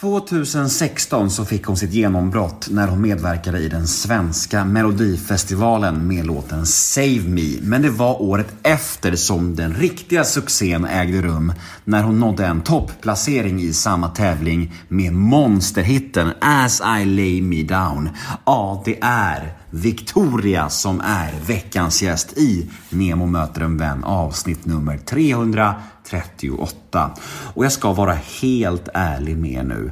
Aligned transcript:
2016 0.00 1.30
så 1.30 1.44
fick 1.44 1.64
hon 1.64 1.76
sitt 1.76 1.92
genombrott 1.92 2.68
när 2.70 2.88
hon 2.88 3.00
medverkade 3.00 3.58
i 3.58 3.68
den 3.68 3.88
svenska 3.88 4.64
melodifestivalen 4.64 6.06
med 6.06 6.26
låten 6.26 6.66
Save 6.66 7.22
Me. 7.26 7.60
Men 7.62 7.82
det 7.82 7.90
var 7.90 8.22
året 8.22 8.54
efter 8.62 9.16
som 9.16 9.56
den 9.56 9.74
riktiga 9.74 10.24
succén 10.24 10.84
ägde 10.84 11.22
rum 11.22 11.52
när 11.84 12.02
hon 12.02 12.20
nådde 12.20 12.46
en 12.46 12.60
topplacering 12.60 13.60
i 13.60 13.72
samma 13.72 14.08
tävling 14.08 14.74
med 14.88 15.12
monsterhitten 15.12 16.32
As 16.40 16.82
I 17.00 17.04
Lay 17.04 17.42
Me 17.42 17.62
Down. 17.62 18.10
Ja, 18.44 18.82
det 18.84 18.98
är 19.02 19.52
Victoria 19.70 20.68
som 20.68 21.00
är 21.00 21.32
veckans 21.46 22.02
gäst 22.02 22.38
i 22.38 22.70
Nemo 22.90 23.26
möter 23.26 23.60
en 23.60 23.76
vän 23.76 24.04
avsnitt 24.04 24.66
nummer 24.66 24.98
300 24.98 25.74
38 26.10 27.10
Och 27.54 27.64
jag 27.64 27.72
ska 27.72 27.92
vara 27.92 28.18
helt 28.40 28.88
ärlig 28.94 29.36
med 29.38 29.52
er 29.52 29.62
nu. 29.62 29.90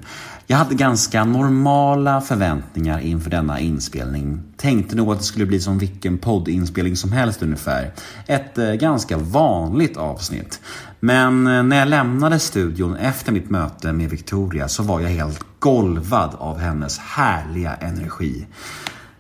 Jag 0.49 0.57
hade 0.57 0.75
ganska 0.75 1.25
normala 1.25 2.21
förväntningar 2.21 2.99
inför 3.01 3.31
denna 3.31 3.61
inspelning. 3.61 4.43
Tänkte 4.57 4.97
nog 4.97 5.13
att 5.13 5.19
det 5.19 5.25
skulle 5.25 5.47
bli 5.47 5.61
som 5.61 5.79
vilken 5.79 6.19
poddinspelning 6.19 6.97
som 6.97 7.13
helst 7.13 7.43
ungefär. 7.43 7.93
Ett 8.27 8.59
eh, 8.59 8.73
ganska 8.73 9.19
vanligt 9.19 9.97
avsnitt. 9.97 10.61
Men 11.01 11.47
eh, 11.47 11.63
när 11.63 11.77
jag 11.77 11.89
lämnade 11.89 12.39
studion 12.39 12.97
efter 12.97 13.33
mitt 13.33 13.51
möte 13.51 13.93
med 13.93 14.11
Victoria 14.11 14.69
så 14.69 14.83
var 14.83 15.01
jag 15.01 15.09
helt 15.09 15.45
golvad 15.59 16.35
av 16.39 16.59
hennes 16.59 16.99
härliga 16.99 17.75
energi. 17.75 18.47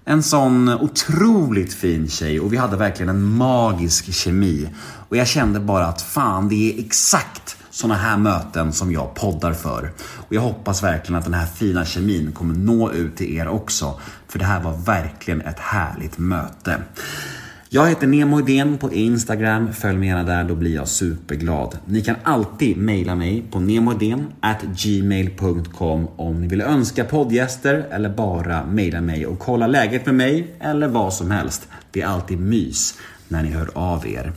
En 0.08 0.22
sån 0.22 0.68
otroligt 0.68 1.74
fin 1.74 2.08
tjej 2.08 2.40
och 2.40 2.52
vi 2.52 2.56
hade 2.56 2.76
verkligen 2.76 3.08
en 3.08 3.22
magisk 3.22 4.14
kemi. 4.14 4.68
Och 5.08 5.16
jag 5.16 5.26
kände 5.26 5.60
bara 5.60 5.86
att 5.86 6.02
fan, 6.02 6.48
det 6.48 6.54
är 6.54 6.84
exakt 6.84 7.56
såna 7.70 7.94
här 7.94 8.16
möten 8.16 8.72
som 8.72 8.92
jag 8.92 9.14
poddar 9.14 9.52
för. 9.52 9.92
Och 9.98 10.34
jag 10.34 10.40
hoppas 10.40 10.82
verkligen 10.82 11.18
att 11.18 11.24
den 11.24 11.34
här 11.34 11.46
fina 11.46 11.84
kemin 11.84 12.32
kommer 12.32 12.54
nå 12.54 12.92
ut 12.92 13.16
till 13.16 13.36
er 13.36 13.48
också. 13.48 14.00
För 14.28 14.38
det 14.38 14.44
här 14.44 14.60
var 14.60 14.72
verkligen 14.76 15.40
ett 15.40 15.58
härligt 15.58 16.18
möte. 16.18 16.78
Jag 17.68 17.88
heter 17.88 18.06
Nemo 18.06 18.40
Idén 18.40 18.78
på 18.78 18.92
Instagram. 18.92 19.72
Följ 19.72 19.98
mig 19.98 20.08
gärna 20.08 20.22
där, 20.22 20.44
då 20.44 20.54
blir 20.54 20.74
jag 20.74 20.88
superglad. 20.88 21.78
Ni 21.84 22.00
kan 22.00 22.16
alltid 22.22 22.76
mejla 22.76 23.14
mig 23.14 23.44
på 23.50 23.58
gmail.com 24.76 26.08
om 26.16 26.40
ni 26.40 26.48
vill 26.48 26.60
önska 26.60 27.04
poddgäster 27.04 27.86
eller 27.90 28.08
bara 28.08 28.66
mejla 28.66 29.00
mig 29.00 29.26
och 29.26 29.38
kolla 29.38 29.66
läget 29.66 30.06
med 30.06 30.14
mig 30.14 30.54
eller 30.60 30.88
vad 30.88 31.14
som 31.14 31.30
helst. 31.30 31.68
Det 31.90 32.02
är 32.02 32.06
alltid 32.06 32.40
mys 32.40 32.98
när 33.28 33.42
ni 33.42 33.50
hör 33.50 33.70
av 33.74 34.06
er. 34.06 34.32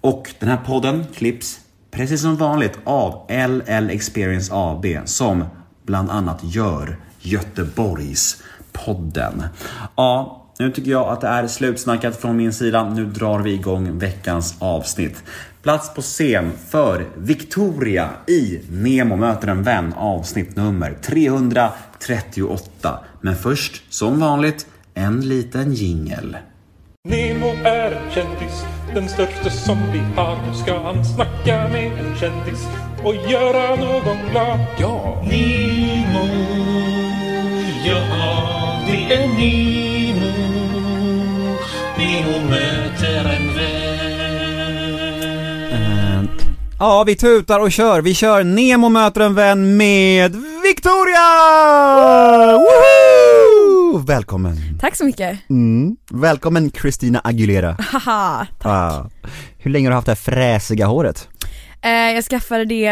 Och 0.00 0.34
den 0.38 0.48
här 0.48 0.60
podden 0.66 1.04
klipps 1.14 1.60
precis 1.90 2.20
som 2.20 2.36
vanligt 2.36 2.78
av 2.84 3.26
LL 3.28 3.90
Experience 3.90 4.52
AB 4.54 4.86
som 5.04 5.44
bland 5.82 6.10
annat 6.10 6.38
gör 6.42 6.96
Göteborgs 7.20 8.42
podden. 8.72 9.42
Ja, 9.96 10.39
nu 10.60 10.70
tycker 10.70 10.90
jag 10.90 11.08
att 11.08 11.20
det 11.20 11.28
är 11.28 11.46
slutsnackat 11.46 12.16
från 12.16 12.36
min 12.36 12.52
sida. 12.52 12.88
Nu 12.88 13.04
drar 13.04 13.38
vi 13.38 13.52
igång 13.52 13.98
veckans 13.98 14.54
avsnitt. 14.58 15.22
Plats 15.62 15.94
på 15.94 16.02
scen 16.02 16.52
för 16.68 17.06
Victoria 17.16 18.08
i 18.26 18.60
Nemo 18.70 19.16
möter 19.16 19.48
en 19.48 19.62
vän 19.62 19.94
avsnitt 19.96 20.56
nummer 20.56 20.94
338. 21.02 22.98
Men 23.20 23.36
först, 23.36 23.82
som 23.94 24.20
vanligt, 24.20 24.66
en 24.94 25.20
liten 25.20 25.72
jingel. 25.72 26.36
Nemo 27.08 27.46
är 27.64 27.92
en 27.92 28.10
kändis, 28.10 28.64
den 28.94 29.08
största 29.08 29.50
som 29.50 29.78
vi 29.92 29.98
har. 30.16 30.36
Nu 30.46 30.54
ska 30.54 30.78
han 30.82 31.04
snacka 31.04 31.68
med 31.68 31.92
en 31.92 32.16
kändis 32.16 32.66
och 33.04 33.14
göra 33.14 33.76
någon 33.76 34.30
glad. 34.30 34.60
Ja! 34.78 35.22
Nemo, 35.30 36.26
ja 37.86 38.02
det 38.86 39.14
är 39.14 39.28
Nemo. 39.28 39.69
Ja, 46.82 47.04
vi 47.06 47.16
tutar 47.16 47.60
och 47.60 47.72
kör. 47.72 48.00
Vi 48.02 48.14
kör 48.14 48.44
Nemo 48.44 48.88
möter 48.88 49.20
en 49.20 49.34
vän 49.34 49.76
med 49.76 50.36
Victoria! 50.62 51.20
Woho! 52.58 53.98
Välkommen. 54.06 54.56
Tack 54.80 54.96
så 54.96 55.04
mycket. 55.04 55.38
Mm. 55.50 55.96
Välkommen 56.10 56.70
Christina 56.70 57.20
Aguilera. 57.24 57.76
Haha. 57.92 58.46
Ah. 58.62 59.04
Hur 59.58 59.70
länge 59.70 59.86
har 59.88 59.90
du 59.90 59.94
haft 59.94 60.06
det 60.06 60.10
här 60.12 60.16
fräsiga 60.16 60.86
håret? 60.86 61.28
Eh, 61.82 61.90
jag 61.90 62.24
skaffade 62.24 62.64
det, 62.64 62.90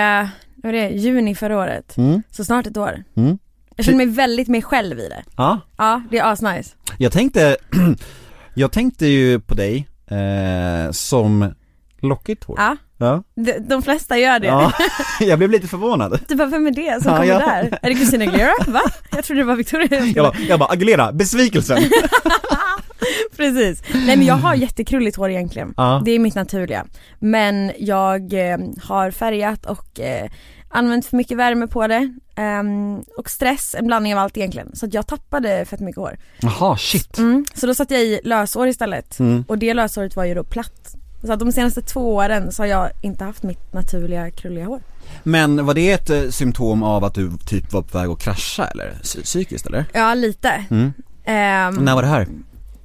vad 0.57 0.73
var 0.73 0.73
det, 0.73 0.89
juni 0.89 1.35
förra 1.35 1.59
året. 1.59 1.97
Mm. 1.97 2.23
Så 2.31 2.45
snart 2.45 2.67
ett 2.67 2.77
år. 2.77 3.05
Mm. 3.17 3.39
Jag 3.77 3.85
känner 3.85 3.97
mig 3.97 4.07
väldigt 4.07 4.49
mig 4.49 4.63
själv 4.63 4.99
i 4.99 5.09
det. 5.09 5.23
Ja, 5.37 5.61
Ja, 5.79 6.03
det 6.11 6.19
är 6.19 6.33
asnice. 6.33 6.71
jag 6.99 7.13
tänkte, 7.13 7.57
jag 8.55 8.73
tänkte 8.73 9.07
ju 9.07 9.41
på 9.41 9.55
dig 9.55 9.89
eh, 10.07 10.91
som 10.91 11.55
lockigt 12.01 12.45
hår. 12.45 12.57
Ja, 12.59 12.77
Ja. 13.01 13.23
de, 13.35 13.59
de 13.59 13.83
flesta 13.83 14.19
gör 14.19 14.39
det. 14.41 14.47
ja. 14.47 14.73
jag 15.21 15.39
blev 15.39 15.51
lite 15.51 15.67
förvånad. 15.69 16.21
Du 16.29 16.35
bara, 16.35 16.49
vem 16.49 16.67
är 16.67 16.71
det 16.71 17.03
som 17.03 17.13
Ja, 17.13 17.19
kommer 17.19 17.33
ja. 17.33 17.39
där? 17.39 17.79
Är 17.83 17.89
det 17.91 17.95
Christina 17.97 18.25
Aguilera? 18.25 18.53
Va? 18.67 18.81
Jag 19.11 19.25
trodde 19.25 19.41
det 19.41 19.45
var 19.47 19.57
Victoria. 19.57 20.05
Jag 20.05 20.25
bara, 20.27 20.39
jag 20.49 20.59
bara 20.59 20.69
Aguilera, 20.73 21.13
besvikelsen. 21.13 21.79
Precis. 23.37 23.83
Nej 23.95 24.17
men 24.17 24.27
jag 24.27 24.35
har 24.35 24.55
jättekrulligt 24.55 25.17
hår 25.17 25.31
egentligen. 25.31 25.75
Ja. 25.77 26.03
Det 26.05 26.11
är 26.11 26.19
mitt 26.19 26.35
naturliga. 26.35 26.87
Men 27.19 27.73
jag 27.79 28.51
eh, 28.53 28.59
har 28.83 29.11
färgat 29.11 29.67
och 29.67 30.01
eh, 30.01 30.31
använt 30.71 31.07
för 31.07 31.17
mycket 31.17 31.37
värme 31.37 31.67
på 31.67 31.87
det. 31.87 32.15
Ehm, 32.37 33.03
och 33.17 33.31
stress, 33.31 33.75
en 33.79 33.87
blandning 33.87 34.15
av 34.15 34.19
allt 34.21 34.37
egentligen. 34.37 34.77
Så 34.77 34.87
att 34.87 34.95
jag 34.95 35.07
tappade 35.07 35.65
fett 35.65 35.81
mycket 35.81 36.01
hår. 36.01 36.19
Jaha, 36.41 36.77
shit. 36.77 37.19
Mm, 37.19 37.45
så 37.55 37.67
då 37.67 37.75
satte 37.75 37.95
jag 37.95 38.03
i 38.05 38.21
lösår 38.25 38.69
istället. 38.69 39.19
Mm. 39.19 39.45
Och 39.49 39.59
det 39.59 39.75
löshåret 39.75 40.17
var 40.17 40.25
ju 40.25 40.35
då 40.35 40.45
platt. 40.45 40.95
Så 41.25 41.33
att 41.33 41.39
de 41.41 41.53
senaste 41.53 41.83
två 41.83 42.15
åren 42.15 42.53
så 42.53 42.63
har 42.63 42.67
jag 42.69 42.91
inte 43.01 43.25
haft 43.25 43.43
mitt 43.43 43.73
naturliga 43.73 44.31
krulliga 44.31 44.65
hår. 44.67 44.81
Men 45.23 45.67
var 45.67 45.75
det 45.75 45.91
ett 45.91 46.11
eh, 46.11 46.29
symptom 46.31 46.83
av 46.83 47.05
att 47.05 47.15
du 47.15 47.33
typ 47.47 47.73
var 47.73 47.83
på 47.83 47.99
väg 47.99 48.09
att 48.11 48.19
krascha 48.21 48.67
eller? 48.67 48.99
Psy- 49.03 49.23
Psykiskt 49.23 49.67
eller? 49.67 49.85
Ja 49.93 50.15
lite. 50.15 50.65
Mm. 50.71 50.93
Ehm, 51.25 51.75
När 51.75 51.95
var 51.95 52.03
det 52.03 52.09
här? 52.09 52.27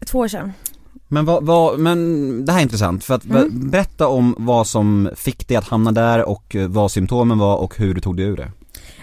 Två 0.05 0.19
år 0.19 0.27
sedan. 0.27 0.53
Men 1.07 1.25
vad, 1.25 1.45
vad, 1.45 1.79
men 1.79 2.45
det 2.45 2.51
här 2.51 2.59
är 2.59 2.63
intressant 2.63 3.03
för 3.03 3.13
att 3.16 3.25
Mm. 3.25 3.69
berätta 3.69 4.07
om 4.07 4.35
vad 4.38 4.67
som 4.67 5.09
fick 5.15 5.47
dig 5.47 5.57
att 5.57 5.67
hamna 5.67 5.91
där 5.91 6.23
och 6.29 6.55
eh, 6.55 6.67
vad 6.67 6.91
symptomen 6.91 7.38
var 7.39 7.57
och 7.57 7.77
hur 7.77 7.94
du 7.94 8.01
tog 8.01 8.17
dig 8.17 8.25
ur 8.25 8.38
det. 8.38 8.51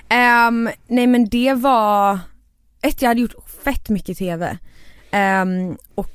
Ehm, 0.09 0.71
nej 0.87 1.07
men 1.07 1.29
det 1.29 1.55
var, 1.55 2.19
ett 2.83 3.03
jag 3.03 3.09
hade 3.09 3.21
gjort 3.21 3.35
fett 3.65 3.89
mycket 3.89 4.19
TV. 4.19 4.59
Ehm, 5.11 5.77
och 5.95 6.15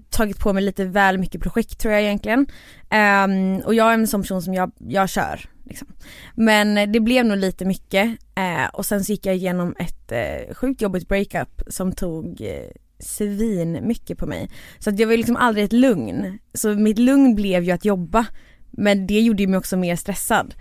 tagit 0.00 0.38
på 0.38 0.52
mig 0.52 0.62
lite 0.62 0.84
väl 0.84 1.18
mycket 1.18 1.42
projekt 1.42 1.78
tror 1.78 1.94
jag 1.94 2.02
egentligen. 2.02 2.46
Um, 2.90 3.56
och 3.60 3.74
jag 3.74 3.90
är 3.90 3.94
en 3.94 4.06
sån 4.06 4.22
person 4.22 4.42
som 4.42 4.54
jag, 4.54 4.72
jag 4.78 5.08
kör. 5.08 5.40
Liksom. 5.64 5.88
Men 6.34 6.92
det 6.92 7.00
blev 7.00 7.26
nog 7.26 7.38
lite 7.38 7.64
mycket 7.64 8.06
uh, 8.38 8.66
och 8.72 8.86
sen 8.86 9.04
så 9.04 9.12
gick 9.12 9.26
jag 9.26 9.36
igenom 9.36 9.74
ett 9.78 10.12
uh, 10.12 10.54
sjukt 10.54 10.82
jobbigt 10.82 11.08
breakup 11.08 11.62
som 11.66 11.92
tog 11.92 12.40
uh, 12.40 12.70
svin 12.98 13.78
mycket 13.82 14.18
på 14.18 14.26
mig. 14.26 14.50
Så 14.78 14.90
att 14.90 14.98
jag 14.98 15.06
var 15.06 15.16
liksom 15.16 15.36
aldrig 15.36 15.64
ett 15.64 15.72
lugn. 15.72 16.38
Så 16.54 16.74
mitt 16.74 16.98
lugn 16.98 17.34
blev 17.34 17.64
ju 17.64 17.70
att 17.70 17.84
jobba. 17.84 18.26
Men 18.70 19.06
det 19.06 19.20
gjorde 19.20 19.42
ju 19.42 19.48
mig 19.48 19.58
också 19.58 19.76
mer 19.76 19.96
stressad. 19.96 20.54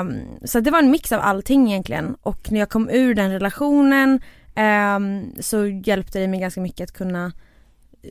Um, 0.00 0.38
så 0.44 0.60
det 0.60 0.70
var 0.70 0.78
en 0.78 0.90
mix 0.90 1.12
av 1.12 1.20
allting 1.20 1.68
egentligen 1.68 2.16
och 2.22 2.52
när 2.52 2.60
jag 2.60 2.68
kom 2.68 2.90
ur 2.90 3.14
den 3.14 3.30
relationen 3.30 4.20
um, 4.56 5.32
så 5.40 5.66
hjälpte 5.66 6.18
det 6.18 6.28
mig 6.28 6.40
ganska 6.40 6.60
mycket 6.60 6.84
att 6.84 6.96
kunna 6.96 7.32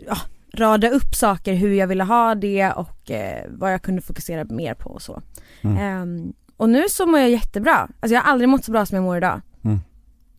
ja, 0.07 0.17
rada 0.57 0.89
upp 0.89 1.15
saker 1.15 1.53
hur 1.53 1.73
jag 1.73 1.87
ville 1.87 2.03
ha 2.03 2.35
det 2.35 2.71
och 2.71 3.11
eh, 3.11 3.45
vad 3.49 3.73
jag 3.73 3.81
kunde 3.81 4.01
fokusera 4.01 4.43
mer 4.43 4.73
på 4.73 4.89
och 4.89 5.01
så. 5.01 5.21
Mm. 5.61 5.77
Ehm, 5.77 6.33
och 6.57 6.69
nu 6.69 6.83
så 6.89 7.05
mår 7.05 7.19
jag 7.19 7.29
jättebra. 7.29 7.89
Alltså 7.99 8.13
jag 8.13 8.21
har 8.21 8.31
aldrig 8.31 8.49
mått 8.49 8.65
så 8.65 8.71
bra 8.71 8.85
som 8.85 8.95
jag 8.95 9.03
mår 9.03 9.17
idag. 9.17 9.41
Mm. 9.63 9.79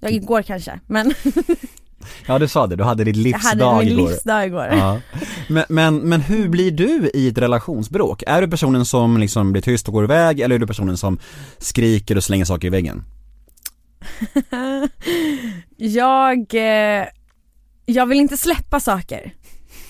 Ja, 0.00 0.08
igår 0.08 0.42
kanske, 0.42 0.80
men 0.86 1.14
Ja 2.26 2.38
du 2.38 2.48
sa 2.48 2.66
det, 2.66 2.76
du 2.76 2.84
hade 2.84 3.04
ditt 3.04 3.16
jag 3.16 3.22
livsdag 3.24 3.72
hade 3.72 3.84
min 3.84 3.98
igår. 3.98 4.08
livsdag 4.08 4.46
igår. 4.46 4.66
Ja. 4.66 5.00
Men, 5.48 5.64
men, 5.68 5.96
men 5.98 6.20
hur 6.20 6.48
blir 6.48 6.70
du 6.70 7.10
i 7.14 7.28
ett 7.28 7.38
relationsbråk? 7.38 8.22
Är 8.26 8.40
du 8.40 8.48
personen 8.48 8.84
som 8.84 9.18
liksom 9.18 9.52
blir 9.52 9.62
tyst 9.62 9.88
och 9.88 9.94
går 9.94 10.04
iväg 10.04 10.40
eller 10.40 10.54
är 10.54 10.58
du 10.58 10.66
personen 10.66 10.96
som 10.96 11.18
skriker 11.58 12.16
och 12.16 12.24
slänger 12.24 12.44
saker 12.44 12.66
i 12.66 12.70
väggen? 12.70 13.04
jag, 15.76 16.54
eh, 16.54 17.06
jag 17.86 18.06
vill 18.06 18.18
inte 18.18 18.36
släppa 18.36 18.80
saker. 18.80 19.32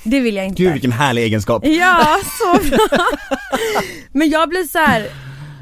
Det 0.04 0.20
vill 0.20 0.36
jag 0.36 0.46
inte. 0.46 0.62
Gud 0.62 0.72
vilken 0.72 0.92
härlig 0.92 1.22
egenskap. 1.22 1.66
Ja, 1.66 2.16
så 2.38 2.68
bra. 2.68 2.78
Men 4.12 4.30
jag 4.30 4.48
blir 4.48 4.62
så 4.64 4.78
här. 4.78 5.06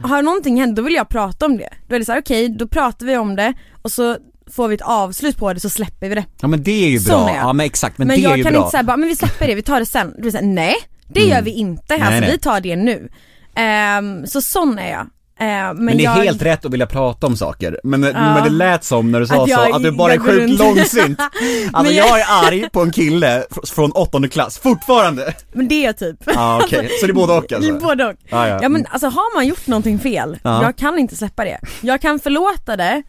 har 0.03 0.23
någonting 0.23 0.61
hänt 0.61 0.77
då 0.77 0.83
vill 0.83 0.95
jag 0.95 1.09
prata 1.09 1.47
om 1.47 1.57
det. 1.57 1.69
Då 1.89 1.95
är 1.95 1.99
det 1.99 2.05
så 2.05 2.13
här: 2.13 2.21
okej 2.21 2.49
då 2.49 2.67
pratar 2.69 3.07
vi 3.07 3.17
om 3.17 3.37
det 3.37 3.55
och 3.83 3.93
så 3.93 4.17
får 4.51 4.69
vi 4.69 4.75
ett 4.75 4.81
avslut 4.83 5.37
på 5.37 5.53
det 5.53 5.61
så 5.61 5.71
släpper 5.71 6.09
vi 6.09 6.15
det. 6.15 6.25
Ja 6.41 6.49
men 6.49 6.63
det 6.63 6.85
är 6.85 6.89
ju 6.91 7.01
bra, 7.01 7.29
är 7.31 7.35
jag. 7.35 7.45
ja 7.45 7.53
men 7.53 7.67
exakt, 7.67 7.99
men, 7.99 8.07
Men, 8.09 8.17
det 8.17 8.23
är 8.23 8.29
jag 8.29 8.39
ju 8.39 8.43
kan 8.45 8.53
bra. 8.53 8.61
inte 8.61 8.71
säga 8.71 8.83
bara, 8.83 8.97
men 8.97 9.09
vi 9.09 9.17
släpper 9.17 9.47
det, 9.47 9.55
vi 9.55 9.63
tar 9.63 9.81
det 9.81 9.87
sen. 9.87 10.15
Du 10.19 10.31
säger 10.31 10.47
nej, 10.47 10.75
det 11.09 11.21
Mm. 11.21 11.33
gör 11.33 11.43
vi 11.43 11.51
inte, 11.51 11.85
Nej, 11.89 12.01
alltså 12.01 12.21
nej. 12.21 12.31
vi 12.33 12.39
tar 12.39 12.61
det 12.61 12.77
nu. 12.77 13.09
Ehm, 13.55 14.27
så 14.27 14.43
sån 14.43 14.79
är 14.79 14.91
jag. 14.91 15.07
Eh, 15.43 15.75
men, 15.75 15.85
Men 15.85 15.97
det 15.97 16.05
är 16.05 16.17
jag, 16.17 16.25
helt 16.25 16.43
rätt 16.43 16.65
att 16.65 16.73
vilja 16.73 16.87
prata 16.87 17.27
om 17.27 17.37
saker, 17.37 17.81
men, 17.85 18.01
men 18.01 18.45
det 18.45 18.51
lät 18.51 18.85
som 18.85 19.13
när 19.13 19.21
du 19.21 19.27
sa 19.27 19.43
Att 19.43 19.49
jag- 19.49 19.69
så, 19.71 19.77
att 19.77 19.83
du 19.83 19.91
bara 19.93 20.13
är 20.13 20.17
jag 20.17 20.25
sjukt 20.25 20.59
långsint. 20.59 21.19
Alltså 21.73 21.93
jag... 21.95 22.09
jag- 22.09 22.21
är 22.21 22.47
arg 22.49 22.69
på 22.73 22.81
en 22.83 22.91
kille 22.93 23.45
fr- 23.51 23.75
från 23.75 23.93
åttonde 23.93 24.29
klass, 24.29 24.59
fortfarande! 24.59 25.35
men 25.53 25.69
det 25.69 25.87
är 25.87 25.93
typ. 25.93 26.17
Ja 26.27 26.61
okej, 26.65 26.91
så 27.01 27.07
det 27.07 27.13
är 27.13 27.15
både 27.15 27.33
och 27.33 27.53
alltså? 27.53 27.71
Det 27.73 27.77
är 27.77 27.81
både 27.81 28.05
och. 28.05 28.15
Ja, 28.29 28.49
ja. 28.49 28.59
Ja 28.63 28.69
men 28.69 28.87
alltså 28.91 29.07
har 29.07 29.35
man 29.37 29.47
gjort 29.47 29.67
någonting 29.67 29.99
fel, 29.99 30.39
Ja. 30.43 30.63
jag 30.63 30.77
kan 30.77 30.99
inte 30.99 31.17
släppa 31.17 31.45
det. 31.45 31.59
Jag 31.81 32.01
kan 32.01 32.19
förlåta 32.19 32.77
det 32.77 33.03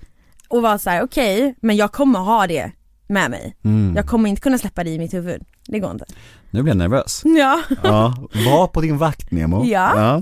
och 0.47 0.61
vara 0.61 0.77
så 0.77 0.89
här: 0.89 1.03
okej, 1.03 1.55
men 1.61 1.75
jag 1.75 1.91
kommer 1.91 2.19
ha 2.19 2.47
det 2.47 2.71
med 3.07 3.31
mig. 3.31 3.55
Mm. 3.65 3.93
Jag 3.95 4.05
kommer 4.07 4.29
inte 4.29 4.41
kunna 4.41 4.57
släppa 4.57 4.83
det 4.83 4.89
i 4.89 4.99
mitt 4.99 5.13
huvud. 5.13 5.41
Det 5.67 5.79
går 5.79 5.91
inte. 5.91 6.05
Nu 6.53 6.61
blir 6.63 6.71
jag 6.71 6.77
nervös. 6.77 7.21
Ja. 7.25 7.61
Ja, 7.83 8.15
var 8.45 8.67
på 8.67 8.81
din 8.81 8.97
vakt 8.97 9.31
Nemo. 9.31 9.65
Ja. 9.65 10.21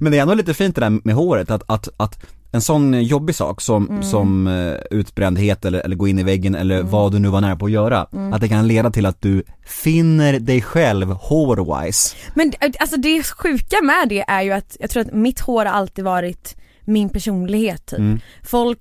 Men 0.00 0.12
det 0.12 0.18
är 0.18 0.22
ändå 0.22 0.34
lite 0.34 0.54
fint 0.54 0.74
det 0.74 0.80
där 0.80 1.00
med 1.04 1.14
håret, 1.14 1.50
att, 1.50 1.62
att, 1.66 1.88
att 1.96 2.18
en 2.52 2.60
sån 2.60 3.02
jobbig 3.02 3.34
sak 3.34 3.60
som, 3.60 3.88
Mm. 3.88 4.02
som 4.02 4.46
eh, 4.46 4.74
utbrändhet 4.90 5.64
eller, 5.64 5.80
eller 5.80 5.96
gå 5.96 6.08
in 6.08 6.18
i 6.18 6.22
väggen 6.22 6.54
eller 6.54 6.82
vad 6.82 7.12
du 7.12 7.18
nu 7.18 7.28
var 7.28 7.40
nära 7.40 7.56
på 7.56 7.66
att 7.66 7.72
göra, 7.72 8.06
Mm. 8.12 8.32
att 8.32 8.40
det 8.40 8.48
kan 8.48 8.68
leda 8.68 8.90
till 8.90 9.06
att 9.06 9.22
du 9.22 9.42
finner 9.66 10.38
dig 10.40 10.62
själv 10.62 11.10
hårwise. 11.12 12.16
Men 12.34 12.52
eh, 12.60 12.70
alltså 12.80 12.96
det 12.96 13.22
sjuka 13.22 13.76
med 13.82 14.08
det 14.08 14.20
är 14.28 14.42
ju 14.42 14.52
att 14.52 14.76
jag 14.80 14.90
tror 14.90 15.00
att 15.02 15.12
mitt 15.14 15.40
hår 15.40 15.64
har 15.64 15.72
alltid 15.72 16.04
varit 16.04 16.56
min 16.84 17.08
personlighet 17.08 17.86
typ. 17.86 17.98
Mm. 17.98 18.20
Folk 18.42 18.80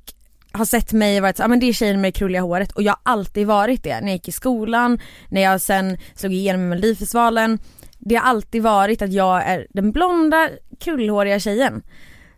har 0.58 0.66
sett 0.66 0.94
mig 0.94 1.18
och 1.18 1.22
varit 1.22 1.38
så, 1.38 1.44
ah, 1.44 1.48
men 1.48 1.60
det 1.60 1.66
är 1.66 1.74
tjejen 1.74 2.02
med 2.02 2.14
det 2.14 2.18
krulliga 2.18 2.42
håret 2.42 2.72
och 2.72 2.84
jag 2.84 2.92
har 2.92 3.00
alltid 3.04 3.48
varit 3.48 3.84
det. 3.84 4.02
När 4.02 4.08
jag 4.08 4.14
gick 4.14 4.28
i 4.28 4.32
skolan, 4.32 5.00
när 5.30 5.42
jag 5.42 5.62
sen 5.62 5.98
slog 6.16 6.34
igenom 6.34 6.62
i 6.62 6.66
Melodifestivalen. 6.66 7.60
Det 8.00 8.16
har 8.16 8.24
alltid 8.24 8.64
varit 8.64 9.02
att 9.02 9.14
jag 9.14 9.44
är 9.44 9.68
den 9.70 9.92
blonda 9.92 10.50
krullhåriga 10.80 11.40
tjejen. 11.40 11.82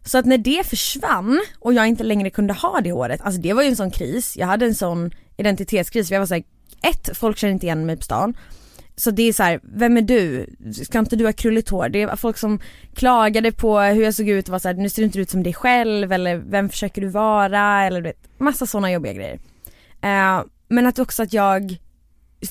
Så 0.06 0.18
att 0.18 0.26
när 0.26 0.38
det 0.38 0.68
försvann 0.68 1.42
och 1.60 1.74
jag 1.74 1.88
inte 1.88 2.04
längre 2.04 2.30
kunde 2.30 2.54
ha 2.54 2.82
det 2.82 2.92
håret, 2.92 3.22
alltså 3.22 3.42
det 3.42 3.54
var 3.54 3.62
ju 3.62 3.70
en 3.70 3.76
sån 3.76 3.92
kris. 3.92 4.38
Jag 4.38 4.48
hade 4.48 4.66
en 4.66 4.76
sån 4.76 5.12
identitetskris 5.38 6.08
för 6.08 6.16
jag 6.16 6.22
var 6.22 6.28
såhär, 6.28 6.44
ett, 6.82 7.18
folk 7.18 7.38
känner 7.38 7.54
inte 7.54 7.66
igen 7.66 7.86
mig 7.86 7.98
på 7.98 8.04
stan. 8.04 8.34
Så 9.00 9.12
det 9.12 9.24
är 9.24 9.34
så 9.34 9.44
här, 9.44 9.60
vem 9.64 9.98
är 9.98 10.02
du? 10.02 10.48
Ska 10.84 11.00
inte 11.00 11.16
du 11.16 11.26
ha 11.26 11.34
krulligt 11.34 11.70
hår? 11.70 11.90
Det 11.90 12.06
var 12.06 12.16
folk 12.16 12.38
som 12.38 12.60
klagade 12.94 13.52
på 13.52 13.80
hur 13.80 14.04
jag 14.04 14.14
såg 14.14 14.30
ut 14.30 14.48
och 14.48 14.52
var 14.52 14.60
såhär, 14.60 14.76
nu 14.76 14.90
ser 14.90 15.02
du 15.02 15.06
inte 15.06 15.20
ut 15.20 15.30
som 15.30 15.44
dig 15.44 15.54
själv 15.54 16.12
eller 16.12 16.36
vem 16.36 16.70
försöker 16.70 17.02
du 17.02 17.08
vara? 17.08 17.84
Eller 17.84 18.02
du 18.02 18.08
vet, 18.08 18.40
massa 18.40 18.66
sådana 18.66 18.92
jobbiga 18.92 19.14
grejer. 19.14 19.40
Uh, 20.06 20.46
men 20.68 20.86
att 20.86 21.00
också 21.00 21.24
att 21.24 21.34
jag 21.34 21.78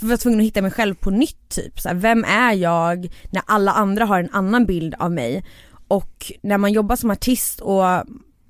var 0.01 0.17
tvungen 0.17 0.41
att 0.41 0.47
hitta 0.47 0.63
mig 0.63 0.71
själv 0.71 0.95
på 0.95 1.11
nytt 1.11 1.49
typ. 1.49 1.81
Så 1.81 1.89
här, 1.89 1.97
vem 1.97 2.25
är 2.25 2.53
jag 2.53 3.09
när 3.31 3.43
alla 3.47 3.73
andra 3.73 4.05
har 4.05 4.21
en 4.21 4.31
annan 4.33 4.67
bild 4.67 4.95
av 4.99 5.13
mig? 5.13 5.45
Och 5.89 6.33
när 6.43 6.59
man 6.59 6.73
jobbar 6.73 6.97
som 6.97 7.11
artist 7.11 7.61
och 7.61 7.85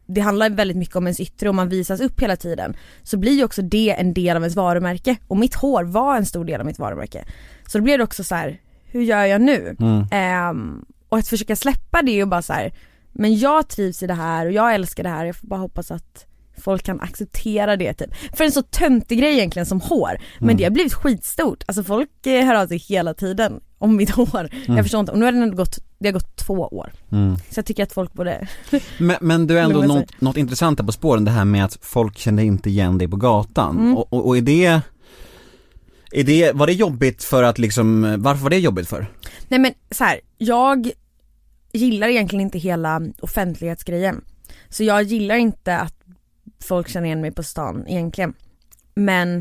det 0.07 0.21
handlar 0.21 0.51
väldigt 0.51 0.77
mycket 0.77 0.97
om 0.97 1.07
ens 1.07 1.21
yttre 1.21 1.49
och 1.49 1.55
man 1.55 1.69
visas 1.69 2.01
upp 2.01 2.21
hela 2.23 2.37
tiden 2.37 2.77
så 3.03 3.17
blir 3.17 3.33
ju 3.33 3.45
också 3.45 3.63
det 3.63 3.91
en 3.91 4.15
del 4.15 4.37
av 4.37 4.43
ens 4.43 4.57
varumärke 4.57 5.17
och 5.29 5.37
mitt 5.37 5.55
hår 5.55 5.85
var 5.85 6.17
en 6.17 6.27
stor 6.27 6.45
del 6.45 6.61
av 6.61 6.67
mitt 6.67 6.79
varumärke. 6.79 7.25
Så 7.69 7.79
då 7.79 7.85
blev 7.85 7.99
det 7.99 8.05
också 8.05 8.25
så 8.25 8.35
här: 8.35 8.61
hur 8.85 9.03
gör 9.03 9.25
jag 9.25 9.41
nu? 9.41 9.77
Ehm, 10.11 10.85
och 11.09 11.19
att 11.19 11.29
försöka 11.29 11.57
släppa 11.57 12.03
det 12.03 12.23
och 12.23 12.29
bara 12.29 12.43
så 12.43 12.53
här, 12.53 12.73
men 13.13 13.39
jag 13.39 13.69
trivs 13.69 14.03
i 14.03 14.07
det 14.07 14.15
här 14.15 14.47
och 14.47 14.53
jag 14.53 14.75
älskar 14.75 15.03
det 15.03 15.09
här, 15.09 15.25
jag 15.25 15.37
får 15.37 15.49
bara 15.49 15.61
hoppas 15.61 15.91
att 15.91 16.25
folk 16.61 16.83
kan 16.83 17.01
acceptera 17.01 17.77
det 17.77 17.95
typ. 17.95 18.11
För 18.37 18.45
en 18.45 18.53
så 18.53 18.63
töntig 18.63 19.19
grej 19.19 19.33
egentligen 19.33 19.67
som 19.67 19.81
hår, 19.81 20.19
men 20.39 20.57
det 20.57 20.65
har 20.65 20.71
blivit 20.71 20.95
skitstort. 20.95 21.65
Alltså 21.67 21.83
folk 21.83 22.27
eh, 22.27 22.47
hör 22.47 22.55
av 22.55 22.67
sig 22.67 22.79
hela 22.79 23.15
tiden 23.15 23.61
om 23.79 23.97
mitt 23.97 24.11
hår. 24.17 24.51
Jag 24.67 24.83
förstår 24.83 25.01
inte, 25.01 25.13
och 25.13 25.19
nu 25.19 25.25
har 25.25 25.33
det 25.33 25.39
ändå 25.39 25.57
gått, 25.57 25.79
det 25.99 26.09
har 26.09 26.13
gått 26.13 26.37
två 26.37 26.55
år. 26.55 26.93
Så 27.51 27.59
jag 27.59 27.67
tycker 27.67 27.83
att 27.83 27.93
folk 27.93 28.13
borde, 28.13 28.49
Men, 28.99 29.17
men 29.21 29.47
du 29.47 29.59
är 29.59 29.63
ändå 29.63 29.83
något, 29.83 30.21
något 30.21 30.37
intressant 30.37 30.81
här 30.81 30.87
på 30.87 30.93
spåren, 30.93 31.25
det 31.25 31.31
här 31.31 31.45
med 31.45 31.65
att 31.65 31.79
folk 31.81 32.19
kände 32.19 32.45
inte 32.45 32.71
igen 32.71 32.99
dig 32.99 33.09
på 33.09 33.17
gatan. 33.17 33.79
Mm. 33.79 33.97
Och, 33.97 34.13
och, 34.13 34.27
och 34.27 34.37
är 34.37 34.43
det, 34.43 34.81
är 36.13 36.25
det, 36.25 36.53
var 36.53 36.67
det 36.67 36.73
jobbigt 36.73 37.25
för 37.25 37.43
att 37.43 37.59
liksom, 37.59 38.17
varför 38.19 38.43
var 38.43 38.51
det 38.51 38.59
jobbigt 38.59 38.89
för? 38.89 39.07
nej 39.49 39.61
men 39.61 39.73
så 39.91 40.05
här, 40.05 40.21
jag 40.39 40.91
gillar 41.73 42.09
egentligen 42.09 42.41
inte 42.41 42.59
hela 42.59 43.03
offentlighetsgrejen. 43.21 44.25
Så 44.69 44.85
jag 44.85 45.03
gillar 45.03 45.37
inte 45.37 45.77
att 45.77 45.95
folk 46.63 46.89
känner 46.89 47.07
igen 47.07 47.21
mig 47.21 47.33
på 47.33 47.43
stan 47.43 47.85
egentligen. 47.89 48.35
Men, 48.95 49.39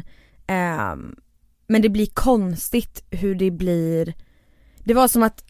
eh, 0.48 0.96
men 1.68 1.82
det 1.82 1.90
blir 1.90 2.06
konstigt 2.06 3.04
hur 3.10 3.36
det 3.36 3.52
blir, 3.52 4.14
det 4.84 4.94
var 4.94 5.08
som 5.08 5.24
att 5.24 5.44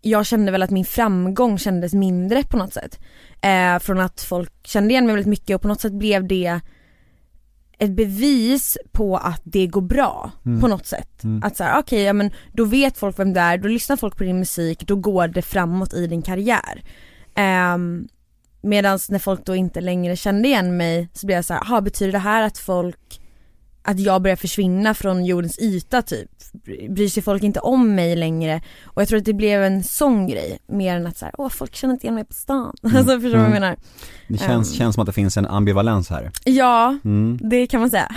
jag 0.00 0.26
kände 0.26 0.52
väl 0.52 0.62
att 0.62 0.70
min 0.70 0.84
framgång 0.84 1.58
kändes 1.58 1.94
mindre 1.94 2.42
på 2.42 2.56
något 2.56 2.74
sätt. 2.74 3.00
Eh, 3.40 3.78
från 3.78 4.00
att 4.00 4.20
folk 4.20 4.52
kände 4.66 4.90
igen 4.90 5.06
mig 5.06 5.14
väldigt 5.14 5.30
mycket 5.30 5.54
och 5.54 5.62
på 5.62 5.68
något 5.68 5.80
sätt 5.80 5.92
blev 5.92 6.26
det 6.26 6.60
ett 7.78 7.90
bevis 7.90 8.78
på 8.92 9.16
att 9.16 9.40
det 9.44 9.66
går 9.66 9.80
bra 9.80 10.30
på 10.60 10.68
något 10.68 10.86
sätt. 10.86 11.22
Att 11.42 11.56
såhär, 11.56 11.78
okej 11.78 12.02
ja 12.02 12.12
men 12.12 12.30
då 12.52 12.64
vet 12.64 12.98
folk 12.98 13.18
vem 13.18 13.32
du 13.32 13.40
är, 13.40 13.58
då 13.58 13.68
lyssnar 13.68 13.96
folk 13.96 14.16
på 14.16 14.24
din 14.24 14.38
musik, 14.38 14.86
då 14.86 14.96
går 14.96 15.28
det 15.28 15.42
framåt 15.42 15.94
i 15.94 16.06
din 16.06 16.22
karriär. 16.22 16.82
Um, 17.74 18.08
Medan 18.64 18.98
när 19.08 19.18
folk 19.18 19.44
då 19.44 19.54
inte 19.54 19.80
längre 19.80 20.16
kände 20.16 20.48
igen 20.48 20.76
mig 20.76 21.08
så 21.12 21.26
blev 21.26 21.36
jag 21.36 21.44
såhär, 21.44 21.62
jaha 21.68 21.80
betyder 21.80 22.12
det 22.12 22.18
här 22.18 22.42
att 22.42 22.58
folk, 22.58 23.20
att 23.82 24.00
jag 24.00 24.22
börjar 24.22 24.36
försvinna 24.36 24.94
från 24.94 25.24
jordens 25.24 25.58
yta 25.58 26.02
typ? 26.02 26.30
Bryr 26.90 27.08
sig 27.08 27.22
folk 27.22 27.42
inte 27.42 27.60
om 27.60 27.94
mig 27.94 28.16
längre? 28.16 28.60
Och 28.84 29.02
jag 29.02 29.08
tror 29.08 29.18
att 29.18 29.24
det 29.24 29.32
blev 29.34 29.62
en 29.62 29.84
sån 29.84 30.26
grej, 30.26 30.58
mer 30.66 30.96
än 30.96 31.06
att 31.06 31.16
såhär, 31.16 31.34
åh 31.38 31.48
folk 31.48 31.74
känner 31.74 31.94
inte 31.94 32.06
igen 32.06 32.14
mig 32.14 32.24
på 32.24 32.34
stan. 32.34 32.74
Alltså 32.82 32.98
förstår 33.04 33.18
du 33.20 33.30
vad 33.36 33.44
jag 33.44 33.50
menar? 33.50 33.76
Det 34.28 34.38
känns, 34.38 34.70
Ehm. 34.72 34.76
känns 34.78 34.94
som 34.94 35.00
att 35.02 35.06
det 35.06 35.12
finns 35.12 35.36
en 35.36 35.46
ambivalens 35.46 36.10
här. 36.10 36.30
Ja, 36.44 36.98
Mm. 37.04 37.38
det 37.42 37.66
kan 37.66 37.80
man 37.80 37.90
säga. 37.90 38.08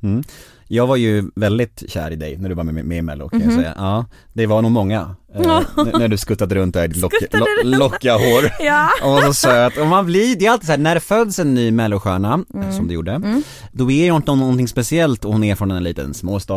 Mm, 0.70 0.74
mm. 0.74 0.76
Jag 0.76 0.86
var 0.86 0.96
ju 0.96 1.24
väldigt 1.36 1.82
kär 1.88 2.10
i 2.10 2.16
dig 2.16 2.36
när 2.36 2.48
du 2.48 2.54
var 2.54 2.64
med, 2.64 2.84
med 2.84 2.98
i 2.98 3.02
mello 3.02 3.28
kan 3.28 3.40
jag 3.40 3.52
säga. 3.52 3.74
Ja, 3.76 4.04
det 4.32 4.46
var 4.46 4.62
nog 4.62 4.70
många. 4.70 5.14
Eh, 5.34 5.62
när 5.98 6.08
du 6.08 6.16
skuttade 6.16 6.54
runt 6.54 6.74
där 6.74 6.84
i 6.84 6.88
ditt 6.88 6.96
lock, 7.02 7.12
lo, 7.32 7.46
lockiga 7.78 8.12
hår. 8.12 8.50
Ja. 8.60 8.88
Och 9.02 9.10
var 9.10 9.22
så 9.22 9.34
söt. 9.34 9.76
Och 9.78 9.86
man 9.86 10.06
blir, 10.06 10.36
det 10.36 10.46
är 10.46 10.50
alltid 10.50 10.66
så 10.66 10.72
här, 10.72 10.78
när 10.78 10.94
det 10.94 11.00
föds 11.00 11.38
en 11.38 11.54
ny 11.54 11.70
mellostjärna, 11.70 12.34
Mm. 12.54 12.68
eh, 12.68 12.76
som 12.76 12.88
det 12.88 12.94
gjorde, 12.94 13.42
då 13.72 13.90
är 13.90 14.10
hon 14.10 14.22
inte 14.22 14.34
någonting 14.34 14.68
speciellt 14.68 15.24
och 15.24 15.32
hon 15.32 15.44
är 15.44 15.54
från 15.54 15.70
en 15.70 15.82
liten 15.84 16.14
småstad 16.14 16.54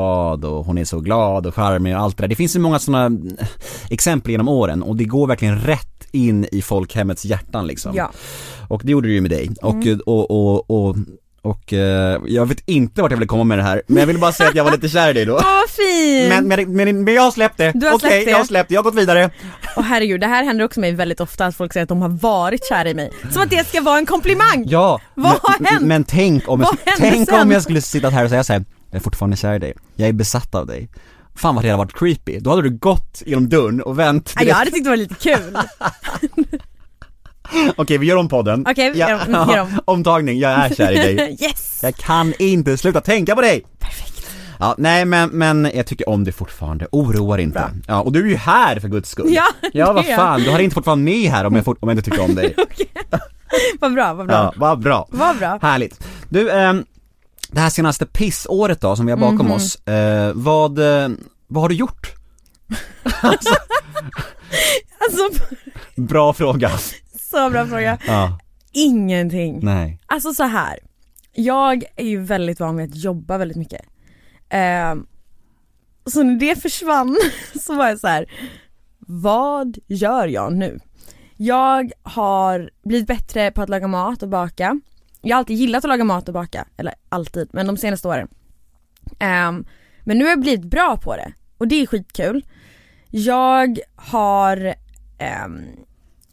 och 0.48 0.66
hon 0.66 0.78
är 0.78 0.86
så 0.86 1.00
glad 1.00 1.46
och 1.46 1.56
charmig 1.56 1.96
och 1.96 2.02
allt 2.02 2.18
det 2.18 2.24
där. 2.24 2.28
Det 2.28 2.36
finns 2.36 2.56
ju 2.56 2.60
många 2.60 2.80
sådana 2.80 3.18
exempel 3.90 4.31
genom 4.31 4.48
åren 4.48 4.84
och 4.84 4.96
det 4.96 5.06
går 5.06 5.28
verkligen 5.28 5.60
rätt 5.60 6.08
in 6.12 6.48
i 6.52 6.62
folkhemmets 6.62 7.25
hjärtan 7.25 7.68
liksom. 7.68 7.96
Ja. 7.96 8.12
Och 8.68 8.81
det 8.86 8.92
gjorde 8.92 9.08
det 9.08 9.13
ju 9.13 9.22
med 9.22 9.31
dig. 9.31 9.50
Och, 9.62 9.74
Mm. 9.74 10.00
och, 10.06 10.31
och, 10.31 10.72
och, 10.88 10.96
och 11.44 11.74
eh, 11.74 12.22
jag 12.28 12.46
vet 12.46 12.70
inte 12.70 13.02
vart 13.02 13.12
jag 13.12 13.18
ville 13.18 13.28
komma 13.28 13.44
med 13.44 13.58
det 13.58 13.63
här, 13.63 13.82
men 13.88 13.98
jag 13.98 14.08
vill 14.08 14.20
bara 14.20 14.32
säga 14.32 14.50
att 14.50 14.56
jag 14.56 14.63
var 14.63 14.72
lite 14.72 14.89
kär 14.89 15.10
i 15.10 15.13
dig 15.13 15.25
då. 15.25 15.34
Åh 15.34 15.42
vad 15.44 15.70
fint! 15.70 16.30
Men, 16.30 16.48
men, 16.48 16.75
men, 16.75 17.04
men 17.04 17.13
jag 17.13 17.22
har 17.22 17.32
släppt 17.32 17.58
det, 17.58 17.72
Du 17.75 17.86
har 17.88 17.94
okej 17.96 18.10
släppt 18.10 18.25
det. 18.25 18.32
jag 18.32 18.38
har 18.38 18.46
släppt 18.46 18.70
det, 18.70 18.75
jag 18.75 18.80
har 18.84 18.92
gått 18.92 19.00
vidare. 19.01 19.30
Och 19.75 19.84
herregud, 19.84 20.22
det 20.22 20.27
här 20.27 20.44
händer 20.44 20.65
också 20.65 20.80
mig 20.80 20.92
väldigt 20.92 21.20
ofta 21.20 21.46
att 21.46 21.56
folk 21.56 21.74
säger 21.74 21.84
att 21.84 21.89
de 21.89 22.01
har 22.01 22.10
varit 22.10 22.65
kära 22.70 22.89
i 22.89 22.94
mig. 22.94 23.12
Som 23.32 23.42
att 23.42 23.50
det 23.50 23.68
ska 23.68 23.82
vara 23.82 23.98
en 23.98 24.06
komplimang! 24.06 24.65
Ja, 24.68 25.01
Vad 25.15 25.32
men, 25.60 25.65
har 25.65 25.72
hänt? 25.72 25.88
men 25.88 26.04
tänk 26.04 26.50
om 26.50 26.60
jag, 26.62 26.68
Vad 26.68 26.80
skulle- 26.80 26.92
hände 26.92 27.10
tänk 27.18 27.30
sen? 27.30 27.42
om 27.42 27.51
jag 27.51 27.63
skulle 27.63 27.82
sitta 27.82 28.10
här 28.10 28.24
och 28.24 28.30
säga 28.30 28.44
såhär, 28.44 28.65
jag 28.92 29.00
är 29.00 29.04
fortfarande 29.04 29.38
kär 29.38 29.54
i 29.56 29.60
dig, 29.60 29.74
jag 29.96 30.10
är 30.10 30.13
besatt 30.13 30.56
av 30.56 30.68
dig. 30.68 30.89
Fan 31.36 31.56
vad 31.56 31.63
det 31.63 31.70
hade 31.70 31.77
varit 31.77 31.96
creepy, 32.00 32.39
då 32.39 32.50
hade 32.50 32.62
du 32.62 32.70
gått 32.77 33.22
genom 33.25 33.50
dörren 33.50 33.82
och 33.82 34.00
vänt 34.00 34.34
Ja, 34.36 34.44
jag 34.44 34.56
hade 34.56 34.72
tyckt 34.72 34.84
det 34.84 34.89
var 34.89 34.98
lite 34.98 35.15
kul. 35.15 35.58
Okej 37.75 37.98
vi 37.98 38.05
gör 38.05 38.15
om 38.17 38.29
podden. 38.29 38.65
Okej, 38.70 38.91
vi 38.91 39.00
gör 39.00 39.13
om- 39.13 39.20
vi 39.27 39.31
gör 39.55 39.62
om. 39.62 39.79
Omtagning, 39.86 40.39
jag 40.39 40.51
är 40.51 40.75
kär 40.75 40.91
i 40.91 40.96
dig. 41.15 41.38
yes! 41.41 41.79
Jag 41.84 41.96
kan 41.96 42.34
inte 42.39 42.77
sluta 42.77 43.01
tänka 43.01 43.36
på 43.36 43.41
dig! 43.41 43.65
Perfekt. 43.79 44.27
Ja, 44.60 44.75
nej 44.77 45.05
men, 45.05 45.29
men 45.29 45.72
jag 45.75 45.86
tycker 45.86 46.10
om 46.10 46.24
det 46.24 46.31
fortfarande, 46.31 46.88
oroa 46.91 47.36
dig 47.36 47.46
inte. 47.46 47.70
Ja, 47.88 48.01
och 48.01 48.12
du 48.12 48.25
är 48.25 48.29
ju 48.29 48.36
här 48.36 48.79
för 48.79 48.88
guds 48.88 49.10
skull. 49.10 49.34
Ja, 49.34 49.43
Ja 49.74 49.93
vad 49.93 50.03
det 50.03 50.08
är 50.08 50.12
jag. 50.12 50.20
fan, 50.20 50.41
du 50.43 50.51
hade 50.51 50.63
inte 50.63 50.74
fått 50.74 50.86
vara 50.86 50.96
med 50.96 51.31
här 51.31 51.46
om 51.46 51.55
jag, 51.55 51.65
fort, 51.65 51.77
om 51.81 51.89
jag 51.89 51.98
inte 51.98 52.10
tyckte 52.10 52.22
om 52.22 52.36
dig. 52.36 52.55
Vad 53.79 53.93
bra, 53.93 54.13
vad 54.13 54.27
bra. 54.27 54.36
Ja, 54.36 54.53
vad 54.55 54.79
bra. 54.79 55.08
Vad 55.12 55.38
bra. 55.38 55.60
Härligt. 55.62 56.03
Du, 56.29 56.51
ehm, 56.51 56.86
det 57.50 57.60
här 57.60 57.70
senaste 57.70 58.05
pissåret 58.05 58.81
då 58.81 58.96
som 58.96 59.05
vi 59.05 59.12
har 59.12 59.20
bakom 59.20 59.46
Mhm. 59.46 59.51
oss, 59.51 59.75
eh, 59.88 60.31
vad, 60.36 60.79
eh, 61.03 61.10
vad 61.48 61.63
har 61.63 61.70
du 61.70 61.75
gjort? 61.75 62.12
Alltså, 63.22 63.53
Bra 65.96 66.34
fråga. 66.34 66.72
Så 67.32 67.50
bra 67.50 67.66
fråga. 67.68 67.98
Ja, 68.08 68.40
Ingenting. 68.72 69.60
nej. 69.64 70.00
Alltså 70.06 70.34
så 70.34 70.44
här. 70.44 70.80
jag 71.34 71.84
är 71.96 72.06
ju 72.06 72.22
väldigt 72.22 72.60
van 72.60 72.78
vid 72.78 72.90
att 72.90 72.96
jobba 72.96 73.38
väldigt 73.38 73.58
mycket. 73.58 73.82
Ehm, 74.50 75.06
så 76.06 76.24
när 76.24 76.36
det 76.36 76.62
försvann 76.62 77.18
så 77.62 77.76
var 77.76 77.88
jag 77.90 78.00
så 78.00 78.08
här. 78.08 78.26
vad 79.00 79.78
gör 79.88 80.28
jag 80.28 80.54
nu? 80.54 80.80
Jag 81.38 81.92
har 82.04 82.70
blivit 82.84 83.08
bättre 83.08 83.52
på 83.52 83.62
att 83.62 83.70
laga 83.70 83.88
mat 83.88 84.24
och 84.24 84.30
baka. 84.30 84.80
Jag 85.22 85.36
har 85.36 85.40
alltid 85.40 85.58
gillat 85.58 85.86
att 85.86 85.90
laga 85.90 86.04
mat 86.04 86.28
och 86.28 86.34
baka, 86.34 86.68
eller 86.78 86.94
alltid, 87.10 87.50
men 87.54 87.68
de 87.68 87.78
senaste 87.78 88.08
åren. 88.08 88.28
Ehm, 89.20 89.66
men 90.04 90.18
nu 90.18 90.24
har 90.24 90.30
jag 90.30 90.42
blivit 90.42 90.66
bra 90.66 90.98
på 90.98 91.16
det 91.16 91.34
och 91.58 91.68
det 91.68 91.76
är 91.76 91.88
skitkul. 91.88 92.46
Jag 93.10 93.80
har 93.96 94.76
um, 95.46 95.66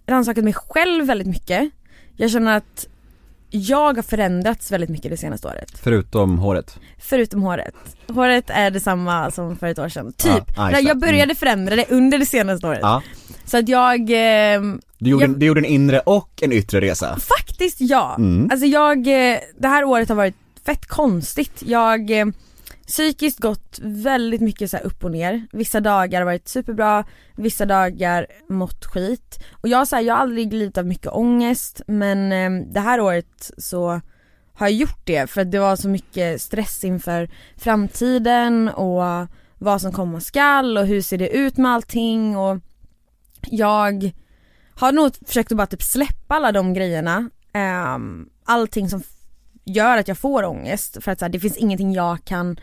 rannsakat 0.09 0.45
mig 0.45 0.53
själv 0.53 1.07
väldigt 1.07 1.27
mycket. 1.29 1.71
jag 2.17 2.31
känner 2.31 2.57
att 2.57 2.87
jag 3.51 3.97
har 3.97 4.03
förändrats 4.03 4.73
väldigt 4.73 4.91
mycket 4.91 5.11
det 5.11 5.17
senaste 5.17 5.49
året. 5.49 5.73
Förutom 5.83 6.39
håret. 6.39 6.79
Förutom 6.99 7.43
håret. 7.43 7.75
Håret 8.09 8.51
är 8.51 8.71
detsamma 8.71 9.31
som 9.31 9.57
för 9.57 9.67
ett 9.67 9.79
år 9.79 9.89
sedan. 9.89 10.13
Typ. 10.13 10.45
Ja, 10.57 10.71
ja, 10.73 10.81
jag 10.81 10.99
började 10.99 11.35
förändra 11.35 11.77
det 11.77 11.85
under 11.91 12.19
det 12.19 12.27
senaste 12.27 12.67
året. 12.67 12.79
Ja. 12.83 13.03
Så 13.45 13.59
att 13.59 13.69
jag, 13.69 14.11
ehm, 14.11 14.81
Du 14.99 15.11
gjorde, 15.11 15.25
Jag- 15.25 15.39
du 15.39 15.47
gjorde 15.47 15.61
en 15.61 15.65
inre 15.65 16.01
och 16.01 16.43
en 16.43 16.53
yttre 16.53 16.81
resa. 16.81 17.19
faktiskt 17.39 17.77
ja. 17.81 18.15
Mm. 18.19 18.49
Alltså 18.51 18.67
jag, 18.67 18.99
eh, 18.99 19.39
det 19.59 19.69
här 19.69 19.85
året 19.85 20.09
har 20.09 20.17
varit 20.17 20.35
fett 20.67 20.87
konstigt. 20.87 21.63
Jag 21.67 22.11
eh, 22.11 22.27
psykiskt 22.89 23.39
gått 23.39 23.79
väldigt 23.83 24.41
mycket 24.41 24.71
så 24.71 24.77
här 24.77 24.85
upp 24.85 25.05
och 25.05 25.11
ner. 25.11 25.47
Vissa 25.53 25.81
dagar 25.81 26.21
har 26.21 26.27
varit 26.27 26.49
superbra, 26.49 27.05
vissa 27.37 27.67
dagar 27.67 28.27
mått 28.49 28.85
skit. 28.85 29.45
Och 29.53 29.69
jag, 29.69 29.89
så 29.89 29.97
här, 29.97 30.03
jag 30.03 30.15
har 30.15 30.23
aldrig 30.23 30.53
lidit 30.53 30.79
av 30.79 30.87
mycket 30.87 31.13
ångest 31.13 31.83
men 31.87 32.33
eh, 32.33 32.67
det 32.73 32.81
här 32.81 33.01
året 33.01 33.51
så 33.59 34.01
har 34.55 34.67
jag 34.67 34.73
gjort 34.73 35.01
det 35.05 35.31
för 35.31 35.41
att 35.41 35.51
det 35.51 35.59
var 35.59 35.77
så 35.77 35.89
mycket 35.89 36.43
stress 36.43 36.85
inför 36.85 37.31
framtiden 37.57 38.69
och 38.69 39.29
vad 39.59 39.81
som 39.81 39.93
komma 39.93 40.21
skall 40.21 40.79
och 40.79 40.87
hur 40.87 41.03
ser 41.03 41.19
det 41.19 41.29
ut 41.29 41.57
med 41.57 41.73
allting 41.73 42.37
och 42.37 42.59
jag 43.43 44.11
har 44.75 44.93
nog 44.93 45.13
försökt 45.27 45.53
att 45.53 45.59
bara 45.59 45.67
typ 45.67 45.83
släppa 45.83 46.35
alla 46.35 46.53
de 46.53 46.75
grejerna. 46.75 47.31
Eh, 47.53 47.99
allting 48.45 48.89
som 48.89 49.03
gör 49.65 49.99
att 49.99 50.09
jag 50.09 50.19
får 50.19 50.45
ångest 50.45 50.99
för 51.01 51.13
att 51.13 51.19
så 51.19 51.25
här, 51.25 51.33
det 51.33 51.41
finns 51.41 51.57
ingenting 51.57 51.93
jag 51.93 52.25
kan 52.25 52.57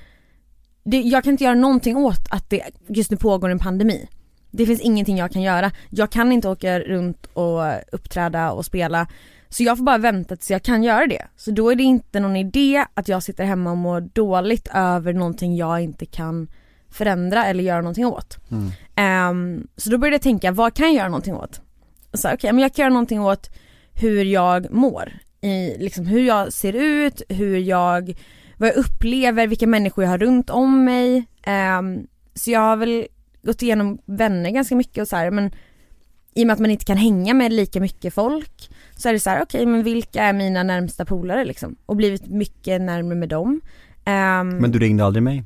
det, 0.85 1.01
jag 1.01 1.23
kan 1.23 1.31
inte 1.31 1.43
göra 1.43 1.55
någonting 1.55 1.97
åt 1.97 2.27
att 2.29 2.49
det 2.49 2.61
just 2.87 3.11
nu 3.11 3.17
pågår 3.17 3.49
en 3.49 3.59
pandemi. 3.59 4.09
Det 4.51 4.65
finns 4.65 4.81
ingenting 4.81 5.17
jag 5.17 5.31
kan 5.31 5.41
göra. 5.41 5.71
Jag 5.89 6.11
kan 6.11 6.31
inte 6.31 6.49
åka 6.49 6.79
runt 6.79 7.25
och 7.33 7.61
uppträda 7.91 8.51
och 8.51 8.65
spela. 8.65 9.07
Så 9.49 9.63
jag 9.63 9.77
får 9.77 9.85
bara 9.85 9.97
vänta 9.97 10.35
tills 10.35 10.51
jag 10.51 10.63
kan 10.63 10.83
göra 10.83 11.07
det. 11.07 11.21
Så 11.35 11.51
då 11.51 11.71
är 11.71 11.75
det 11.75 11.83
inte 11.83 12.19
någon 12.19 12.35
idé 12.35 12.85
att 12.93 13.07
jag 13.07 13.23
sitter 13.23 13.45
hemma 13.45 13.71
och 13.71 13.77
mår 13.77 14.01
dåligt 14.01 14.67
över 14.73 15.13
någonting 15.13 15.55
jag 15.55 15.81
inte 15.81 16.05
kan 16.05 16.47
förändra 16.89 17.45
eller 17.45 17.63
göra 17.63 17.81
någonting 17.81 18.05
åt. 18.05 18.37
Ehm, 18.95 19.67
så 19.77 19.89
då 19.89 19.97
började 19.97 20.15
jag 20.15 20.21
tänka, 20.21 20.51
vad 20.51 20.73
kan 20.73 20.85
jag 20.85 20.95
göra 20.95 21.09
någonting 21.09 21.35
åt? 21.35 21.61
Så 22.13 22.33
okej, 22.33 22.53
men 22.53 22.61
jag 22.61 22.73
kan 22.73 22.83
göra 22.83 22.93
någonting 22.93 23.21
åt 23.21 23.49
hur 23.93 24.25
jag 24.25 24.71
mår. 24.71 25.13
I, 25.41 25.77
liksom 25.77 26.05
hur 26.05 26.27
jag 26.27 26.53
ser 26.53 26.73
ut, 26.73 27.21
hur 27.29 27.57
jag, 27.57 28.17
vad 28.57 28.69
jag 28.69 28.75
upplever, 28.75 29.47
vilka 29.47 29.67
människor 29.67 30.03
jag 30.03 30.11
har 30.11 30.17
runt 30.17 30.49
om 30.49 30.83
mig. 30.83 31.25
Ehm, 31.43 32.07
så 32.33 32.51
jag 32.51 32.59
har 32.59 32.77
väl 32.77 33.07
gått 33.43 33.61
igenom 33.61 33.97
vänner 34.05 34.49
ganska 34.49 34.75
mycket 34.75 35.01
och 35.01 35.07
så 35.07 35.15
här, 35.15 35.31
men 35.31 35.51
i 36.33 36.43
och 36.43 36.47
med 36.47 36.53
att 36.53 36.59
man 36.59 36.71
inte 36.71 36.85
kan 36.85 36.97
hänga 36.97 37.33
med 37.33 37.53
lika 37.53 37.79
mycket 37.79 38.13
folk 38.13 38.69
så 38.97 39.09
är 39.09 39.13
det 39.13 39.19
så 39.19 39.29
här, 39.29 39.41
okej 39.43 39.65
men 39.65 39.83
vilka 39.83 40.23
är 40.23 40.33
mina 40.33 40.63
närmsta 40.63 41.05
polare 41.05 41.45
liksom? 41.45 41.75
Och 41.85 41.95
blivit 41.95 42.27
mycket 42.27 42.81
närmare 42.81 43.15
med 43.15 43.29
dem. 43.29 43.61
Ehm, 44.05 44.49
Men 44.49 44.71
du 44.71 44.79
ringde 44.79 45.05
aldrig 45.05 45.23
mig. 45.23 45.43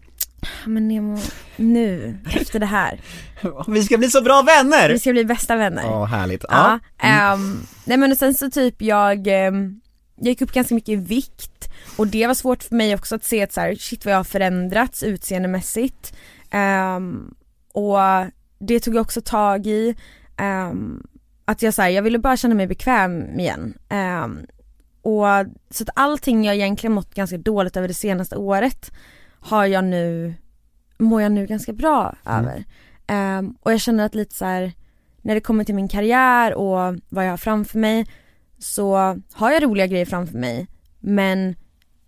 men 0.66 0.88
Nemo, 0.88 1.18
nu, 1.56 2.18
efter 2.36 2.60
det 2.60 2.66
här. 2.66 3.00
Vi 3.68 3.84
ska 3.84 3.98
bli 3.98 4.10
så 4.10 4.22
bra 4.22 4.42
vänner! 4.42 4.90
Vi 4.90 5.00
ska 5.00 5.12
bli 5.12 5.26
bästa 5.26 5.56
vänner. 5.56 5.84
Ja, 5.84 6.06
härligt. 6.06 6.46
Ja, 6.50 6.80
Ja. 7.02 7.08
ehm, 7.34 7.58
nej 7.86 7.98
men 7.98 8.12
och 8.12 8.18
sen 8.18 8.34
så 8.34 8.50
typ 8.50 8.82
jag, 8.82 9.28
ehm, 9.28 9.82
jag 10.20 10.30
gick 10.30 10.42
upp 10.42 10.52
ganska 10.52 10.76
mycket 10.76 10.90
i 10.90 10.96
vikt 10.96 11.70
och 11.98 12.08
det 12.08 12.28
var 12.28 12.34
svårt 12.34 12.64
för 12.64 12.76
mig 12.76 12.96
också 12.96 13.16
att 13.16 13.24
se 13.24 13.44
att 13.44 13.54
så 13.54 13.62
här, 13.62 13.76
shit 13.76 14.06
vad 14.06 14.14
jag 14.14 14.20
har 14.20 14.24
förändrats 14.24 15.04
utseendemässigt. 15.04 16.14
Ehm, 16.52 17.34
och 17.74 17.98
det 18.60 18.80
tog 18.80 18.96
jag 18.96 19.02
också 19.02 19.22
tag 19.22 19.68
i, 19.68 19.96
ehm, 20.38 21.04
att 21.46 21.62
jag 21.62 21.74
så 21.74 21.82
här, 21.82 21.90
jag 21.90 22.04
ville 22.04 22.20
bara 22.20 22.38
känna 22.38 22.56
mig 22.56 22.68
bekväm 22.68 23.40
igen. 23.40 23.74
Ehm, 23.90 24.40
och 25.02 25.26
så 25.70 25.84
att 25.84 25.90
allting 25.96 26.46
jag 26.46 26.56
egentligen 26.56 26.94
mått 26.94 27.14
ganska 27.14 27.38
dåligt 27.38 27.78
över 27.78 27.88
det 27.88 27.94
senaste 27.94 28.36
året 28.36 28.92
har 29.40 29.66
jag 29.66 29.84
nu, 29.84 30.34
mår 30.98 31.22
jag 31.22 31.32
nu 31.32 31.46
ganska 31.46 31.74
bra 31.74 32.16
över. 32.26 32.64
Ehm, 33.08 33.56
och 33.62 33.74
jag 33.74 33.82
känner 33.82 34.06
att 34.06 34.16
lite 34.16 34.36
så 34.36 34.46
här 34.46 34.72
när 35.22 35.36
det 35.36 35.42
kommer 35.42 35.64
till 35.64 35.76
min 35.76 35.88
karriär 35.88 36.54
och 36.54 36.96
vad 37.10 37.26
jag 37.26 37.30
har 37.30 37.38
framför 37.38 37.80
mig 37.80 38.06
så 38.60 38.96
har 39.34 39.52
jag 39.52 39.64
roliga 39.64 39.88
grejer 39.88 40.06
framför 40.06 40.38
mig 40.38 40.68
men 41.00 41.56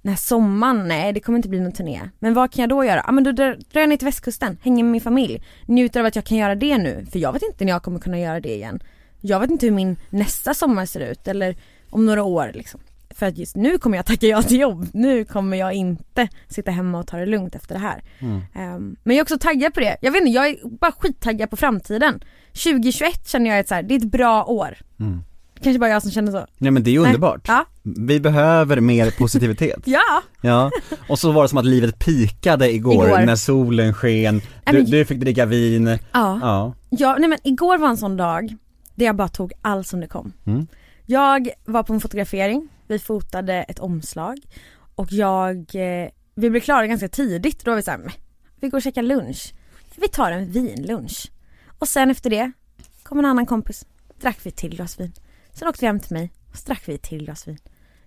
den 0.02 0.10
här 0.10 0.18
sommaren, 0.18 0.88
nej 0.88 1.14
det 1.14 1.20
kommer 1.20 1.38
inte 1.40 1.50
bli 1.50 1.60
någon 1.60 1.72
turné. 1.72 2.02
Men 2.20 2.34
vad 2.34 2.52
kan 2.52 2.62
jag 2.62 2.70
då 2.70 2.86
göra? 2.86 3.04
Ja 3.06 3.12
men 3.12 3.24
då 3.24 3.32
drar 3.32 3.58
jag 3.74 3.90
ner 3.90 3.98
till 3.98 4.06
västkusten, 4.06 4.58
hänger 4.62 4.84
med 4.84 4.92
min 4.92 5.02
familj, 5.02 5.44
njuter 5.66 6.00
av 6.00 6.06
att 6.06 6.16
jag 6.16 6.26
kan 6.26 6.38
göra 6.38 6.56
det 6.56 6.78
nu. 6.78 7.06
För 7.12 7.20
jag 7.20 7.34
vet 7.34 7.42
inte 7.42 7.66
när 7.66 7.72
jag 7.72 7.84
kommer 7.84 8.00
kunna 8.00 8.20
göra 8.20 8.40
det 8.40 8.56
igen. 8.56 8.80
Jag 9.22 9.40
vet 9.40 9.50
inte 9.50 9.66
hur 9.66 9.74
min 9.74 9.96
nästa 10.10 10.54
sommar 10.54 10.86
ser 10.86 11.00
ut 11.00 11.28
eller 11.28 11.56
om 11.90 12.06
några 12.06 12.24
år 12.24 12.52
liksom. 12.54 12.80
För 13.10 13.26
att 13.26 13.38
just 13.38 13.56
nu 13.56 13.78
kommer 13.78 13.98
jag 13.98 14.06
tacka 14.06 14.28
ja 14.28 14.42
till 14.42 14.60
jobb. 14.60 14.88
Nu 14.94 15.26
kommer 15.26 15.58
jag 15.58 15.74
inte 15.74 16.28
sitta 16.48 16.72
hemma 16.72 17.00
och 17.00 17.08
ta 17.08 17.18
det 17.18 17.26
lugnt 17.26 17.56
efter 17.56 17.76
det 17.76 17.82
här. 17.82 18.04
Ehm, 18.54 18.96
men 19.04 19.16
jag 19.16 19.20
är 19.20 19.24
också 19.24 19.38
taggad 19.40 19.74
på 19.74 19.80
det. 19.80 19.98
Jag 20.02 20.12
vet 20.12 20.22
inte, 20.22 20.32
jag 20.32 20.48
är 20.48 20.58
bara 20.80 20.92
skittaggad 20.92 21.50
på 21.50 21.58
framtiden. 21.58 22.24
2021 22.48 23.28
känner 23.28 23.50
jag 23.50 23.60
att 23.60 23.68
så 23.68 23.76
här, 23.76 23.84
det 23.84 23.94
är 23.94 23.98
ett 23.98 24.12
bra 24.12 24.46
år. 24.46 24.78
Kanske 25.64 25.80
bara 25.80 25.90
jag 25.90 26.02
som 26.02 26.12
känner 26.12 26.32
så. 26.32 26.46
Nej 26.58 26.72
men 26.72 26.84
det 26.84 26.90
är 26.90 26.92
ju 26.92 27.00
underbart. 27.00 27.48
Ja. 27.48 27.66
Vi 27.84 28.20
behöver 28.20 28.80
mer 28.80 29.12
positivitet. 29.12 29.80
Ja! 29.86 30.22
Ja, 30.42 30.72
och 31.10 31.20
så 31.20 31.32
var 31.32 31.42
det 31.44 31.50
som 31.50 31.58
att 31.58 31.66
livet 31.66 32.00
pikade 32.00 32.74
igår, 32.74 33.08
Igår. 33.08 33.26
när 33.26 33.36
solen 33.36 33.94
sken, 33.94 34.42
du, 34.66 34.74
men- 34.74 34.86
du 34.86 35.06
fick 35.06 35.20
dricka 35.20 35.46
vin, 35.46 35.88
Ja. 35.88 35.98
ja. 36.42 36.74
ja, 36.90 37.16
nej 37.20 37.30
men 37.30 37.38
igår 37.44 37.78
var 37.78 37.90
en 37.90 37.98
sån 37.98 38.18
dag 38.18 38.56
där 38.96 39.06
jag 39.06 39.16
bara 39.16 39.28
tog 39.28 39.54
allt 39.62 39.88
som 39.88 40.00
det 40.00 40.08
kom. 40.08 40.34
Mm. 40.46 40.68
Jag 41.06 41.50
var 41.66 41.84
på 41.84 41.94
en 41.94 42.00
fotografering, 42.02 42.70
vi 42.88 43.00
fotade 43.00 43.54
ett 43.54 43.80
omslag 43.80 44.38
och 44.96 45.12
jag, 45.12 45.58
eh, 45.58 46.10
vi 46.36 46.50
blev 46.50 46.62
klara 46.62 46.88
ganska 46.88 47.08
tidigt. 47.08 47.66
Då 47.66 47.72
var 47.72 47.76
vi 47.76 47.82
såhär, 47.84 47.98
"Men, 47.98 48.12
vi 48.60 48.70
går 48.70 48.78
och 48.78 48.82
käkar 48.82 49.02
lunch. 49.04 49.54
Vi 49.96 50.08
tar 50.08 50.32
en 50.32 50.52
vinlunch. 50.52 51.32
Och 51.80 51.88
sen 51.88 52.10
efter 52.12 52.30
det 52.30 52.52
kom 53.04 53.20
en 53.20 53.26
annan 53.26 53.46
kompis, 53.46 53.86
drack 54.22 54.40
vi 54.44 54.52
till 54.52 54.76
glas 54.76 55.00
vin. 55.00 55.12
Sen 55.54 55.68
åkte 55.68 55.82
vi 55.82 55.88
hem 55.88 56.00
till 56.00 56.14
mig 56.14 56.32
och 56.52 56.58
så 56.58 56.66
drack 56.68 56.82
vi 56.86 56.94
ett 56.96 57.02
till 57.02 57.24
glas 57.26 57.48
vin. 57.48 57.58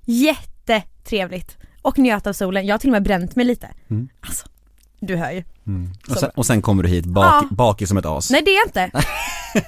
Jättetrevligt! 0.05 1.57
Och 1.83 1.99
njöt 1.99 2.27
av 2.27 2.33
solen. 2.33 2.67
Jag 2.67 2.75
har 2.75 2.79
till 2.79 2.89
och 2.89 2.93
med 2.93 3.03
bränt 3.03 3.37
mig 3.37 3.45
lite. 3.45 3.69
Mm. 3.91 4.09
Alltså, 4.21 4.47
du 5.01 5.17
hör 5.17 5.31
ju. 5.31 5.43
Och 6.11 6.17
sen, 6.17 6.31
och 6.35 6.47
sen 6.47 6.63
kommer 6.63 6.83
du 6.83 6.89
hit 6.89 7.07
bak, 7.07 7.25
Ja. 7.25 7.49
bakis 7.51 7.89
som 7.89 7.99
ett 7.99 8.07
as. 8.07 8.31
Nej 8.31 8.43
det 8.45 8.51
är 8.51 8.55
jag 8.55 8.67
inte. 8.67 9.01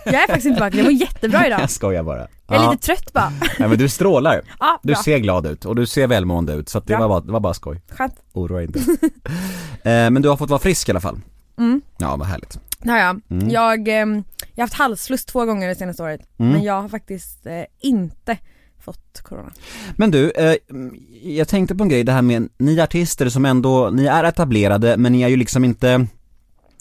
Jag 0.04 0.14
är 0.14 0.26
faktiskt 0.26 0.46
inte 0.46 0.60
bakis, 0.60 0.76
jag 0.76 0.84
mår 0.84 0.92
jättebra 0.92 1.46
idag. 1.46 1.60
Jag 1.60 1.70
skojar 1.70 2.02
bara. 2.02 2.18
Jag 2.46 2.58
är 2.58 2.62
ja. 2.64 2.70
lite 2.70 2.86
trött 2.86 3.12
bara. 3.12 3.30
Nej 3.58 3.68
men 3.68 3.78
du 3.78 3.88
strålar. 3.88 4.42
Ja, 4.60 4.80
Du 4.82 4.94
ser 4.94 5.18
glad 5.18 5.46
ut 5.46 5.64
och 5.64 5.76
du 5.76 5.86
ser 5.86 6.06
välmående 6.06 6.52
ut 6.52 6.68
så 6.68 6.78
att 6.78 6.86
det, 6.86 6.96
var 6.96 7.08
bara, 7.08 7.20
det 7.20 7.32
var 7.32 7.40
bara 7.40 7.54
skoj. 7.54 7.82
Skönt. 7.88 8.14
Oroa 8.32 8.56
dig 8.56 8.66
inte. 8.66 8.80
eh, 9.90 10.10
men 10.10 10.22
du 10.22 10.28
har 10.28 10.36
fått 10.36 10.50
vara 10.50 10.60
frisk 10.60 10.88
i 10.88 10.92
alla 10.92 11.00
fall. 11.00 11.20
Mm. 11.58 11.80
Ja 11.98 12.16
vad 12.16 12.26
härligt. 12.26 12.58
Det 12.78 12.90
har 12.90 12.98
jag. 12.98 13.20
Mm. 13.30 13.50
Jag, 13.50 13.88
ehm, 13.88 14.24
jag 14.54 14.62
har 14.62 14.62
haft 14.62 14.74
halsfluss 14.74 15.24
två 15.24 15.44
gånger 15.44 15.68
det 15.68 15.74
senaste 15.74 16.02
året. 16.02 16.20
Mm. 16.38 16.52
Men 16.52 16.62
jag 16.62 16.82
har 16.82 16.88
faktiskt 16.88 17.46
eh, 17.46 17.62
inte 17.80 18.38
fått 18.84 19.20
corona. 19.22 19.50
Men 19.96 20.10
du, 20.10 20.30
eh, 20.30 20.54
jag 21.22 21.48
tänkte 21.48 21.74
på 21.74 21.82
en 21.82 21.88
grej, 21.88 22.04
det 22.04 22.12
här 22.12 22.22
med 22.22 22.48
ni 22.58 22.80
artister 22.80 23.28
som 23.28 23.44
ändå, 23.44 23.90
ni 23.90 24.06
är 24.06 24.24
etablerade 24.24 24.96
men 24.96 25.12
ni 25.12 25.22
är 25.22 25.28
ju 25.28 25.36
liksom 25.36 25.64
inte, 25.64 26.06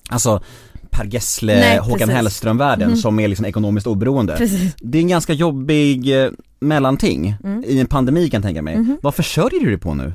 alltså 0.10 0.44
Per 0.90 1.06
Gessle, 1.06 1.56
Nej, 1.60 1.78
Håkan. 1.80 2.10
Hellström-världen 2.10 2.88
Mhm. 2.90 2.98
som 2.98 3.20
är 3.20 3.28
liksom 3.28 3.46
ekonomiskt 3.46 3.88
oberoende. 3.88 4.36
Precis. 4.38 4.76
Det 4.78 4.98
är 4.98 5.02
en 5.02 5.08
ganska 5.08 5.34
jobbig 5.34 6.24
eh, 6.24 6.30
mellanting 6.60 7.36
Mm. 7.44 7.64
i 7.68 7.80
en 7.80 7.88
pandemi 7.88 8.30
kan 8.30 8.38
jag 8.42 8.44
tänka 8.48 8.62
mig. 8.62 8.78
Mhm. 8.78 8.98
Vad 9.02 9.16
försörjer 9.16 9.60
du 9.60 9.66
dig 9.70 9.78
på 9.80 9.94
nu? 9.94 10.14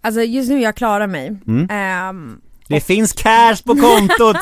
Alltså 0.00 0.20
just 0.22 0.48
nu 0.50 0.60
jag 0.60 0.76
klarar 0.76 1.06
mig. 1.06 1.36
Mm. 1.46 1.66
Ehm, 1.70 2.40
Det 2.68 2.80
finns 2.80 3.12
cash 3.12 3.56
på 3.66 3.74
kontot! 3.74 4.36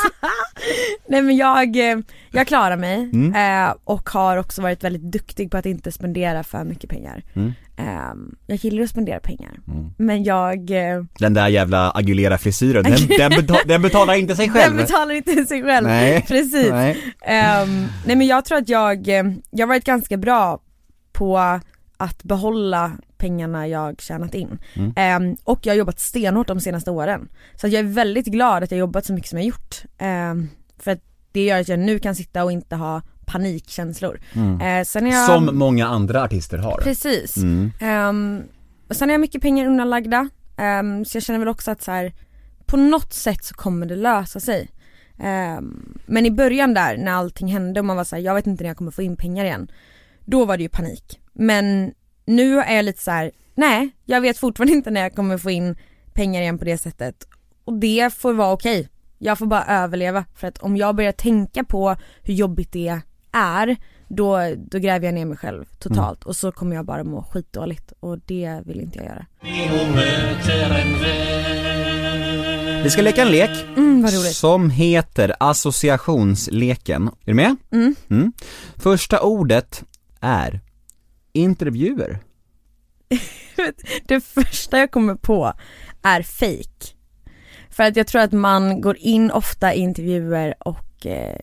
nej 1.08 1.22
men 1.22 1.36
jag, 1.36 1.76
eh, 1.76 1.98
jag 2.30 2.46
klarar 2.46 2.76
mig 2.76 3.10
Mm. 3.12 3.66
eh, 3.68 3.74
och 3.84 4.10
har 4.10 4.36
också 4.36 4.62
varit 4.62 4.84
väldigt 4.84 5.12
duktig 5.12 5.50
på 5.50 5.56
att 5.56 5.66
inte 5.66 5.92
spendera 5.92 6.42
för 6.42 6.64
mycket 6.64 6.90
pengar. 6.90 7.22
Mm. 7.34 7.52
Ehm, 7.76 8.34
jag 8.46 8.56
gillar 8.58 8.82
att 8.82 8.90
spendera 8.90 9.20
pengar. 9.20 9.50
Mm. 9.68 9.90
Men 9.98 10.24
jag, 10.24 10.70
eh, 10.70 11.02
Den 11.18 11.34
där 11.34 11.48
jävla 11.48 11.90
Agulera-frisyren, 11.90 12.82
den, 12.84 12.92
den, 13.18 13.32
beta- 13.32 13.66
den 13.66 13.82
betalar 13.82 14.14
inte 14.14 14.36
sig 14.36 14.50
själv. 14.50 14.76
den 14.76 14.86
betalar 14.86 15.14
inte 15.14 15.46
sig 15.46 15.62
själv. 15.62 15.86
Nej. 15.86 16.24
Precis. 16.28 16.70
Nej. 16.70 17.14
Ehm, 17.22 17.86
nej 18.06 18.16
men 18.16 18.26
jag 18.26 18.44
tror 18.44 18.58
att 18.58 18.68
jag, 18.68 19.08
jag 19.50 19.66
har 19.66 19.66
varit 19.66 19.84
ganska 19.84 20.16
bra 20.16 20.60
på 21.12 21.38
att 21.96 22.22
behålla 22.22 22.92
pengarna 23.20 23.68
jag 23.68 24.00
tjänat 24.00 24.34
in. 24.34 24.58
Mm. 24.74 24.92
Ehm, 24.96 25.36
och 25.44 25.58
jag 25.62 25.72
har 25.72 25.78
jobbat 25.78 26.00
stenhårt 26.00 26.46
de 26.46 26.60
senaste 26.60 26.90
åren. 26.90 27.28
Så 27.56 27.66
jag 27.66 27.74
är 27.80 27.82
väldigt 27.82 28.26
glad 28.26 28.62
att 28.62 28.70
jag 28.70 28.78
jobbat 28.78 29.06
så 29.06 29.12
mycket 29.12 29.30
som 29.30 29.38
jag 29.38 29.46
gjort. 29.46 29.84
Ehm, 29.98 30.48
för 30.78 30.90
att 30.90 31.00
det 31.32 31.44
gör 31.44 31.60
att 31.60 31.68
jag 31.68 31.78
nu 31.78 31.98
kan 31.98 32.14
sitta 32.14 32.44
och 32.44 32.52
inte 32.52 32.76
ha 32.76 33.02
panikkänslor. 33.26 34.20
Mm. 34.32 34.60
Eh, 34.60 35.08
jag, 35.10 35.26
Som 35.26 35.58
många 35.58 35.86
andra 35.86 36.22
artister 36.22 36.58
har. 36.58 36.80
Precis. 36.82 37.36
Mm. 37.36 38.42
Och 38.88 38.96
sen 38.96 39.08
har 39.08 39.14
jag 39.14 39.20
mycket 39.20 39.42
pengar 39.42 39.66
undanlagda. 39.66 40.28
Ehm, 40.56 41.04
så 41.04 41.16
jag 41.16 41.22
känner 41.22 41.38
väl 41.38 41.48
också 41.48 41.70
att 41.70 41.82
så 41.82 41.90
här, 41.90 42.12
på 42.66 42.76
något 42.76 43.12
sätt 43.12 43.44
så 43.44 43.54
kommer 43.54 43.86
det 43.86 43.96
lösa 43.96 44.40
sig. 44.40 44.68
Ehm, 45.18 45.98
men 46.06 46.26
i 46.26 46.30
början 46.30 46.74
där 46.74 46.96
när 46.96 47.12
allting 47.12 47.48
hände 47.48 47.80
och 47.80 47.86
man 47.86 47.96
var 47.96 48.04
såhär, 48.04 48.22
jag 48.22 48.34
vet 48.34 48.46
inte 48.46 48.64
när 48.64 48.70
jag 48.70 48.76
kommer 48.76 48.90
få 48.90 49.02
in 49.02 49.16
pengar 49.16 49.44
igen. 49.44 49.70
Då 50.24 50.44
var 50.44 50.56
det 50.56 50.62
ju 50.62 50.68
panik. 50.68 51.20
Men 51.32 51.92
nu 52.30 52.60
är 52.60 52.76
jag 52.76 52.84
lite 52.84 53.02
så 53.02 53.10
här: 53.10 53.30
nej 53.54 53.90
jag 54.04 54.20
vet 54.20 54.38
fortfarande 54.38 54.72
inte 54.72 54.90
när 54.90 55.00
jag 55.00 55.14
kommer 55.14 55.38
få 55.38 55.50
in 55.50 55.76
pengar 56.12 56.42
igen 56.42 56.58
på 56.58 56.64
det 56.64 56.78
sättet. 56.78 57.26
Och 57.64 57.75
det 57.78 58.14
får 58.14 58.32
vara 58.32 58.52
okej. 58.52 58.88
Jag 59.18 59.38
får 59.38 59.46
bara 59.46 59.64
överleva 59.64 60.25
för 60.34 60.49
att 60.49 60.58
om 60.58 60.76
jag 60.76 60.96
börjar 60.96 61.12
tänka 61.12 61.64
på 61.64 61.96
hur 62.22 62.34
jobbigt 62.34 62.72
det 62.72 63.00
är 63.32 63.76
då, 64.08 64.38
då 64.56 64.78
gräver 64.78 65.06
jag 65.06 65.14
ner 65.14 65.25
mig 65.25 65.37
själv 65.37 65.64
totalt 65.78 66.25
och 66.25 66.37
så 66.37 66.52
kommer 66.52 66.76
jag 66.76 66.84
bara 66.87 67.04
må 67.04 67.22
skitdåligt 67.22 67.92
och 68.00 68.18
det 68.18 68.60
vill 68.66 68.80
inte 68.80 68.99
jag 68.99 69.06
göra. 69.06 69.26
Vi 72.82 72.90
ska 72.90 73.02
leka 73.02 73.22
en 73.22 73.30
lek 73.30 73.50
Mm, 73.76 74.08
som 74.08 74.70
heter 74.70 75.34
associationsleken. 75.40 77.06
Är 77.06 77.26
du 77.26 77.34
med? 77.34 77.56
Mm. 77.72 78.32
Första 78.76 79.20
ordet 79.20 79.82
är 80.20 80.60
intervjuer. 81.32 82.18
Det 84.04 84.20
första 84.20 84.78
jag 84.78 84.90
kommer 84.90 85.14
på 85.14 85.52
är 86.02 86.22
fake. 86.22 86.94
För 87.70 87.82
att 87.82 87.96
jag 87.96 88.06
tror 88.06 88.22
att 88.22 88.32
man 88.32 88.80
går 88.80 88.96
in 88.96 89.30
ofta 89.30 89.75
i 89.75 89.78
intervjuer 89.78 90.54
och 90.58 91.06
eh, 91.06 91.37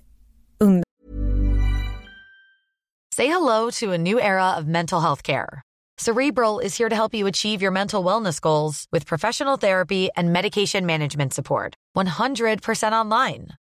Say 3.15 3.27
hello 3.27 3.71
to 3.71 3.93
a 3.93 3.97
new 3.97 4.19
era 4.19 4.57
of 4.57 4.65
mental 4.67 5.01
health 5.01 5.23
care. 5.23 5.61
Cerebral 5.97 6.59
is 6.59 6.77
here 6.77 6.89
to 6.89 6.95
help 6.95 7.15
you 7.15 7.25
achieve 7.25 7.63
your 7.63 7.71
mental 7.71 8.03
wellness 8.03 8.39
goals 8.39 8.85
with 8.91 9.07
professional 9.07 9.57
therapy 9.57 10.09
and 10.15 10.31
medication 10.31 10.85
management 10.85 11.33
support. 11.33 11.73
100% 11.97 12.91
online. 12.91 13.47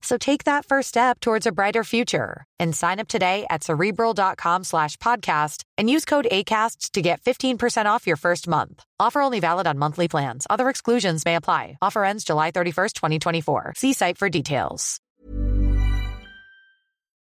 So 0.00 0.16
take 0.16 0.44
that 0.44 0.64
first 0.64 0.88
step 0.88 1.20
towards 1.20 1.46
a 1.46 1.52
brighter 1.52 1.84
future 1.84 2.44
and 2.58 2.74
sign 2.74 3.00
up 3.00 3.08
today 3.08 3.46
at 3.50 3.64
cerebral.com 3.64 4.64
slash 4.64 4.96
podcast 4.98 5.62
and 5.76 5.90
use 5.90 6.04
code 6.04 6.28
ACAST 6.30 6.92
to 6.92 7.02
get 7.02 7.20
15% 7.22 7.86
off 7.86 8.06
your 8.06 8.16
first 8.16 8.48
month. 8.48 8.84
Offer 9.00 9.20
only 9.20 9.40
valid 9.40 9.66
on 9.66 9.78
monthly 9.78 10.08
plans. 10.08 10.46
Other 10.48 10.68
exclusions 10.68 11.24
may 11.24 11.34
apply. 11.34 11.78
Offer 11.82 12.04
ends 12.04 12.24
July 12.24 12.52
31st, 12.52 12.92
2024. 12.92 13.72
See 13.76 13.92
site 13.92 14.18
for 14.18 14.28
details. 14.28 15.00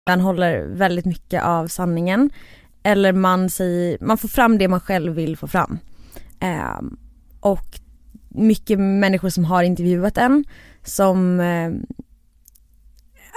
man 0.07 0.21
håller 0.21 0.67
väldigt 0.67 1.05
mycket 1.05 1.43
av 1.43 1.67
sanningen. 1.67 2.31
Eller 2.83 3.13
man 3.13 3.51
säger, 3.51 3.99
man 4.01 4.19
får 4.19 4.29
fram 4.29 4.59
det 4.59 4.69
man 4.69 4.81
själv 4.81 5.13
vill 5.13 5.37
få 5.37 5.49
fram. 5.49 5.79
Ehm, 6.41 6.97
och 7.41 7.81
mycket 8.29 8.79
människor 8.79 9.29
som 9.29 9.45
har 9.45 9.63
intervjuat 9.63 10.19
en 10.19 10.45
som 10.83 11.41
eh, 11.41 11.73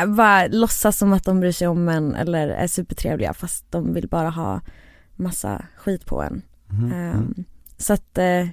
bara 0.07 0.47
låtsas 0.47 0.97
som 0.97 1.13
att 1.13 1.23
de 1.23 1.39
bryr 1.39 1.51
sig 1.51 1.67
om 1.67 1.89
en 1.89 2.15
eller 2.15 2.47
är 2.47 2.67
supertrevliga 2.67 3.33
fast 3.33 3.71
de 3.71 3.93
vill 3.93 4.07
bara 4.07 4.29
ha 4.29 4.61
massa 5.15 5.65
skit 5.77 6.05
på 6.05 6.21
en. 6.21 6.41
Ehm, 6.93 7.43
så 7.77 7.93
att 7.93 8.17
eh, 8.17 8.47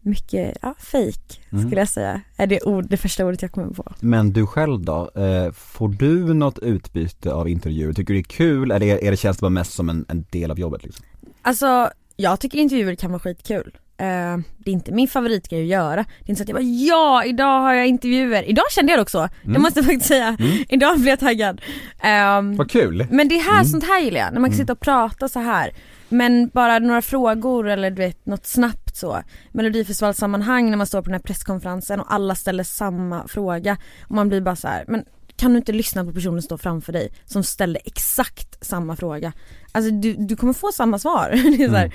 mycket, 0.00 0.56
ja 0.62 0.74
fake 0.78 1.62
skulle 1.66 1.80
jag 1.80 1.88
säga 1.88 2.20
är 2.36 2.46
det, 2.46 2.62
ord, 2.62 2.86
det 2.88 2.96
första 2.96 3.26
ordet 3.26 3.42
jag 3.42 3.52
kommer 3.52 3.74
på. 3.74 3.92
Men 4.00 4.32
du 4.32 4.46
själv 4.46 4.80
då? 4.80 5.10
Eh, 5.14 5.52
får 5.52 5.88
du 5.88 6.34
något 6.34 6.58
utbyte 6.58 7.32
av 7.32 7.48
intervjuer? 7.48 7.92
Tycker 7.92 8.14
du 8.14 8.20
det 8.20 8.28
är 8.28 8.36
kul 8.36 8.70
eller 8.70 8.86
är, 8.86 9.04
är 9.04 9.10
det 9.10 9.16
känns 9.16 9.36
det 9.36 9.40
bara 9.40 9.50
mest 9.50 9.72
som 9.72 9.88
en, 9.88 10.04
en 10.08 10.24
del 10.30 10.50
av 10.50 10.58
jobbet 10.58 10.84
liksom? 10.84 11.06
Alltså 11.42 11.90
jag 12.16 12.40
tycker 12.40 12.58
intervjuer 12.58 12.94
kan 12.94 13.10
vara 13.10 13.20
skitkul. 13.20 13.78
Eh, 14.00 14.38
det 14.58 14.70
är 14.70 14.72
inte 14.72 14.92
min 14.92 15.08
favoritgrej 15.08 15.62
att 15.62 15.68
göra. 15.68 15.96
Det 15.96 16.26
är 16.26 16.30
inte 16.30 16.36
så 16.38 16.42
att 16.42 16.48
jag 16.48 16.56
bara 16.56 16.62
ja, 16.64 17.24
idag 17.24 17.60
har 17.60 17.74
jag 17.74 17.86
intervjuer. 17.86 18.42
Idag 18.42 18.64
kände 18.70 18.92
jag 18.92 18.98
det 18.98 19.02
också, 19.02 19.28
det 19.42 19.58
måste 19.58 19.78
jag 19.78 19.86
faktiskt 19.86 20.08
säga. 20.08 20.36
Idag 20.68 20.94
blev 20.96 21.08
jag 21.08 21.20
taggad. 21.20 21.60
Ehm, 22.00 22.56
Vad 22.56 22.70
kul! 22.70 23.06
men 23.10 23.28
det 23.28 23.38
här, 23.38 23.64
sånt 23.64 23.84
här 23.84 24.00
gillar 24.00 24.20
jag, 24.20 24.32
när 24.32 24.40
man 24.40 24.50
kan 24.50 24.58
sitta 24.58 24.72
och 24.72 24.80
prata 24.80 25.28
så 25.28 25.40
här. 25.40 25.70
Men 26.08 26.48
bara 26.48 26.78
några 26.78 27.02
frågor 27.02 27.68
eller 27.68 27.90
du 27.90 27.96
vet 27.96 28.26
något 28.26 28.46
snabbt 28.46 28.96
så. 28.96 29.22
Melodifestivalsammanhang 29.52 30.70
när 30.70 30.76
man 30.76 30.86
står 30.86 31.02
på 31.02 31.04
den 31.04 31.14
här 31.14 31.20
presskonferensen 31.20 32.00
och 32.00 32.12
alla 32.12 32.34
ställer 32.34 32.64
samma 32.64 33.28
fråga. 33.28 33.76
Och 34.02 34.14
man 34.14 34.28
blir 34.28 34.40
bara 34.40 34.56
så 34.56 34.68
här, 34.68 34.84
men 34.88 35.04
kan 35.36 35.52
du 35.52 35.58
inte 35.58 35.72
lyssna 35.72 36.04
på 36.04 36.12
personen 36.12 36.42
som 36.42 36.46
står 36.46 36.56
framför 36.56 36.92
dig 36.92 37.12
som 37.24 37.44
ställde 37.44 37.78
exakt 37.84 38.64
samma 38.64 38.96
fråga? 38.96 39.32
Alltså 39.72 39.90
du, 39.90 40.14
du 40.14 40.36
kommer 40.36 40.52
få 40.52 40.72
samma 40.72 40.98
svar. 40.98 41.30
det 41.58 41.64
är 41.64 41.68
så 41.68 41.74
här. 41.76 41.94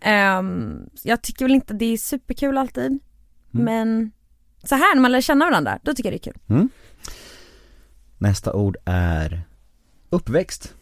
Ehm, 0.00 0.90
jag 1.02 1.22
tycker 1.22 1.44
väl 1.44 1.54
inte 1.54 1.74
det 1.74 1.84
är 1.84 1.96
superkul 1.96 2.58
alltid. 2.58 2.98
Men 3.50 4.12
så 4.64 4.74
här 4.74 4.94
när 4.94 5.02
man 5.02 5.12
lär 5.12 5.20
känna 5.20 5.44
varandra, 5.44 5.78
då 5.82 5.94
tycker 5.94 6.12
jag 6.12 6.20
det 6.20 6.28
är 6.28 6.32
kul. 6.32 6.40
Nästa 8.18 8.52
ord 8.52 8.76
är 8.84 9.42
uppväxt. 10.10 10.74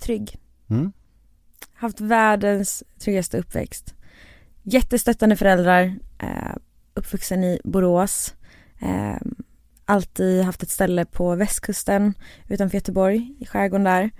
Trygg. 0.00 0.36
Mm. 0.70 0.92
Haft 1.74 2.00
världens 2.00 2.84
tryggaste 2.98 3.38
uppväxt. 3.38 3.94
Jättestöttande 4.62 5.36
föräldrar, 5.36 5.94
eh, 6.18 6.54
uppvuxen 6.94 7.44
i 7.44 7.60
Borås. 7.64 8.34
Eh, 8.80 9.16
alltid 9.84 10.42
haft 10.44 10.62
ett 10.62 10.70
ställe 10.70 11.04
på 11.04 11.34
västkusten 11.34 12.14
utanför 12.48 12.76
Göteborg, 12.76 13.34
i 13.38 13.46
skärgården 13.46 13.84
där. 13.84 14.10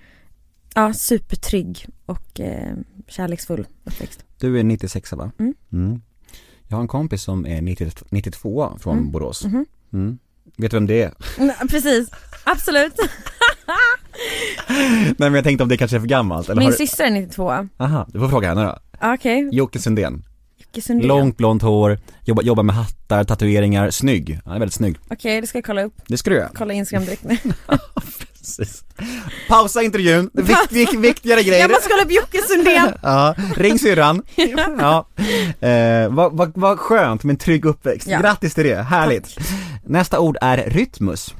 Ja, 0.78 0.92
supertrygg 0.92 1.86
och 2.06 2.40
eh, 2.40 2.72
kärleksfull 3.08 3.66
uppväxt. 3.84 4.24
Du 4.38 4.58
är 4.60 4.64
96 4.64 5.12
va? 5.12 5.30
Mm. 5.72 6.00
Jag 6.68 6.76
har 6.76 6.82
en 6.82 6.88
kompis 6.88 7.22
som 7.22 7.46
är 7.46 7.62
90, 7.62 7.90
92 8.10 8.76
från 8.80 8.98
Mm. 8.98 9.10
Borås. 9.10 9.44
Mhm. 9.44 9.66
Mm. 9.92 10.18
Vet 10.56 10.70
du 10.70 10.76
vem 10.76 10.86
det 10.86 11.02
är? 11.02 11.12
Mm, 11.38 11.68
Precis, 11.68 12.10
absolut. 12.44 12.94
Nej 14.68 15.14
men 15.18 15.34
jag 15.34 15.44
tänkte 15.44 15.62
om 15.62 15.68
det 15.68 15.76
kanske 15.76 15.96
är 15.96 16.00
för 16.00 16.06
gammalt 16.06 16.48
eller 16.48 16.58
Min 16.60 16.68
har 16.68 16.72
syster 16.76 17.04
är 17.04 17.10
92. 17.10 17.68
Aha, 17.78 18.06
du 18.12 18.18
får 18.18 18.28
fråga 18.28 18.48
henne 18.48 18.62
då. 18.64 18.78
Okej, 19.14 19.48
Jocke 19.52 19.78
Sundén. 19.78 20.24
Jocke 20.56 20.82
Sundén. 20.82 21.08
Långt 21.08 21.36
blont 21.36 21.62
hår, 21.62 21.98
jobbar, 22.24 22.42
jobbar 22.42 22.62
med 22.62 22.74
hattar, 22.76 23.24
tatueringar, 23.24 23.90
snygg. 23.90 24.40
Han 24.44 24.54
är 24.54 24.58
väldigt 24.58 24.74
snygg. 24.74 24.96
Okej, 25.10 25.40
det 25.40 25.46
ska 25.46 25.58
jag 25.58 25.64
kolla 25.64 25.82
upp. 25.82 25.94
Det 26.08 26.18
ska 26.18 26.30
du 26.30 26.36
göra. 26.36 26.50
Kolla 26.54 26.72
Instagram 26.74 27.04
direkt 27.04 27.24
nu. 27.24 27.36
Precis. 28.46 28.84
Pausa 29.48 29.82
intervjun, 29.82 30.30
Vikt, 30.32 30.72
vikt, 30.72 30.94
viktigare 30.94 31.42
grejer. 31.42 31.60
Jag 31.60 31.70
måste 31.70 31.88
kolla 31.88 32.02
upp 32.02 32.12
Jocke 32.12 32.38
Sundén. 32.42 32.92
Ja, 33.02 33.34
ring 33.56 33.78
syrran. 33.78 34.22
Ja. 34.78 35.08
Eh, 35.68 36.08
vad, 36.14 36.36
vad, 36.36 36.52
vad 36.54 36.78
skönt 36.78 37.24
med 37.24 37.34
en 37.34 37.38
trygg 37.38 37.64
uppväxt. 37.64 38.08
Ja. 38.08 38.20
Grattis 38.20 38.54
till 38.54 38.64
det, 38.64 38.82
härligt. 38.82 39.36
Nästa 39.84 40.20
ord 40.20 40.36
är 40.40 40.70
rytmus. 40.70 41.34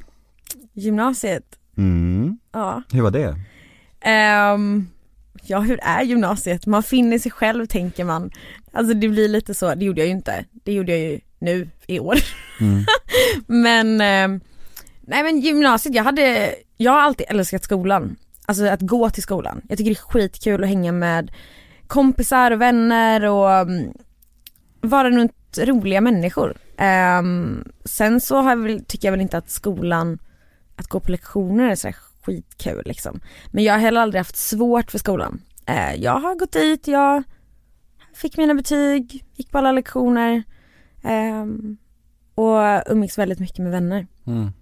Gymnasiet. 0.74 1.44
Mm. 1.78 2.38
Ja. 2.52 2.82
Hur 2.92 3.02
var 3.02 3.10
det? 3.10 3.36
Ehm, 4.00 4.88
ja 5.42 5.60
hur 5.60 5.78
är 5.82 6.02
gymnasiet? 6.02 6.66
Man 6.66 6.82
finner 6.82 7.18
sig 7.18 7.32
själv 7.32 7.66
tänker 7.66 8.04
man. 8.04 8.30
Alltså 8.72 8.94
det 8.94 9.08
blir 9.08 9.28
lite 9.28 9.54
så, 9.54 9.74
det 9.74 9.84
gjorde 9.84 10.00
jag 10.00 10.06
ju 10.08 10.12
inte. 10.14 10.44
Det 10.64 10.72
gjorde 10.72 10.92
jag 10.92 11.00
ju 11.00 11.20
nu 11.38 11.68
i 11.86 11.98
år. 12.00 12.16
men, 13.46 14.00
ehm, 14.00 14.40
nej 15.00 15.22
men 15.22 15.40
gymnasiet, 15.40 15.94
jag 15.94 16.04
hade, 16.04 16.54
jag 16.76 16.92
har 16.92 17.00
alltid 17.00 17.26
älskat 17.28 17.64
skolan. 17.64 18.16
Alltså 18.46 18.66
att 18.66 18.80
gå 18.80 19.10
till 19.10 19.22
skolan. 19.22 19.62
Jag 19.68 19.78
tycker 19.78 19.90
det 19.90 20.00
är 20.00 20.10
skitkul 20.12 20.62
att 20.62 20.68
hänga 20.68 20.92
med 20.92 21.32
kompisar 21.86 22.50
och 22.50 22.60
vänner 22.60 23.24
och 23.24 23.50
mm, 23.50 23.92
vara 24.80 25.10
runt 25.10 25.58
roliga 25.58 26.00
människor. 26.00 26.56
Um, 27.18 27.72
sen 27.84 28.20
så 28.20 28.36
har 28.36 28.50
jag 28.50 28.56
väl, 28.56 28.84
tycker 28.84 29.08
jag 29.08 29.12
väl 29.12 29.20
inte 29.20 29.38
att 29.38 29.50
skolan, 29.50 30.18
att 30.76 30.86
gå 30.86 31.00
på 31.00 31.10
lektioner 31.10 31.70
är 31.70 31.74
så 31.74 31.92
skitkul 32.22 32.82
liksom. 32.86 33.20
Men 33.46 33.64
jag 33.64 33.72
har 33.72 33.80
heller 33.80 34.00
aldrig 34.00 34.20
haft 34.20 34.36
svårt 34.36 34.90
för 34.90 34.98
skolan. 34.98 35.40
Uh, 35.70 35.94
jag 35.94 36.20
har 36.20 36.34
gått 36.34 36.52
dit, 36.52 36.88
jag 36.88 37.22
fick 38.14 38.36
mina 38.36 38.54
betyg, 38.54 39.24
gick 39.34 39.50
på 39.50 39.58
alla 39.58 39.72
lektioner 39.72 40.42
um, 41.02 41.76
och 42.34 42.82
umgicks 42.86 43.18
väldigt 43.18 43.38
mycket 43.38 43.58
med 43.58 43.72
vänner. 43.72 44.06
Mm. 44.26 44.52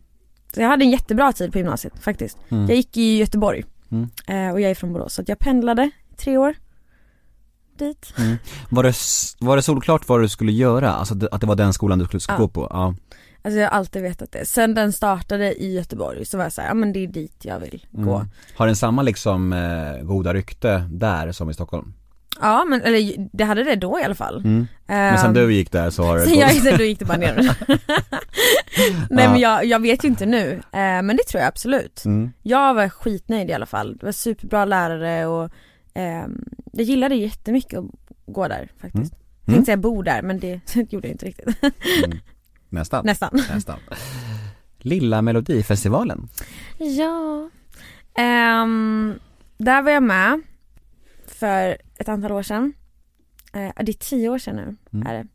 Så 0.54 0.60
jag 0.60 0.68
hade 0.68 0.84
en 0.84 0.90
jättebra 0.90 1.32
tid 1.32 1.52
på 1.52 1.58
gymnasiet 1.58 1.92
faktiskt. 2.00 2.38
Mm. 2.48 2.66
Jag 2.66 2.76
gick 2.76 2.96
i 2.96 3.16
Göteborg 3.18 3.64
Mm. 3.90 4.08
eh, 4.26 4.52
och 4.52 4.60
jag 4.60 4.70
är 4.70 4.74
från 4.74 4.92
Borås 4.92 5.14
så 5.14 5.22
att 5.22 5.28
jag 5.28 5.38
pendlade 5.38 5.90
tre 6.16 6.36
år 6.36 6.54
dit. 7.78 8.12
Var 8.70 8.82
det, 8.82 8.94
var 9.46 9.56
det 9.56 9.62
solklart 9.62 10.08
vad 10.08 10.20
du 10.20 10.28
skulle 10.28 10.52
göra? 10.52 10.92
Alltså 10.92 11.14
att 11.30 11.40
det 11.40 11.46
var 11.46 11.56
den 11.56 11.72
skolan 11.72 11.98
du 11.98 12.04
skulle 12.06 12.22
Ja. 12.28 12.36
gå 12.36 12.48
på? 12.48 12.66
Ja. 12.70 12.94
Alltså 13.42 13.58
jag 13.60 13.70
har 13.70 13.78
alltid 13.78 14.02
vetat 14.02 14.32
det. 14.32 14.46
Sen 14.46 14.74
den 14.74 14.92
startade 14.92 15.54
i 15.62 15.74
Göteborg 15.74 16.24
så 16.26 16.36
var 16.36 16.44
jag 16.44 16.52
såhär, 16.52 16.68
ja 16.68 16.74
men 16.74 16.92
det 16.92 16.98
är 17.04 17.06
dit 17.06 17.44
jag 17.44 17.60
vill 17.60 17.86
gå. 17.90 18.14
Mm. 18.16 18.28
Har 18.56 18.66
den 18.66 18.76
samma 18.76 19.02
liksom 19.02 19.52
eh, 19.52 20.02
goda 20.02 20.34
rykte 20.34 20.88
där 20.90 21.32
som 21.32 21.50
i 21.50 21.54
Stockholm? 21.54 21.92
Ja 22.40 22.64
men 22.64 22.82
eller 22.82 23.28
det 23.32 23.44
hade 23.44 23.64
det 23.64 23.76
då 23.76 24.00
i 24.00 24.04
alla 24.04 24.14
fall. 24.14 24.36
Mm. 24.44 24.66
Men 24.86 25.18
sen 25.18 25.26
Ehm, 25.26 25.34
du 25.34 25.54
gick 25.54 25.72
där 25.72 25.90
så 25.90 26.02
har 26.02 26.16
det 26.16 26.24
Sen 26.24 26.38
jag 26.38 26.52
gick 26.52 26.64
där, 26.64 26.78
då 26.78 26.84
gick 26.84 26.98
det 26.98 27.04
bara 27.04 27.18
ner. 27.18 27.34
Nej 29.10 29.28
men 29.28 29.40
jag, 29.40 29.64
jag 29.64 29.82
vet 29.82 30.04
ju 30.04 30.08
inte 30.08 30.26
nu, 30.26 30.52
eh, 30.72 31.02
men 31.02 31.06
det 31.06 31.22
tror 31.28 31.40
jag 31.40 31.48
absolut. 31.48 32.04
Mm. 32.04 32.32
Jag 32.42 32.74
var 32.74 32.88
skitnöjd 32.88 33.50
i 33.50 33.52
alla 33.52 33.66
fall. 33.66 33.96
Det 33.96 34.06
var 34.06 34.12
superbra 34.12 34.64
lärare 34.64 35.26
och 35.26 35.50
ehm, 35.94 36.44
jag 36.72 36.84
gillade 36.84 37.14
jättemycket 37.14 37.78
att 37.78 37.84
gå 38.26 38.48
där 38.48 38.68
faktiskt. 38.80 39.12
Mm. 39.12 39.24
Jag 39.44 39.54
tänkte 39.54 39.66
säga 39.66 39.76
bo 39.76 40.02
där 40.02 40.22
men 40.22 40.40
det, 40.40 40.60
gjorde 40.92 41.08
jag 41.08 41.14
inte 41.14 41.26
riktigt. 41.26 41.62
Mm. 42.04 42.18
Nästan. 42.68 43.06
Nästan. 43.06 43.30
Nästan. 43.54 43.78
Lilla 44.78 45.22
Melodifestivalen. 45.22 46.28
Ja. 46.78 47.50
Ehm, 48.22 49.14
där 49.58 49.82
var 49.82 49.90
jag 49.90 50.02
med 50.02 50.40
för 51.30 51.76
ett 51.98 52.08
antal 52.08 52.32
år 52.32 52.42
sedan. 52.42 52.72
Eh, 53.54 53.84
det 53.84 53.92
är 53.92 53.96
tio 53.98 54.28
år 54.28 54.38
sedan 54.38 54.56
nu 54.56 54.76
Mm. 54.92 55.06
är 55.06 55.14
det. 55.14 55.26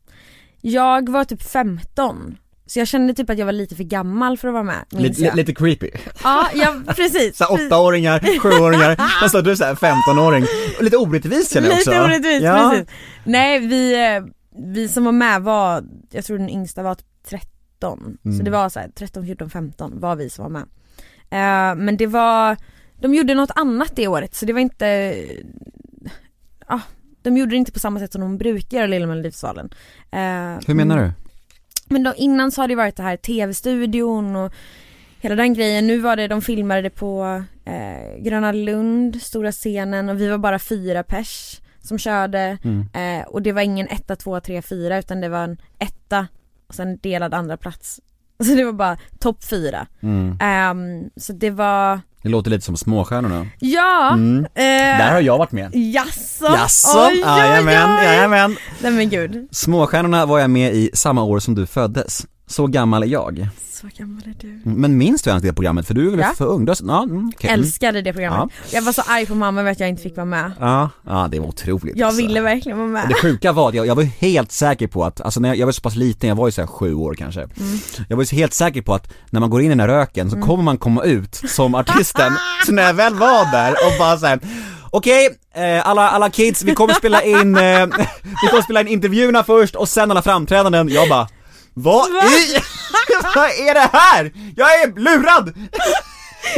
Jag 0.60 1.08
var 1.08 1.24
typ 1.24 1.42
15 1.42 2.36
så 2.66 2.78
jag 2.78 2.88
kände 2.88 3.14
typ 3.14 3.30
att 3.30 3.38
jag 3.38 3.46
var 3.46 3.52
lite 3.52 3.74
för 3.76 3.84
gammal 3.84 4.38
för 4.38 4.48
att 4.48 4.54
vara 4.54 4.62
med, 4.64 4.84
Lite, 4.90 5.34
lite 5.34 5.54
creepy. 5.54 5.90
Ja, 6.24 6.48
ja 6.54 6.74
precis. 6.96 7.36
Så 7.36 7.44
åttaåringar, 7.46 8.38
sjuåringar, 8.40 9.00
och 9.24 9.30
så 9.30 9.40
du 9.40 9.50
är 9.50 9.54
såhär 9.54 9.74
15-åring. 9.74 10.44
Och 10.78 10.84
lite 10.84 10.96
orättvist 10.96 11.52
känner 11.52 11.68
jag 11.68 11.76
också. 11.76 11.90
Lite 11.90 12.02
orättvist, 12.02 12.42
ja. 12.44 12.70
precis. 12.72 12.88
Nej 13.24 13.58
vi, 13.58 13.94
eh, 14.16 14.22
vi 14.74 14.88
som 14.88 15.04
var 15.04 15.12
med 15.12 15.42
var, 15.42 15.84
jag 16.10 16.24
tror 16.24 16.38
den 16.38 16.50
yngsta 16.50 16.82
var 16.82 16.94
typ 16.94 17.06
13. 17.28 18.18
Så 18.22 18.28
Mm. 18.28 18.44
det 18.44 18.50
var 18.50 18.68
så 18.68 18.80
här 18.80 18.88
13, 18.94 19.26
14, 19.26 19.50
15 19.50 20.00
var 20.00 20.16
vi 20.16 20.30
som 20.30 20.42
var 20.42 20.50
med. 20.50 20.62
Eh, 21.30 21.76
men 21.84 21.96
det 21.96 22.06
var, 22.06 22.56
de 23.00 23.14
gjorde 23.14 23.34
något 23.34 23.50
annat 23.56 23.96
det 23.96 24.08
året 24.08 24.34
så 24.34 24.46
det 24.46 24.52
var 24.52 24.60
inte, 24.60 25.14
ja, 26.70 26.80
de 27.22 27.36
gjorde 27.36 27.50
det 27.50 27.56
inte 27.56 27.72
på 27.72 27.78
samma 27.78 27.98
sätt 28.00 28.12
som 28.12 28.20
de 28.20 28.38
brukar 28.38 28.76
göra 28.76 28.86
Lilla 28.86 29.06
Melodifestivalen. 29.06 29.70
Eh, 30.10 30.66
Hur 30.66 30.74
menar 30.74 30.98
du? 30.98 31.12
Men 31.88 32.02
då, 32.02 32.14
innan 32.16 32.52
så 32.52 32.60
har 32.60 32.68
det 32.68 32.74
varit 32.74 32.96
det 32.96 33.02
här 33.02 33.16
tv-studion 33.16 34.36
och 34.36 34.52
hela 35.20 35.34
den 35.36 35.54
grejen. 35.54 35.86
Nu 35.86 35.98
var 35.98 36.16
det, 36.16 36.28
de 36.28 36.42
filmade 36.42 36.82
det 36.82 36.90
på 36.90 37.44
eh, 37.64 38.22
Gröna 38.22 38.52
Lund, 38.52 39.22
stora 39.22 39.52
scenen 39.52 40.08
och 40.08 40.20
vi 40.20 40.28
var 40.28 40.38
bara 40.38 40.58
fyra 40.58 41.02
pers 41.02 41.60
som 41.82 41.98
körde 41.98 42.58
Mm. 42.64 42.86
eh, 43.20 43.26
och 43.26 43.42
det 43.42 43.52
var 43.52 43.62
ingen 43.62 43.88
etta, 43.88 44.16
två, 44.16 44.40
tre, 44.40 44.62
fyra 44.62 44.98
utan 44.98 45.20
det 45.20 45.28
var 45.28 45.44
en 45.44 45.60
etta 45.78 46.26
och 46.66 46.74
sen 46.74 46.96
delad 46.98 47.34
andra 47.34 47.56
plats. 47.56 48.00
Så 48.44 48.54
det 48.54 48.64
var 48.64 48.72
bara 48.72 48.98
topp 49.18 49.44
fyra. 49.44 49.86
Mm. 50.00 50.38
Ehm, 50.40 51.10
så 51.16 51.32
det 51.32 51.50
var, 51.50 52.00
Det 52.22 52.28
låter 52.28 52.50
lite 52.50 52.64
som 52.64 52.76
Småstjärnorna. 52.76 53.46
ja, 53.58 54.10
Mm. 54.12 54.44
eh, 54.44 54.98
Där 54.98 55.12
har 55.12 55.20
jag 55.20 55.38
varit 55.38 55.52
med. 55.52 55.70
Jaså? 55.74 56.44
Jaså? 56.44 57.06
Oj, 57.08 57.20
Jajamän, 57.20 58.04
jajamän. 58.04 58.56
Nej 58.80 58.92
men 58.92 59.08
gud, 59.08 59.48
Småstjärnorna 59.50 60.26
var 60.26 60.38
jag 60.38 60.50
med 60.50 60.74
i 60.74 60.90
samma 60.94 61.22
år 61.22 61.38
som 61.38 61.54
du 61.54 61.66
föddes. 61.66 62.26
Så 62.50 62.66
gammal 62.66 63.02
är 63.02 63.06
jag. 63.06 63.48
så 63.72 63.88
gammal 63.96 64.22
är 64.26 64.34
du. 64.40 64.60
Men 64.64 64.98
minns 64.98 65.22
du 65.22 65.30
ens 65.30 65.42
det 65.42 65.52
programmet? 65.52 65.86
För 65.86 65.94
du 65.94 66.06
är 66.06 66.10
väl 66.10 66.20
Ja. 66.20 66.32
för 66.36 66.46
ung? 66.46 66.64
Du 66.64 66.70
har- 66.70 66.76
Ja, 66.86 67.02
mm, 67.02 67.32
okej. 67.34 67.50
Mm. 67.50 67.60
Älskade 67.60 68.02
det 68.02 68.12
programmet. 68.12 68.48
Jag 68.72 68.82
var 68.82 68.92
så 68.92 69.02
arg 69.06 69.26
på 69.26 69.34
mamma 69.34 69.60
över 69.60 69.70
att 69.70 69.80
jag 69.80 69.88
inte 69.88 70.02
fick 70.02 70.16
vara 70.16 70.24
med. 70.26 70.52
Ja, 70.60 70.90
ja 71.06 71.28
det 71.30 71.40
var 71.40 71.46
otroligt 71.46 71.96
Jag 71.96 72.06
alltså. 72.06 72.22
ville 72.22 72.40
verkligen 72.40 72.78
vara 72.78 72.88
med. 72.88 73.08
Det 73.08 73.14
sjuka 73.14 73.52
var 73.52 73.68
att 73.68 73.74
jag, 73.74 73.86
jag 73.86 73.94
var 73.94 74.02
helt 74.02 74.52
säker 74.52 74.86
på 74.86 75.04
att, 75.04 75.20
alltså 75.20 75.40
när 75.40 75.48
jag, 75.48 75.56
jag 75.58 75.66
var 75.66 75.72
så 75.72 75.80
pass 75.82 75.96
liten, 75.96 76.28
jag 76.28 76.36
var 76.36 76.48
ju 76.48 76.52
så 76.52 76.60
här 76.60 76.66
sju 76.68 76.94
år 76.94 77.14
kanske 77.14 77.48
Jag 78.08 78.16
var 78.16 78.24
ju 78.30 78.36
helt 78.36 78.54
säker 78.54 78.82
på 78.82 78.94
att 78.94 79.12
när 79.30 79.40
man 79.40 79.50
går 79.50 79.60
in 79.60 79.66
i 79.66 79.68
den 79.68 79.80
här 79.80 79.88
röken 79.88 80.30
så 80.30 80.40
kommer 80.40 80.62
man 80.64 80.78
komma 80.78 81.02
ut 81.04 81.34
som 81.34 81.74
artisten 81.74 82.32
Så 82.66 82.72
när 82.72 82.82
jag 82.82 82.94
väl 82.94 83.14
var 83.14 83.52
där 83.52 83.70
och 83.72 83.98
bara 83.98 84.18
såhär 84.18 84.40
Okej, 84.92 85.28
eh, 85.54 85.88
alla, 85.88 86.08
alla 86.10 86.30
kids, 86.30 86.62
vi 86.62 86.74
kommer 86.74 86.94
spela 86.94 87.22
in, 87.22 87.56
eh, 87.56 87.86
vi 88.42 88.48
kommer 88.50 88.62
spela 88.62 88.80
in 88.80 88.88
intervjuerna 88.88 89.42
först 89.44 89.74
och 89.74 89.88
sen 89.88 90.10
alla 90.10 90.22
framträdanden, 90.22 90.88
jag 90.88 91.08
bara 91.08 91.28
Vad 91.74 92.06
i, 92.08 92.12
vad 93.34 93.44
är 93.48 93.74
det 93.74 93.88
här? 93.92 94.32
Jag 94.56 94.80
är 94.82 95.00
lurad! 95.00 95.54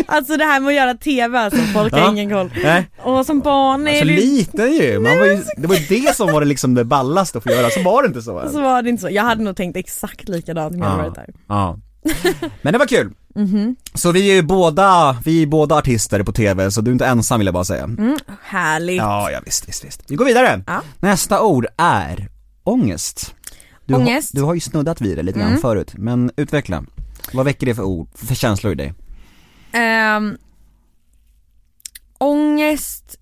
Alltså 0.07 0.37
det 0.37 0.45
här 0.45 0.61
med 0.61 0.69
att 0.69 0.75
göra 0.75 0.95
TV 0.95 1.39
alltså, 1.39 1.61
folk 1.75 1.93
Ja. 1.93 1.99
har 2.01 2.09
ingen 2.13 2.31
koll. 2.31 2.53
Nej, 2.65 2.91
Och 3.03 3.27
som 3.27 3.41
barn 3.41 3.89
är 3.89 3.99
så 3.99 4.05
det 4.05 4.17
liten 4.17 4.73
ju, 4.73 4.99
man 5.01 5.19
var 5.19 5.27
ju, 5.27 5.43
det 5.57 5.67
var 5.67 5.75
ju 5.77 5.87
det 6.03 6.17
som 6.17 6.33
var 6.33 6.41
det 6.41 6.47
liksom 6.47 6.75
det 6.75 6.85
ballaste 6.85 7.39
att 7.39 7.45
få 7.45 7.51
göra, 7.51 7.71
så 7.71 7.83
var 7.83 8.03
det 8.03 8.07
inte 8.09 8.23
så 8.23 8.49
så 8.53 8.61
var 8.61 8.83
det 8.83 8.91
inte 8.91 9.01
så. 9.01 9.09
Jag 9.11 9.23
hade 9.23 9.43
nog 9.43 9.57
tänkt 9.57 9.77
exakt 9.77 10.29
likadant 10.29 10.75
om 10.75 10.81
jag 10.83 10.89
hade 10.89 11.03
varit 11.03 11.15
där. 11.15 11.27
Ja. 11.49 11.79
Men 12.63 12.73
det 12.73 12.79
var 12.79 12.87
kul. 12.87 13.13
Mhm. 13.35 13.77
Så 13.95 14.13
vi 14.13 14.31
är 14.31 14.35
ju 14.35 14.43
båda, 14.43 15.17
vi 15.25 15.43
är 15.43 15.47
båda 15.47 15.75
artister 15.77 16.23
på 16.23 16.33
TV, 16.33 16.71
så 16.71 16.81
du 16.81 16.91
är 16.91 16.93
inte 16.93 17.07
ensam 17.07 17.41
vill 17.41 17.47
jag 17.47 17.55
bara 17.55 17.65
säga. 17.65 17.85
Mm, 17.85 18.19
härligt. 18.45 18.97
Ja, 18.97 19.31
ja 19.31 19.41
visst, 19.45 19.69
visst, 19.69 19.85
visst. 19.85 20.03
Vi 20.09 20.15
går 20.17 20.25
vidare. 20.25 20.63
Ja. 20.67 20.81
Nästa 21.01 21.41
ord 21.43 21.67
är 21.79 22.29
ångest. 22.65 23.35
Du 23.87 23.95
Ångest. 23.95 24.35
Har, 24.35 24.41
du 24.41 24.47
har 24.47 24.55
ju 24.55 24.61
snuddat 24.61 25.01
vid 25.01 25.17
det 25.19 25.23
lite 25.23 25.39
grann 25.39 25.49
Mm. 25.49 25.61
förut, 25.61 25.93
men 25.97 26.31
utveckla. 26.37 26.85
Vad 27.33 27.45
väcker 27.45 27.67
det 27.67 27.75
för 27.75 27.83
ord, 27.83 28.09
för 28.15 28.35
känslor 28.35 28.73
i 28.73 28.77
dig? 28.77 28.95
Ehm, 29.73 30.37
ångest, 32.19 33.19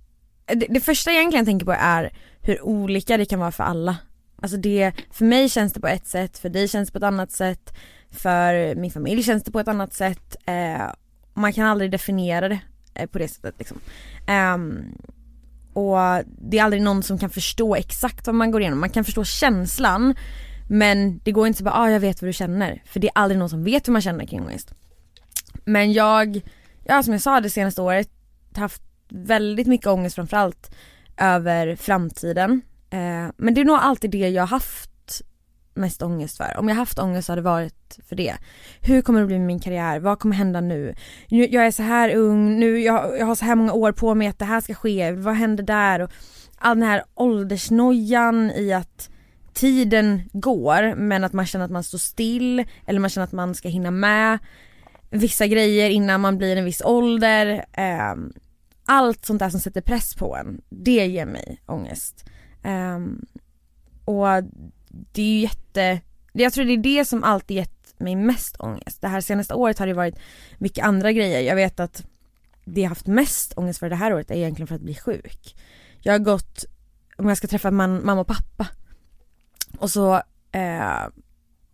det, 0.46 0.66
det 0.70 0.80
första 0.80 1.10
jag 1.10 1.18
egentligen 1.18 1.46
tänker 1.46 1.66
på 1.66 1.72
är 1.72 2.10
hur 2.42 2.62
olika 2.62 3.16
det 3.16 3.24
kan 3.24 3.38
vara 3.38 3.52
för 3.52 3.64
alla. 3.64 3.96
Alltså 4.42 4.56
det, 4.56 4.92
för 5.10 5.24
mig 5.24 5.48
känns 5.48 5.72
det 5.72 5.80
på 5.80 5.86
ett 5.86 6.06
sätt, 6.06 6.38
för 6.38 6.48
dig 6.48 6.68
känns 6.68 6.88
det 6.88 6.92
på 6.92 6.98
ett 6.98 7.04
annat 7.04 7.32
sätt, 7.32 7.74
för 8.10 8.74
min 8.74 8.90
familj 8.90 9.22
känns 9.22 9.42
det 9.44 9.50
på 9.50 9.60
ett 9.60 9.68
annat 9.68 9.94
sätt. 9.94 10.36
Eh, 10.46 10.86
man 11.34 11.52
kan 11.52 11.66
aldrig 11.66 11.90
definiera 11.90 12.48
det 12.48 12.60
eh, 12.94 13.06
på 13.06 13.18
det 13.18 13.28
sättet 13.28 13.54
liksom. 13.58 13.78
Ehm, 14.26 14.84
och 15.72 15.98
det 16.50 16.58
är 16.58 16.62
aldrig 16.64 16.82
någon 16.82 17.02
som 17.02 17.18
kan 17.18 17.30
förstå 17.30 17.74
exakt 17.74 18.26
vad 18.26 18.36
man 18.36 18.50
går 18.50 18.60
igenom. 18.60 18.80
Man 18.80 18.90
kan 18.90 19.04
förstå 19.04 19.24
känslan 19.24 20.14
men 20.72 21.20
det 21.24 21.32
går 21.32 21.46
inte 21.46 21.58
så 21.58 21.64
bara, 21.64 21.74
ah, 21.74 21.90
jag 21.90 22.00
vet 22.00 22.22
vad 22.22 22.28
du 22.28 22.32
känner. 22.32 22.82
För 22.84 23.00
det 23.00 23.06
är 23.06 23.12
aldrig 23.14 23.38
någon 23.38 23.50
som 23.50 23.64
vet 23.64 23.88
hur 23.88 23.92
man 23.92 24.02
känner 24.02 24.26
kring 24.26 24.40
ångest. 24.40 24.74
Men 25.64 25.92
jag, 25.92 26.40
ja 26.84 27.02
som 27.02 27.12
jag 27.12 27.22
sa 27.22 27.40
det 27.40 27.50
senaste 27.50 27.82
året, 27.82 28.10
haft 28.56 28.82
väldigt 29.08 29.66
mycket 29.66 29.86
ångest 29.86 30.14
framförallt 30.14 30.74
över 31.16 31.76
framtiden. 31.76 32.62
Eh, 32.90 33.28
men 33.36 33.54
det 33.54 33.60
är 33.60 33.64
nog 33.64 33.76
alltid 33.76 34.10
det 34.10 34.28
jag 34.28 34.42
har 34.42 34.46
haft 34.46 35.22
mest 35.74 36.02
ångest 36.02 36.36
för. 36.36 36.56
Om 36.58 36.68
jag 36.68 36.76
haft 36.76 36.98
ångest 36.98 37.26
så 37.26 37.32
har 37.32 37.36
det 37.36 37.42
varit 37.42 37.98
för 38.08 38.16
det. 38.16 38.34
Hur 38.80 39.02
kommer 39.02 39.20
det 39.20 39.26
bli 39.26 39.38
med 39.38 39.46
min 39.46 39.60
karriär? 39.60 40.00
Vad 40.00 40.18
kommer 40.18 40.36
hända 40.36 40.60
nu? 40.60 40.94
nu 41.28 41.46
jag 41.46 41.66
är 41.66 41.70
så 41.70 41.82
här 41.82 42.14
ung, 42.14 42.58
nu, 42.58 42.80
jag, 42.80 43.18
jag 43.18 43.26
har 43.26 43.34
så 43.34 43.44
här 43.44 43.54
många 43.54 43.72
år 43.72 43.92
på 43.92 44.14
mig 44.14 44.28
att 44.28 44.38
det 44.38 44.44
här 44.44 44.60
ska 44.60 44.74
ske. 44.74 45.12
Vad 45.12 45.34
händer 45.34 45.64
där? 45.64 46.00
Och 46.00 46.10
all 46.58 46.76
den 46.80 46.88
här 46.88 47.04
åldersnojan 47.14 48.50
i 48.50 48.72
att 48.72 49.10
tiden 49.60 50.22
går 50.32 50.94
men 50.94 51.24
att 51.24 51.32
man 51.32 51.46
känner 51.46 51.64
att 51.64 51.70
man 51.70 51.84
står 51.84 51.98
still 51.98 52.64
eller 52.86 53.00
man 53.00 53.10
känner 53.10 53.24
att 53.24 53.32
man 53.32 53.54
ska 53.54 53.68
hinna 53.68 53.90
med 53.90 54.38
vissa 55.10 55.46
grejer 55.46 55.90
innan 55.90 56.20
man 56.20 56.38
blir 56.38 56.56
en 56.56 56.64
viss 56.64 56.82
ålder. 56.84 57.64
Eh, 57.72 58.14
allt 58.84 59.26
sånt 59.26 59.38
där 59.38 59.50
som 59.50 59.60
sätter 59.60 59.80
press 59.80 60.14
på 60.14 60.36
en, 60.36 60.60
det 60.68 61.06
ger 61.06 61.26
mig 61.26 61.60
ångest. 61.66 62.24
Eh, 62.62 62.98
och 64.04 64.26
det 64.88 65.22
är 65.22 65.26
ju 65.26 65.40
jätte, 65.40 66.00
jag 66.32 66.52
tror 66.52 66.64
det 66.64 66.72
är 66.72 66.76
det 66.76 67.04
som 67.04 67.24
alltid 67.24 67.56
gett 67.56 67.94
mig 67.98 68.16
mest 68.16 68.56
ångest. 68.58 69.00
Det 69.00 69.08
här 69.08 69.20
senaste 69.20 69.54
året 69.54 69.78
har 69.78 69.86
det 69.86 69.94
varit 69.94 70.18
mycket 70.58 70.84
andra 70.84 71.12
grejer. 71.12 71.40
Jag 71.40 71.56
vet 71.56 71.80
att 71.80 72.04
det 72.64 72.80
jag 72.80 72.88
haft 72.88 73.06
mest 73.06 73.52
ångest 73.56 73.78
för 73.78 73.90
det 73.90 73.96
här 73.96 74.14
året 74.14 74.30
är 74.30 74.34
egentligen 74.34 74.66
för 74.66 74.74
att 74.74 74.80
bli 74.80 74.94
sjuk. 74.94 75.56
Jag 76.00 76.12
har 76.12 76.18
gått, 76.18 76.64
om 77.16 77.28
jag 77.28 77.36
ska 77.36 77.46
träffa 77.46 77.70
man, 77.70 78.06
mamma 78.06 78.20
och 78.20 78.26
pappa 78.26 78.66
och 79.78 79.90
så 79.90 80.14
eh, 80.52 81.06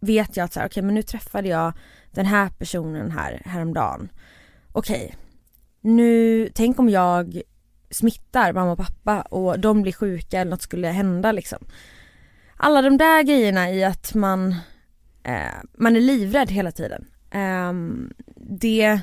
vet 0.00 0.36
jag 0.36 0.44
att 0.44 0.52
så 0.52 0.60
här, 0.60 0.66
okej 0.66 0.82
men 0.82 0.94
nu 0.94 1.02
träffade 1.02 1.48
jag 1.48 1.72
den 2.10 2.26
här 2.26 2.48
personen 2.48 3.10
här 3.10 3.42
häromdagen. 3.44 4.08
Okej, 4.72 5.14
nu, 5.80 6.48
tänk 6.54 6.78
om 6.78 6.88
jag 6.88 7.42
smittar 7.90 8.52
mamma 8.52 8.72
och 8.72 8.78
pappa 8.78 9.20
och 9.20 9.60
de 9.60 9.82
blir 9.82 9.92
sjuka 9.92 10.40
eller 10.40 10.50
något 10.50 10.62
skulle 10.62 10.88
hända 10.88 11.32
liksom. 11.32 11.58
Alla 12.56 12.82
de 12.82 12.96
där 12.96 13.22
grejerna 13.22 13.70
i 13.70 13.84
att 13.84 14.14
man, 14.14 14.54
eh, 15.22 15.56
man 15.78 15.96
är 15.96 16.00
livrädd 16.00 16.50
hela 16.50 16.72
tiden. 16.72 17.06
Eh, 17.30 17.72
det, 18.36 19.00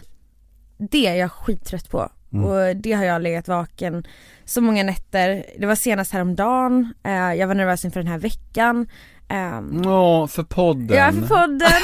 det 0.77 1.07
är 1.07 1.15
jag 1.15 1.31
skittrött 1.31 1.89
på 1.89 2.09
Mm. 2.33 2.45
och 2.45 2.75
det 2.75 2.91
har 2.93 3.03
jag 3.05 3.21
legat 3.21 3.47
vaken 3.47 4.03
så 4.45 4.61
många 4.61 4.83
nätter. 4.83 5.45
Det 5.59 5.65
var 5.65 5.75
senast 5.75 6.13
häromdagen, 6.13 6.93
eh, 7.05 7.33
jag 7.33 7.47
var 7.47 7.55
nervös 7.55 7.85
inför 7.85 7.99
den 7.99 8.11
här 8.11 8.17
veckan. 8.17 8.87
Ehm, 9.29 9.81
Ja, 9.85 10.27
för 10.27 10.43
podden. 10.43 10.97
Ja 10.97 11.11
för 11.11 11.27
podden. 11.27 11.71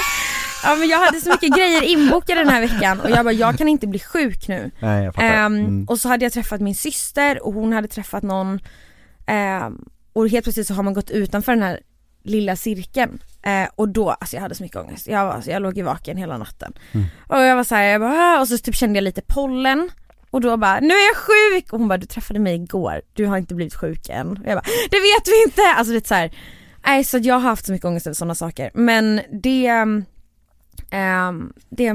Ja 0.64 0.76
men 0.76 0.88
jag 0.90 1.00
hade 1.06 1.22
så 1.22 1.30
mycket 1.30 1.56
grejer 1.56 1.84
inbokade 1.84 2.40
den 2.42 2.50
här 2.50 2.62
veckan 2.62 3.00
och 3.00 3.10
jag 3.10 3.26
bara 3.26 3.32
jag 3.34 3.58
kan 3.58 3.68
inte 3.68 3.88
bli 3.88 4.00
sjuk 4.00 4.48
nu. 4.48 4.72
Nej, 4.80 5.04
jag 5.04 5.16
fattar. 5.16 5.28
Ehm, 5.28 5.56
Mm. 5.60 5.86
Och 5.90 6.00
så 6.00 6.10
hade 6.10 6.26
jag 6.26 6.34
träffat 6.34 6.62
min 6.62 6.76
syster 6.76 7.46
och 7.46 7.54
hon 7.54 7.74
hade 7.74 7.88
träffat 7.88 8.24
någon 8.24 8.60
ehm, 9.28 9.86
och 10.14 10.30
helt 10.30 10.44
plötsligt 10.46 10.68
så 10.68 10.74
har 10.74 10.84
man 10.84 10.94
gått 10.94 11.10
utanför 11.12 11.52
den 11.52 11.64
här 11.64 11.80
lilla 12.24 12.56
cirkeln 12.56 13.20
eh, 13.44 13.70
och 13.76 13.90
då, 13.90 14.10
alltså 14.10 14.36
jag 14.36 14.42
hade 14.42 14.56
så 14.56 14.64
mycket 14.64 14.78
ångest. 14.78 15.08
Jag, 15.08 15.26
var, 15.26 15.32
alltså, 15.32 15.52
jag 15.52 15.62
låg 15.62 15.78
i 15.78 15.82
vaken 15.82 16.18
hela 16.18 16.38
natten. 16.38 16.74
Mm. 16.92 17.06
Och 17.28 17.40
jag 17.40 17.56
var 17.56 17.64
så 17.64 17.76
här, 17.76 17.84
jag 17.84 18.02
bara, 18.02 18.14
"Ah", 18.14 18.40
och 18.42 18.48
så 18.48 18.58
typ 18.58 18.76
kände 18.76 18.98
jag 18.98 19.04
lite 19.04 19.22
pollen 19.28 19.90
och 20.32 20.42
då 20.42 20.58
bara, 20.58 20.80
nu 20.80 20.94
är 20.94 21.08
jag 21.08 21.18
sjuk! 21.18 21.74
Och 21.74 21.80
hon 21.80 21.88
bara, 21.88 21.98
du 21.98 22.06
träffade 22.06 22.40
mig 22.40 22.56
igår, 22.56 23.02
du 23.14 23.26
har 23.26 23.38
inte 23.38 23.56
blivit 23.56 23.76
sjuk 23.76 24.10
än. 24.10 24.28
Och 24.28 24.38
jag 24.46 24.58
bara, 24.58 24.66
det 24.92 24.98
vet 24.98 25.28
vi 25.28 25.44
inte! 25.46 25.62
Alltså 25.62 25.92
det 25.92 26.06
är 26.06 26.08
så 26.08 26.16
här, 26.16 26.36
nej 26.86 27.04
så 27.04 27.18
jag 27.18 27.36
har 27.36 27.42
haft 27.42 27.66
så 27.66 27.72
mycket 27.72 27.86
ångest 27.86 28.08
över 28.08 28.16
sådana 28.16 28.36
saker. 28.36 28.72
Men 28.74 29.22
det, 29.32 29.68
ehm, 30.92 31.54
det 31.70 31.88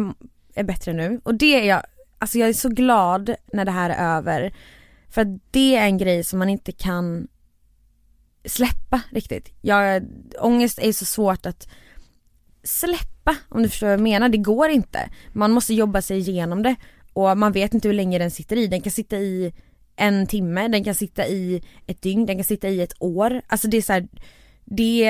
är 0.54 0.64
bättre 0.64 0.92
nu. 0.92 1.20
Och 1.24 1.34
det 1.34 1.60
är 1.60 1.64
jag, 1.64 1.82
alltså 2.18 2.38
jag 2.38 2.48
är 2.48 2.52
så 2.52 2.68
glad 2.68 3.34
när 3.52 3.64
det 3.64 3.70
här 3.70 3.90
är 3.90 4.16
över. 4.16 4.54
För 5.10 5.20
att 5.20 5.28
det 5.50 5.76
är 5.76 5.84
en 5.84 5.98
grej 5.98 6.24
som 6.24 6.38
man 6.38 6.48
inte 6.48 6.72
kan 6.72 7.28
släppa 8.44 9.00
riktigt. 9.10 9.52
Jag, 9.60 10.04
ångest 10.38 10.78
är 10.78 10.92
så 10.92 11.04
svårt 11.04 11.46
att 11.46 11.68
släppa 12.62 13.36
om 13.48 13.62
du 13.62 13.68
förstår 13.68 13.86
vad 13.86 13.92
jag 13.92 14.00
menar. 14.00 14.28
Det 14.28 14.38
går 14.38 14.68
inte. 14.68 15.10
Man 15.32 15.50
måste 15.50 15.74
jobba 15.74 16.02
sig 16.02 16.18
igenom 16.18 16.62
det 16.62 16.76
och 17.14 17.38
man 17.38 17.52
vet 17.52 17.74
inte 17.74 17.88
hur 17.88 17.94
länge 17.94 18.18
den 18.18 18.30
sitter 18.30 18.56
i. 18.56 18.66
Den 18.66 18.80
kan 18.80 18.92
sitta 18.92 19.16
i 19.16 19.52
en 19.96 20.26
timme, 20.26 20.68
den 20.68 20.84
kan 20.84 20.94
sitta 20.94 21.26
i 21.26 21.62
ett 21.86 22.02
dygn, 22.02 22.26
den 22.26 22.36
kan 22.36 22.44
sitta 22.44 22.68
i 22.68 22.80
ett 22.80 22.94
år. 22.98 23.40
Alltså 23.46 23.68
det 23.68 23.76
är 23.76 23.82
så 23.82 23.92
här, 23.92 24.08
det, 24.64 25.04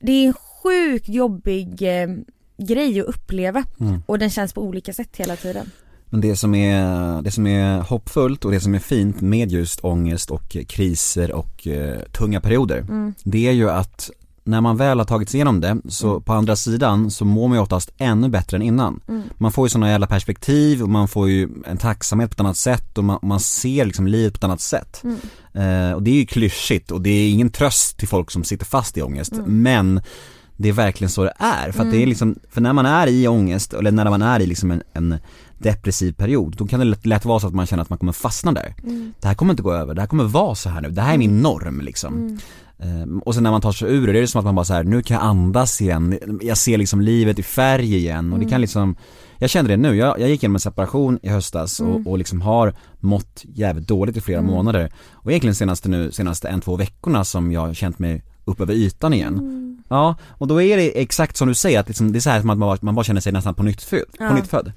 det 0.00 0.12
är 0.12 0.26
en 0.26 0.34
sjukt 0.34 1.08
jobbig 1.08 1.82
eh, 1.82 2.08
grej 2.58 3.00
att 3.00 3.06
uppleva 3.06 3.64
Mm. 3.80 4.02
och 4.06 4.18
den 4.18 4.30
känns 4.30 4.52
på 4.52 4.62
olika 4.62 4.92
sätt 4.92 5.16
hela 5.16 5.36
tiden. 5.36 5.70
Men 6.06 6.20
det 6.20 6.36
som, 6.36 6.54
är, 6.54 7.22
det 7.22 7.30
som 7.30 7.46
är 7.46 7.80
hoppfullt 7.80 8.44
och 8.44 8.50
det 8.50 8.60
som 8.60 8.74
är 8.74 8.78
fint 8.78 9.20
med 9.20 9.52
just 9.52 9.84
ångest 9.84 10.30
och 10.30 10.56
kriser 10.68 11.32
och 11.32 11.66
eh, 11.66 12.00
tunga 12.02 12.40
perioder 12.40 12.78
Mm. 12.78 13.14
Det 13.24 13.48
är 13.48 13.52
ju 13.52 13.70
att 13.70 14.10
när 14.44 14.60
man 14.60 14.76
väl 14.76 14.98
har 14.98 15.04
tagit 15.04 15.28
sig 15.28 15.38
igenom 15.38 15.60
det 15.60 15.76
så 15.88 16.10
Mm. 16.10 16.22
på 16.22 16.32
andra 16.32 16.56
sidan 16.56 17.10
så 17.10 17.24
mår 17.24 17.48
man 17.48 17.56
ju 17.56 17.62
oftast 17.62 17.90
ännu 17.98 18.28
bättre 18.28 18.56
än 18.56 18.62
innan. 18.62 19.00
Mm. 19.08 19.22
Man 19.38 19.52
får 19.52 19.66
ju 19.66 19.70
sådana 19.70 19.90
jävla 19.90 20.06
perspektiv 20.06 20.82
och 20.82 20.88
man 20.88 21.08
får 21.08 21.28
ju 21.28 21.48
en 21.66 21.76
tacksamhet 21.76 22.30
på 22.30 22.34
ett 22.34 22.40
annat 22.40 22.56
sätt 22.56 22.98
och 22.98 23.04
man, 23.04 23.18
man 23.22 23.40
ser 23.40 23.84
liksom 23.84 24.06
livet 24.06 24.32
på 24.32 24.36
ett 24.38 24.44
annat 24.44 24.60
sätt. 24.60 25.02
Mm. 25.04 25.16
Eh, 25.88 25.92
och 25.94 26.02
det 26.02 26.10
är 26.10 26.14
ju 26.14 26.26
klyschigt 26.26 26.90
och 26.90 27.00
det 27.00 27.10
är 27.10 27.30
ingen 27.30 27.50
tröst 27.50 27.98
till 27.98 28.08
folk 28.08 28.30
som 28.30 28.44
sitter 28.44 28.66
fast 28.66 28.96
i 28.98 29.02
ångest 29.02 29.32
Mm. 29.32 29.62
men 29.62 30.00
det 30.56 30.68
är 30.68 30.72
verkligen 30.72 31.10
så 31.10 31.24
det 31.24 31.32
är. 31.38 31.72
För 31.72 31.82
att 31.84 31.90
det 31.90 32.02
är 32.02 32.06
liksom, 32.06 32.36
för 32.50 32.60
när 32.60 32.72
man 32.72 32.86
är 32.86 33.06
i 33.06 33.28
ångest 33.28 33.74
eller 33.74 33.90
när 33.92 34.10
man 34.10 34.22
är 34.22 34.40
i 34.40 34.46
liksom 34.46 34.70
en, 34.70 34.82
en 34.92 35.18
depressiv 35.58 36.12
period 36.12 36.54
då 36.56 36.66
kan 36.66 36.78
det 36.80 36.84
lätt, 36.86 37.06
lätt 37.06 37.24
vara 37.24 37.40
så 37.40 37.46
att 37.46 37.54
man 37.54 37.66
känner 37.66 37.82
att 37.82 37.90
man 37.90 37.98
kommer 37.98 38.12
fastna 38.12 38.52
där. 38.52 38.74
Mm. 38.82 39.12
Det 39.20 39.28
här 39.28 39.34
kommer 39.34 39.52
inte 39.52 39.62
gå 39.62 39.72
över, 39.72 39.94
det 39.94 40.00
här 40.00 40.08
kommer 40.08 40.24
vara 40.24 40.54
så 40.54 40.68
här 40.68 40.80
nu, 40.80 40.90
det 40.90 41.02
här 41.02 41.14
är 41.14 41.18
min 41.18 41.40
norm 41.42 41.80
liksom. 41.80 42.38
Ehm, 42.78 43.18
och 43.18 43.34
sen 43.34 43.42
när 43.42 43.50
man 43.50 43.60
tar 43.60 43.72
sig 43.72 43.90
ur 43.90 44.06
det, 44.06 44.12
det 44.12 44.18
är 44.18 44.20
det 44.20 44.26
som 44.28 44.38
att 44.38 44.44
man 44.44 44.54
bara 44.54 44.64
så 44.64 44.74
här, 44.74 44.84
nu 44.84 45.02
kan 45.02 45.14
jag 45.14 45.24
andas 45.24 45.80
igen, 45.80 46.18
jag 46.42 46.58
ser 46.58 46.78
liksom 46.78 47.00
livet 47.00 47.38
i 47.38 47.42
färg 47.42 47.96
igen. 47.96 48.32
Och 48.32 48.38
det 48.38 48.44
kan 48.44 48.60
liksom 48.60 48.96
Jag 49.38 49.50
känner 49.50 49.68
det 49.68 49.76
nu, 49.76 49.96
jag, 49.96 50.20
jag 50.20 50.28
gick 50.28 50.42
igenom 50.42 50.56
en 50.56 50.60
separation 50.60 51.18
i 51.22 51.28
höstas 51.28 51.80
och, 51.80 52.06
och 52.06 52.18
liksom 52.18 52.40
har 52.40 52.74
mått 53.00 53.42
jävligt 53.54 53.88
dåligt 53.88 54.16
i 54.16 54.20
flera 54.20 54.42
månader. 54.42 54.92
Och 55.12 55.30
egentligen 55.30 55.54
senaste 55.54 55.88
nu, 55.88 56.12
senaste 56.12 56.48
en, 56.48 56.60
två 56.60 56.76
veckorna 56.76 57.24
som 57.24 57.52
jag 57.52 57.60
har 57.60 57.74
känt 57.74 57.98
mig 57.98 58.22
upp 58.44 58.60
över 58.60 58.74
ytan 58.74 59.14
igen. 59.14 59.58
Ja, 59.88 60.14
och 60.28 60.46
då 60.46 60.62
är 60.62 60.76
det 60.76 61.00
exakt 61.02 61.36
som 61.36 61.48
du 61.48 61.54
säger 61.54 61.80
att 61.80 61.88
liksom, 61.88 62.12
det 62.12 62.18
är 62.18 62.20
så 62.20 62.30
här 62.30 62.40
som 62.40 62.50
att 62.50 62.58
man 62.58 62.68
bara, 62.68 62.78
man 62.82 62.94
bara 62.94 63.04
känner 63.04 63.20
sig 63.20 63.32
nästan 63.32 63.54
på 63.54 63.62
nytt 63.62 63.82
född, 63.82 64.04
på 64.18 64.24
Ja. 64.24 64.34
nytt 64.34 64.46
född. 64.46 64.72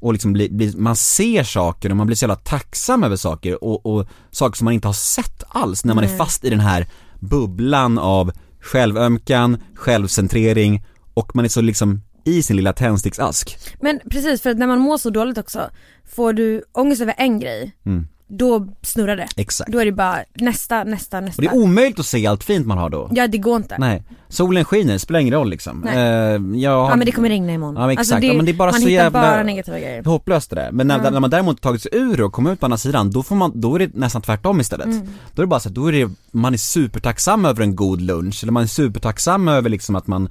Och 0.00 0.12
liksom 0.12 0.32
blir, 0.32 0.50
blir, 0.50 0.76
man 0.76 0.96
ser 0.96 1.42
saker 1.44 1.90
och 1.90 1.96
man 1.96 2.06
blir 2.06 2.16
så 2.16 2.22
jävla 2.24 2.36
tacksam 2.36 3.04
över 3.04 3.16
saker 3.16 3.64
och, 3.64 3.86
och 3.86 4.06
saker 4.30 4.56
som 4.56 4.64
man 4.64 4.74
inte 4.74 4.88
har 4.88 4.92
sett 4.92 5.44
alls 5.48 5.84
när 5.84 5.94
man 5.94 6.04
är 6.04 6.16
fast 6.16 6.44
i 6.44 6.50
den 6.50 6.60
här 6.60 6.86
bubblan 7.20 7.98
av 7.98 8.32
självömkan, 8.60 9.62
självcentrering 9.74 10.84
och 11.14 11.36
man 11.36 11.44
är 11.44 11.48
så 11.48 11.60
liksom 11.60 12.02
i 12.24 12.42
sin 12.42 12.56
lilla 12.56 12.72
tändsticksask. 12.72 13.58
Men 13.80 14.00
precis, 14.10 14.42
för 14.42 14.50
att 14.50 14.58
när 14.58 14.66
man 14.66 14.78
mår 14.78 14.98
så 14.98 15.10
dåligt 15.10 15.38
också, 15.38 15.70
får 16.10 16.32
du 16.32 16.62
ångest 16.72 17.02
över 17.02 17.14
en 17.18 17.40
grej, 17.40 17.72
Mm. 17.86 18.06
Då 18.28 18.66
snurrar 18.82 19.16
det. 19.16 19.28
Exakt. 19.36 19.72
Då 19.72 19.78
är 19.78 19.84
det 19.84 19.92
bara 19.92 20.18
nästa, 20.34 20.84
nästa, 20.84 21.20
nästa. 21.20 21.42
Och 21.42 21.42
det 21.42 21.48
är 21.48 21.62
omöjligt 21.62 21.98
att 21.98 22.06
se 22.06 22.26
allt 22.26 22.44
fint 22.44 22.66
man 22.66 22.78
har 22.78 22.90
då. 22.90 23.10
Ja 23.14 23.26
det 23.28 23.38
går 23.38 23.56
inte. 23.56 23.76
Nej, 23.78 24.02
solen 24.28 24.64
skiner, 24.64 24.92
det 24.92 24.98
spelar 24.98 25.20
ingen 25.20 25.34
roll 25.34 25.50
liksom. 25.50 25.82
Nej. 25.84 25.96
Eh, 25.96 26.60
jag 26.60 26.70
har... 26.70 26.90
Ja 26.90 26.96
men 26.96 27.06
det 27.06 27.12
kommer 27.12 27.28
regna 27.28 27.52
imorgon. 27.52 27.74
Ja, 27.74 27.80
men 27.80 27.90
exakt. 27.90 28.12
Alltså, 28.12 28.26
Ja, 28.26 28.34
men 28.34 28.44
det 28.46 28.52
är 28.52 28.54
bara 28.54 28.70
man 28.70 28.80
så 28.80 28.88
hittar 28.88 29.04
jävla- 29.04 29.20
bara 29.20 29.42
negativa 29.42 29.78
grejer. 29.78 30.04
hopplöst 30.04 30.50
det 30.50 30.56
där. 30.56 30.72
Men 30.72 30.86
när, 30.86 31.10
när 31.10 31.20
man 31.20 31.30
däremot 31.30 31.60
tagit 31.60 31.82
sig 31.82 31.90
ur 31.94 32.20
och 32.22 32.32
kommit 32.32 32.52
ut 32.52 32.60
på 32.60 32.66
andra 32.66 32.78
sidan, 32.78 33.10
då 33.10 33.22
får 33.22 33.36
man, 33.36 33.52
då 33.54 33.74
är 33.74 33.78
det 33.78 33.94
nästan 33.94 34.22
tvärtom 34.22 34.60
istället. 34.60 34.86
Mm. 34.86 35.06
Då 35.34 35.42
är 35.42 35.46
det 35.46 35.50
bara 35.50 35.60
så 35.60 35.68
att, 35.68 35.74
då 35.74 35.86
är 35.86 35.92
det, 35.92 36.10
man 36.30 36.54
är 36.54 36.58
supertacksam 36.58 37.44
över 37.44 37.62
en 37.62 37.76
god 37.76 38.00
lunch, 38.00 38.38
eller 38.42 38.52
man 38.52 38.62
är 38.62 38.66
supertacksam 38.66 39.48
över 39.48 39.70
liksom 39.70 39.94
att 39.96 40.06
man, 40.06 40.28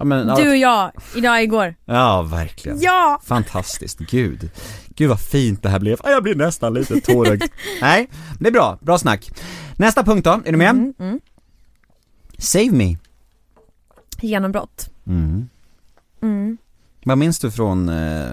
ja 0.00 0.04
men, 0.04 0.26
Du 0.26 0.48
och 0.48 0.56
jag, 0.56 0.92
idag 1.16 1.42
igår. 1.42 1.74
ja 1.84 2.22
verkligen. 2.22 2.80
Ja! 2.80 3.20
Fantastiskt, 3.24 3.98
gud. 3.98 4.50
Gud 4.88 5.08
vad 5.08 5.20
fint 5.20 5.62
det 5.62 5.68
här 5.68 5.78
blev. 5.78 5.98
Jag 6.04 6.22
blir 6.22 6.34
nästan 6.34 6.74
lite 6.74 7.00
tårögd. 7.00 7.42
Nej, 7.80 8.08
det 8.38 8.48
är 8.48 8.52
bra, 8.52 8.78
bra 8.80 8.98
snack. 8.98 9.30
Nästa 9.76 10.04
punkt 10.04 10.24
då, 10.24 10.30
är 10.44 10.52
du 10.52 10.58
med? 10.58 10.70
Mm, 10.70 10.94
mm. 10.98 11.20
Save 12.38 12.70
me. 12.70 12.96
Genombrott. 14.20 14.90
Mm. 15.06 15.48
Mm. 16.22 16.58
Vad 17.04 17.18
minns 17.18 17.38
du 17.38 17.50
från 17.50 17.88
eh, 17.88 18.28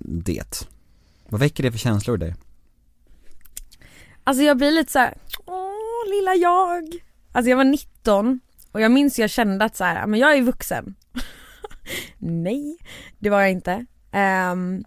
det? 0.00 0.66
Vad 1.28 1.40
väcker 1.40 1.62
det 1.62 1.70
för 1.72 1.78
känslor 1.78 2.16
i 2.16 2.20
dig? 2.20 2.34
Alltså 4.24 4.42
jag 4.42 4.56
blir 4.56 4.70
lite 4.70 4.92
så 4.92 4.98
här: 4.98 5.14
åh 5.46 6.08
lilla 6.16 6.34
jag. 6.34 6.84
Alltså 7.32 7.50
jag 7.50 7.56
var 7.56 7.64
19 7.64 8.40
och 8.74 8.80
jag 8.80 8.92
minns 8.92 9.18
jag 9.18 9.30
kände 9.30 9.64
att 9.64 9.76
så 9.76 9.84
här, 9.84 10.00
"Ja, 10.00 10.06
men 10.06 10.20
jag 10.20 10.36
är 10.36 10.42
vuxen. 10.42 10.94
Nej, 12.18 12.78
det 13.18 13.30
var 13.30 13.40
jag 13.40 13.50
inte. 13.50 13.86
Um, 14.52 14.84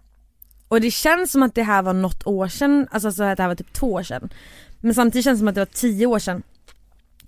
och 0.68 0.80
det 0.80 0.90
känns 0.90 1.32
som 1.32 1.42
att 1.42 1.54
det 1.54 1.62
här 1.62 1.82
var 1.82 1.92
något 1.92 2.26
år 2.26 2.48
sedan, 2.48 2.88
alltså 2.90 3.12
så 3.12 3.22
att 3.22 3.36
det 3.36 3.42
här 3.42 3.48
var 3.48 3.54
typ 3.54 3.72
två 3.72 3.92
år 3.92 4.02
sedan. 4.02 4.28
Men 4.80 4.94
samtidigt 4.94 5.24
känns 5.24 5.36
det 5.36 5.40
som 5.40 5.48
att 5.48 5.54
det 5.54 5.60
var 5.60 5.66
tio 5.66 6.06
år 6.06 6.18
sedan. 6.18 6.42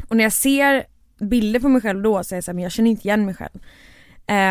Och 0.09 0.17
när 0.17 0.25
jag 0.25 0.33
ser 0.33 0.85
bilder 1.19 1.61
på 1.61 1.69
mig 1.69 1.83
själv 1.83 2.03
då 2.03 2.25
så 2.25 2.35
är 2.35 2.37
jag 2.37 2.45
så 2.45 2.51
här, 2.51 2.55
men 2.55 2.63
jag 2.63 2.73
känner 2.73 2.91
inte 2.91 3.09
igen 3.09 3.27
mig 3.27 3.35
själv. 3.35 3.61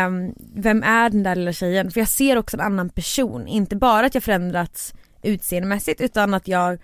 Um, 0.06 0.34
vem 0.54 0.82
är 0.82 1.10
den 1.10 1.22
där 1.22 1.36
lilla 1.36 1.52
tjejen? 1.52 1.90
För 1.90 2.00
jag 2.00 2.08
ser 2.08 2.36
också 2.38 2.56
en 2.56 2.60
annan 2.60 2.88
person, 2.88 3.46
inte 3.46 3.76
bara 3.76 4.06
att 4.06 4.14
jag 4.14 4.24
förändrats 4.24 4.94
utseendemässigt 5.22 6.00
utan 6.00 6.34
att 6.34 6.48
jag 6.48 6.78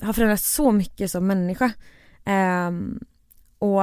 har 0.00 0.12
förändrats 0.12 0.54
så 0.54 0.72
mycket 0.72 1.10
som 1.10 1.26
människa. 1.26 1.72
Um, 2.26 3.00
och 3.58 3.82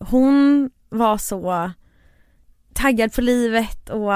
hon 0.00 0.70
var 0.88 1.18
så 1.18 1.70
taggad 2.74 3.14
på 3.14 3.20
livet 3.20 3.88
och 3.90 4.12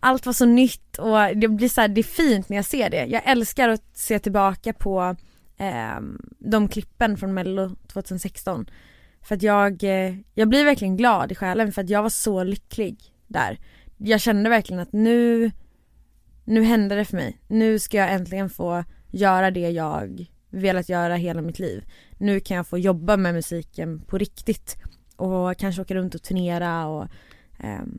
allt 0.00 0.26
var 0.26 0.32
så 0.32 0.44
nytt 0.44 0.98
och 0.98 1.36
det 1.36 1.48
blir 1.48 1.68
så 1.68 1.80
här, 1.80 1.88
det 1.88 2.00
är 2.00 2.02
fint 2.02 2.48
när 2.48 2.56
jag 2.56 2.64
ser 2.64 2.90
det. 2.90 3.06
Jag 3.06 3.22
älskar 3.24 3.68
att 3.68 3.84
se 3.94 4.18
tillbaka 4.18 4.72
på 4.72 5.16
eh, 5.56 6.00
de 6.38 6.68
klippen 6.68 7.16
från 7.16 7.34
mello 7.34 7.70
2016. 7.92 8.66
För 9.22 9.34
att 9.34 9.42
jag, 9.42 9.84
eh, 9.84 10.14
jag 10.34 10.48
blir 10.48 10.64
verkligen 10.64 10.96
glad 10.96 11.32
i 11.32 11.34
själen 11.34 11.72
för 11.72 11.82
att 11.82 11.90
jag 11.90 12.02
var 12.02 12.08
så 12.08 12.44
lycklig 12.44 12.98
där. 13.26 13.58
Jag 13.98 14.20
kände 14.20 14.50
verkligen 14.50 14.82
att 14.82 14.92
nu, 14.92 15.50
nu 16.44 16.62
hände 16.62 16.94
det 16.94 17.04
för 17.04 17.16
mig. 17.16 17.40
Nu 17.46 17.78
ska 17.78 17.96
jag 17.96 18.12
äntligen 18.12 18.50
få 18.50 18.84
göra 19.10 19.50
det 19.50 19.70
jag 19.70 20.26
velat 20.50 20.88
göra 20.88 21.16
hela 21.16 21.42
mitt 21.42 21.58
liv. 21.58 21.84
Nu 22.18 22.40
kan 22.40 22.56
jag 22.56 22.66
få 22.66 22.78
jobba 22.78 23.16
med 23.16 23.34
musiken 23.34 24.00
på 24.00 24.18
riktigt 24.18 24.76
och 25.16 25.56
kanske 25.58 25.82
åka 25.82 25.94
runt 25.94 26.14
och 26.14 26.22
turnera 26.22 26.86
och 26.86 27.08
ehm, 27.58 27.98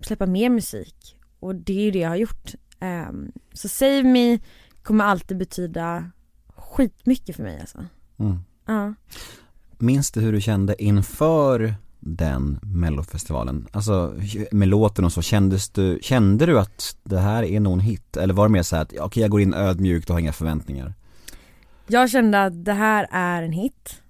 släppa 0.00 0.26
mer 0.26 0.50
musik. 0.50 1.16
Och 1.40 1.54
det 1.54 1.72
är 1.72 1.84
ju 1.84 1.90
det 1.90 1.98
jag 1.98 2.08
har 2.08 2.16
gjort. 2.16 2.54
Ehm, 2.80 3.32
så 3.52 3.68
Save 3.68 4.02
Me 4.02 4.38
kommer 4.82 5.04
alltid 5.04 5.36
betyda 5.36 6.10
skitmycket 6.56 7.36
för 7.36 7.42
mig 7.42 7.60
alltså. 7.60 7.84
Mm. 8.18 8.38
Ja. 8.66 8.94
Minns 9.78 10.10
du 10.10 10.20
hur 10.20 10.32
du 10.32 10.40
kände 10.40 10.82
inför 10.82 11.74
den 12.00 12.58
mellofestivalen? 12.62 13.68
Alltså 13.70 14.14
med 14.50 14.68
låten 14.68 15.04
och 15.04 15.12
så, 15.12 15.22
kändes 15.22 15.70
du, 15.70 15.98
kände 16.02 16.46
du 16.46 16.58
att 16.58 16.96
det 17.02 17.18
här 17.18 17.42
är 17.42 17.60
nog 17.60 17.72
en 17.72 17.80
hit? 17.80 18.16
Eller 18.16 18.34
var 18.34 18.48
det 18.48 18.52
mer 18.52 18.62
så 18.62 18.76
att, 18.76 18.92
okej 19.00 19.20
jag 19.20 19.30
går 19.30 19.40
in 19.40 19.54
ödmjukt 19.54 20.10
och 20.10 20.14
har 20.14 20.20
inga 20.20 20.32
förväntningar? 20.32 20.94
Jag 21.86 22.10
kände 22.10 22.44
att 22.44 22.64
det 22.64 22.72
här 22.72 23.06
är 23.10 23.42
en 23.42 23.52
hit. 23.52 24.02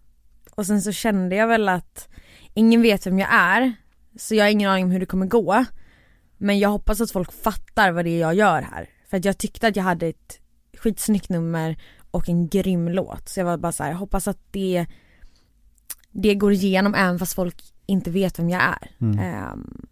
Och 0.55 0.67
sen 0.67 0.83
så 0.83 0.93
kände 0.93 1.37
jag 1.37 1.47
väl 1.47 1.69
att 1.69 2.09
ingen 2.57 2.83
vet 2.83 3.07
vem 3.07 3.19
jag 3.19 3.33
är. 3.33 3.73
Så 4.17 4.35
jag 4.35 4.45
har 4.45 4.51
ingen 4.51 4.71
aning 4.71 4.85
om 4.85 4.91
hur 4.91 5.01
det 5.01 5.07
kommer 5.07 5.27
gå. 5.27 5.65
Men 6.37 6.59
jag 6.59 6.69
hoppas 6.69 7.01
att 7.01 7.11
folk 7.11 7.33
fattar 7.33 7.93
vad 7.93 8.05
det 8.05 8.11
är 8.11 8.21
jag 8.21 8.35
gör 8.35 8.63
här. 8.63 8.89
För 9.11 9.17
att 9.17 9.25
jag 9.25 9.39
tyckte 9.39 9.69
att 9.69 9.77
jag 9.77 9.85
hade 9.85 10.07
ett 10.07 10.41
skitsnyggt 10.79 11.29
nummer 11.29 11.77
och 12.11 12.29
en 12.29 12.49
grym 12.49 12.89
låt. 12.89 13.29
Så 13.29 13.41
jag 13.41 13.45
var 13.45 13.57
bara 13.57 13.73
så 13.73 13.83
här, 13.83 13.91
jag 13.91 13.99
hoppas 13.99 14.29
att 14.29 14.39
det, 14.51 14.87
det 16.11 16.35
går 16.35 16.53
igenom 16.53 16.95
även 16.95 17.19
fast 17.19 17.35
folk 17.35 17.63
inte 17.87 18.11
vet 18.11 18.39
vem 18.39 18.51
jag 18.51 18.63
är. 18.63 18.91
Ehm, 19.21 19.87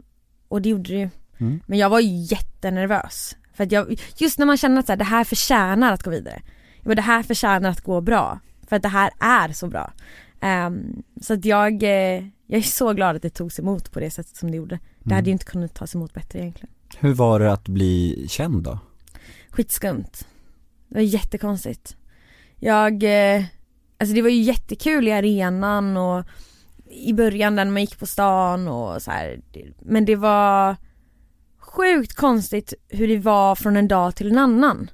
och 0.49 0.63
det 0.63 0.69
gjorde 0.69 0.93
det 0.93 0.99
ju. 0.99 1.11
Mm. 1.39 1.61
Men 1.67 1.79
jag 1.79 1.91
var 1.91 2.01
ju 2.01 2.17
jättenervös. 2.35 3.37
För 3.55 3.65
att 3.65 3.73
jag, 3.73 4.01
just 4.17 4.39
när 4.39 4.47
man 4.47 4.57
känner 4.57 4.81
att 4.81 4.87
så 4.87 4.93
här, 4.93 4.97
det 4.97 5.05
här 5.05 5.25
förtjänar 5.25 5.93
att 5.93 6.03
gå 6.03 6.11
vidare. 6.11 6.43
Bara, 6.83 6.95
det 6.95 7.03
här 7.03 7.23
förtjänar 7.23 7.71
att 7.71 7.81
gå 7.81 8.01
bra. 8.01 8.41
För 8.69 8.77
att 8.77 8.83
det 8.83 8.89
här 8.89 9.11
är 9.19 9.53
så 9.53 9.67
bra. 9.67 9.93
Ehm, 10.41 11.03
så 11.21 11.35
att 11.35 11.45
jag, 11.45 11.83
eh, 11.83 12.25
jag 12.47 12.59
är 12.59 12.63
så 12.63 12.93
glad 12.93 13.17
att 13.17 13.23
det 13.23 13.31
togs 13.31 13.59
emot 13.59 13.93
på 13.93 14.01
det 14.01 14.11
sättet 14.11 14.37
som 14.37 14.51
det 14.51 14.57
gjorde. 14.57 14.79
Det 14.99 15.15
hade 15.15 15.27
ju 15.27 15.33
inte 15.33 15.45
kunnat 15.45 15.75
tas 15.75 15.95
emot 15.95 16.15
bättre 16.15 16.39
egentligen. 16.39 16.75
Hur 16.99 17.15
var 17.15 17.41
det 17.41 17.53
att 17.53 17.69
bli 17.69 18.27
känd 18.29 18.63
då? 18.63 18.79
Skitskumt. 19.51 20.27
Det 20.89 20.95
var 20.95 21.03
jättekonstigt. 21.03 21.97
Jag, 22.59 23.03
eh, 23.03 23.45
alltså 23.99 24.15
det 24.15 24.23
var 24.23 24.29
ju 24.29 24.43
jättekul 24.43 25.09
i 25.09 25.13
arenan 25.13 25.97
och 25.97 26.25
i 26.91 27.13
början 27.13 27.55
när 27.55 27.65
man 27.65 27.81
gick 27.81 27.99
på 27.99 28.07
stan 28.07 28.69
och 28.69 29.03
så 29.03 29.11
här. 29.11 29.41
Men 29.81 30.05
det 30.05 30.17
var 30.17 30.77
sjukt 31.59 32.15
konstigt 32.15 32.75
hur 32.89 33.09
det 33.09 33.19
var 33.19 33.55
från 33.55 33.77
en 33.77 33.89
dag 33.89 34.17
till 34.17 34.31
en 34.31 34.39
annan. 34.39 34.91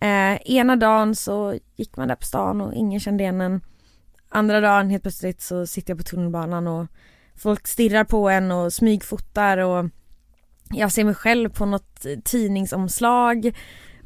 Eh, 0.00 0.36
ena 0.44 0.76
dagen 0.76 1.14
så 1.14 1.58
gick 1.76 1.96
man 1.96 2.08
där 2.08 2.14
på 2.14 2.24
stan 2.24 2.60
och 2.60 2.74
ingen 2.74 3.00
kände 3.00 3.22
igen 3.22 3.40
en. 3.40 3.60
Andra 4.30 4.60
dagen 4.60 4.90
helt 4.90 5.02
plötsligt 5.02 5.42
så 5.42 5.66
sitter 5.66 5.90
jag 5.90 5.98
på 5.98 6.04
tunnelbanan 6.04 6.66
och 6.66 6.86
folk 7.36 7.66
stirrar 7.66 8.04
på 8.04 8.28
en 8.28 8.52
och 8.52 8.72
smygfotar 8.72 9.58
och 9.58 9.90
jag 10.70 10.92
ser 10.92 11.04
mig 11.04 11.14
själv 11.14 11.48
på 11.48 11.66
något 11.66 12.06
tidningsomslag 12.24 13.52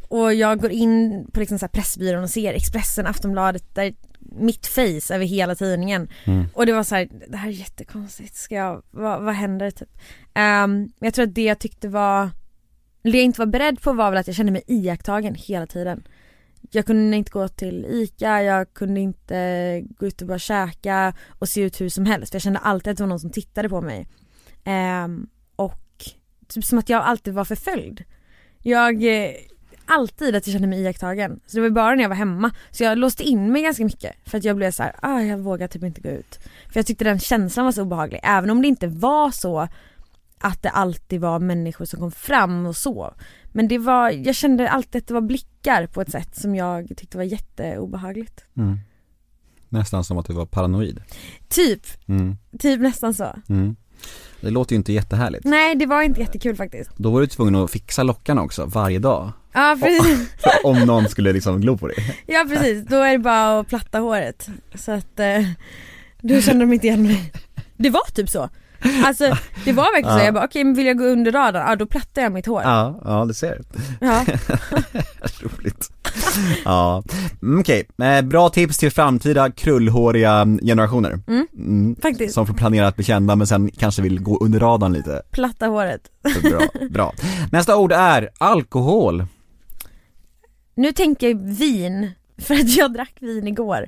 och 0.09 0.35
jag 0.35 0.61
går 0.61 0.71
in 0.71 1.27
på 1.33 1.41
liksom 1.41 1.59
så 1.59 1.69
Pressbyrån 1.69 2.23
och 2.23 2.31
ser 2.31 2.55
Expressen, 2.55 3.07
Aftonbladet, 3.07 3.75
där 3.75 3.95
mitt 4.19 4.67
face 4.67 5.15
över 5.15 5.25
hela 5.25 5.55
tidningen. 5.55 6.09
Mm. 6.25 6.47
Och 6.55 6.67
det 6.67 6.73
var 6.73 6.83
så 6.83 6.95
här, 6.95 7.09
det 7.29 7.37
här 7.37 7.49
är 7.49 7.53
jättekonstigt, 7.53 8.37
ska 8.37 8.55
jag, 8.55 8.83
vad, 8.91 9.23
vad 9.23 9.35
händer 9.35 9.71
typ? 9.71 9.89
Um, 10.35 10.93
jag 10.99 11.15
tror 11.15 11.27
att 11.27 11.35
det 11.35 11.43
jag 11.43 11.59
tyckte 11.59 11.89
var, 11.89 12.31
det 13.03 13.11
jag 13.11 13.25
inte 13.25 13.41
var 13.41 13.47
beredd 13.47 13.83
på 13.83 13.93
var 13.93 14.11
väl 14.11 14.21
att 14.21 14.27
jag 14.27 14.37
kände 14.37 14.53
mig 14.53 14.63
iakttagen 14.67 15.35
hela 15.35 15.67
tiden. 15.67 16.05
Jag 16.71 16.87
kunde 16.87 17.17
inte 17.17 17.31
gå 17.31 17.49
till 17.49 17.87
ICA, 17.89 18.43
jag 18.43 18.75
kunde 18.75 19.01
inte 19.01 19.83
gå 19.99 20.07
ut 20.07 20.23
och 20.23 20.29
bara 20.29 20.39
käka 20.39 21.15
och 21.29 21.49
se 21.49 21.61
ut 21.61 21.81
hur 21.81 21.89
som 21.89 22.07
helst. 22.07 22.31
För 22.31 22.37
jag 22.37 22.43
kände 22.43 22.59
alltid 22.59 22.91
att 22.91 22.97
det 22.97 23.03
var 23.03 23.09
någon 23.09 23.21
som 23.21 23.31
tittade 23.31 23.69
på 23.69 23.81
mig. 23.81 24.09
Eh, 24.65 25.09
och 25.57 26.05
typ 26.49 26.65
som 26.65 26.79
att 26.79 26.89
jag 26.89 27.03
alltid 27.03 27.35
var 27.35 27.45
förföljd. 27.45 28.05
Jag, 28.63 29.05
eh, 29.05 29.31
alltid 29.87 30.37
att 30.37 30.47
jag 30.47 30.53
kände 30.53 30.69
mig 30.69 30.83
iakttagen. 30.83 31.41
Så 31.47 31.57
det 31.57 31.63
var 31.63 31.71
bara 31.71 31.95
när 31.95 32.03
jag 32.03 32.09
var 32.09 32.17
hemma. 32.17 32.51
Så 32.71 32.85
jag 32.85 32.99
låste 32.99 33.23
in 33.23 33.53
mig 33.53 33.63
ganska 33.63 33.85
mycket 33.85 34.17
för 34.25 34.39
att 34.39 34.45
jag 34.45 34.57
blev 34.57 34.71
så 34.71 34.83
här, 34.83 34.95
ah 35.03 35.21
jag 35.21 35.39
vågar 35.39 35.69
typ 35.69 35.83
inte 35.83 36.01
gå 36.01 36.09
ut. 36.09 36.39
För 36.73 36.79
jag 36.79 36.87
tyckte 36.87 37.05
den 37.05 37.19
känslan 37.19 37.65
var 37.65 37.73
så 37.73 37.83
obehaglig. 37.83 38.21
Även 38.23 38.51
om 38.51 38.63
det 38.63 38.69
inte 38.69 38.87
var 38.87 39.31
så 39.31 39.69
att 40.39 40.63
det 40.63 40.71
alltid 40.71 41.21
var 41.21 41.39
människor 41.39 41.85
som 41.85 42.01
kom 42.01 42.13
fram 42.13 42.67
och 42.67 42.77
så. 42.77 43.15
Men 43.57 43.69
det 43.69 43.79
var, 43.79 44.11
jag 44.11 44.35
kände 44.35 44.71
alltid 44.71 45.03
att 45.03 45.09
det 45.09 45.15
var 45.15 45.21
blickar 45.21 45.87
på 45.87 46.01
ett 46.01 46.11
sätt 46.11 46.37
som 46.37 46.55
jag 46.55 46.89
tyckte 46.97 47.17
var 47.17 47.25
jätteobehagligt. 47.25 48.45
Mm. 48.57 48.79
Nästan 49.69 50.05
som 50.05 50.19
att 50.19 50.27
du 50.27 50.33
var 50.33 50.47
paranoid. 50.47 51.03
Typ, 51.49 51.81
Mm. 52.09 52.37
typ 52.59 52.81
nästan 52.81 53.15
så. 53.15 53.37
Mm. 53.49 53.77
Det 54.41 54.51
låter 54.51 54.73
ju 54.73 54.77
inte 54.77 54.93
jättehärligt. 54.93 55.45
Nej 55.45 55.75
det 55.75 55.87
var 55.87 56.03
inte 56.03 56.21
jättekul 56.21 56.57
faktiskt. 56.57 56.91
Då 56.97 57.11
var 57.11 57.21
du 57.21 57.27
tvungen 57.27 57.55
att 57.55 57.71
fixa 57.71 58.03
lockarna 58.03 58.43
också, 58.43 58.65
varje 58.67 58.99
dag. 58.99 59.33
Ja 59.53 59.79
precis, 59.83 60.29
Om 60.65 60.79
någon 60.79 61.09
skulle 61.09 61.33
liksom 61.33 61.61
glo 61.61 61.77
på 61.79 61.87
dig. 61.89 61.97
ja 62.27 62.45
precis, 62.49 62.85
då 62.89 62.97
är 62.97 63.13
det 63.13 63.19
bara 63.19 63.61
att 63.61 63.69
platta 63.69 63.99
håret. 63.99 64.49
Så 64.75 64.93
att, 64.93 65.21
eh, 65.21 65.43
då 66.21 66.41
kände 66.41 66.65
de 66.65 66.73
inte 66.73 66.87
igen 66.87 67.03
mig. 67.03 67.33
Det 67.77 67.91
var 67.91 68.11
typ 68.15 68.29
så. 68.31 68.49
Alltså 69.05 69.37
det 69.65 69.73
var 69.73 69.85
verkligen 69.95 70.15
så, 70.15 70.21
Ja. 70.21 70.25
jag 70.25 70.35
bara 70.35 70.45
okej 70.45 70.65
men 70.65 70.75
vill 70.75 70.87
jag 70.87 70.99
gå 70.99 71.05
under 71.05 71.33
radarn, 71.33 71.69
ja 71.69 71.77
då 71.77 71.87
plattar 71.87 72.23
jag 72.23 72.33
mitt 72.33 72.47
hår. 72.47 72.63
Ja, 72.63 73.01
ja 73.05 73.25
du 73.25 73.35
ser. 73.35 73.61
Ja. 74.01 74.25
Roligt. 75.41 75.91
Ja, 76.65 77.03
mm, 77.43 77.61
okej. 77.61 77.89
Eh, 78.03 78.23
Bra 78.23 78.49
tips 78.49 78.79
till 78.79 78.91
framtida 78.91 79.51
krullhåriga 79.51 80.47
generationer. 80.63 81.19
Mm. 81.27 81.47
Mm. 81.57 81.97
Faktiskt. 82.03 82.35
Som 82.35 82.47
får 82.47 82.55
planera 82.55 82.87
att 82.89 82.97
bli 82.97 83.05
kända 83.05 83.37
men 83.37 83.47
sen 83.47 83.71
kanske 83.71 84.03
vill 84.03 84.21
gå 84.21 84.39
under 84.39 84.61
radarn 84.61 84.93
lite. 84.93 85.23
Platta 85.31 85.67
håret. 85.67 86.01
Bra, 86.43 86.61
bra. 86.91 87.13
Nästa 87.53 87.77
ord 87.77 87.93
är 87.93 88.31
alkohol. 88.39 89.27
Nu 90.77 90.93
tänker 90.93 91.29
jag 91.29 91.43
vin, 91.49 92.11
för 92.39 92.55
att 92.55 92.77
jag 92.77 92.93
drack 92.93 93.15
vin 93.21 93.49
igår. 93.49 93.87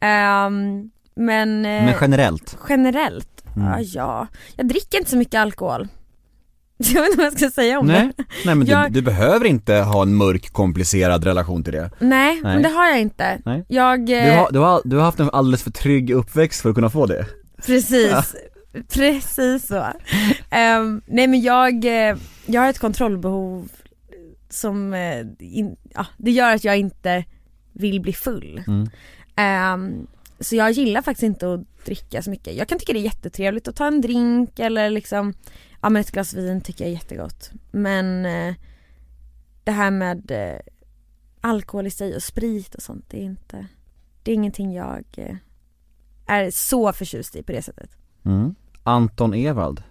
Ehm, 0.00 0.90
men, 1.16 1.48
eh, 1.64 1.84
Men 1.84 1.94
generellt. 2.00 2.58
generellt, 2.68 3.28
Mm. 3.56 3.68
ja, 3.68 3.78
ja, 3.80 4.26
jag 4.56 4.68
dricker 4.68 4.98
inte 4.98 5.10
så 5.10 5.16
mycket 5.16 5.40
alkohol. 5.40 5.88
Jag 6.76 7.00
vet 7.02 7.10
inte 7.10 7.16
vad 7.16 7.26
jag 7.26 7.38
ska 7.38 7.50
säga 7.50 7.78
om 7.78 7.86
Nej, 7.86 8.10
det. 8.16 8.24
nej 8.44 8.54
men 8.54 8.66
Jag- 8.66 8.92
du, 8.92 9.00
du 9.00 9.02
behöver 9.02 9.44
inte 9.46 9.74
ha 9.74 10.02
en 10.02 10.14
mörk 10.14 10.52
komplicerad 10.52 11.24
relation 11.24 11.64
till 11.64 11.72
det. 11.72 11.90
Nej, 11.98 12.40
Nej. 12.42 12.54
men 12.54 12.62
det 12.62 12.68
har 12.68 12.86
jag 12.88 13.00
inte. 13.00 13.40
Nej. 13.44 13.64
Jag, 13.68 14.06
Du 14.06 14.16
eh, 14.16 14.38
har, 14.38 14.52
du, 14.52 14.58
har, 14.58 14.80
du 14.84 14.96
har 14.96 15.04
haft 15.04 15.20
en 15.20 15.30
alldeles 15.32 15.62
för 15.62 15.70
trygg 15.70 16.10
uppväxt 16.10 16.62
för 16.62 16.68
att 16.68 16.74
kunna 16.74 16.90
få 16.90 17.06
det. 17.06 17.26
precis, 17.66 18.34
precis 18.94 19.66
så. 19.66 19.84
Ehm, 20.50 21.02
nej 21.06 21.26
men 21.26 21.40
jag, 21.40 21.84
eh, 21.84 22.16
jag 22.46 22.60
har 22.60 22.68
ett 22.70 22.78
kontrollbehov 22.78 23.68
som, 24.50 24.94
in, 25.38 25.76
ja, 25.94 26.06
det 26.18 26.30
gör 26.30 26.54
att 26.54 26.64
jag 26.64 26.76
inte 26.78 27.24
vill 27.72 28.00
bli 28.00 28.12
full. 28.12 28.62
Mm. 28.66 28.88
Ehm, 29.36 30.06
så 30.40 30.56
jag 30.56 30.70
gillar 30.70 31.02
faktiskt 31.02 31.22
inte 31.22 31.54
att 31.54 31.84
dricka 31.84 32.22
så 32.22 32.30
mycket. 32.30 32.54
Jag 32.54 32.68
kan 32.68 32.78
tycka 32.78 32.92
det 32.92 32.98
är 32.98 33.04
jättetrevligt 33.04 33.68
att 33.68 33.76
ta 33.76 33.86
en 33.86 34.00
drink 34.00 34.58
eller 34.58 34.90
liksom, 34.90 35.34
ja 35.82 35.90
men 35.90 36.00
ett 36.00 36.10
glas 36.10 36.34
vin 36.34 36.60
tycker 36.60 36.84
jag 36.84 36.90
är 36.90 36.94
jättegott. 36.94 37.50
Men 37.70 38.26
eh, 38.26 38.54
det 39.64 39.72
här 39.72 39.90
med 39.90 40.30
eh, 40.30 40.60
alkohol 41.40 41.86
i 41.86 41.90
sig 41.90 42.16
och 42.16 42.22
sprit 42.22 42.74
och 42.74 42.82
sånt, 42.82 43.04
det 43.08 43.18
är 43.18 43.24
inte, 43.24 43.66
det 44.22 44.30
är 44.30 44.34
ingenting 44.34 44.74
jag 44.74 45.04
eh, 45.16 45.36
är 46.26 46.50
så 46.50 46.92
förtjust 46.92 47.36
i 47.36 47.42
på 47.42 47.52
det 47.52 47.62
sättet. 47.62 47.90
Mm. 48.24 48.54
Anton 48.82 49.34
Ewald. 49.34 49.82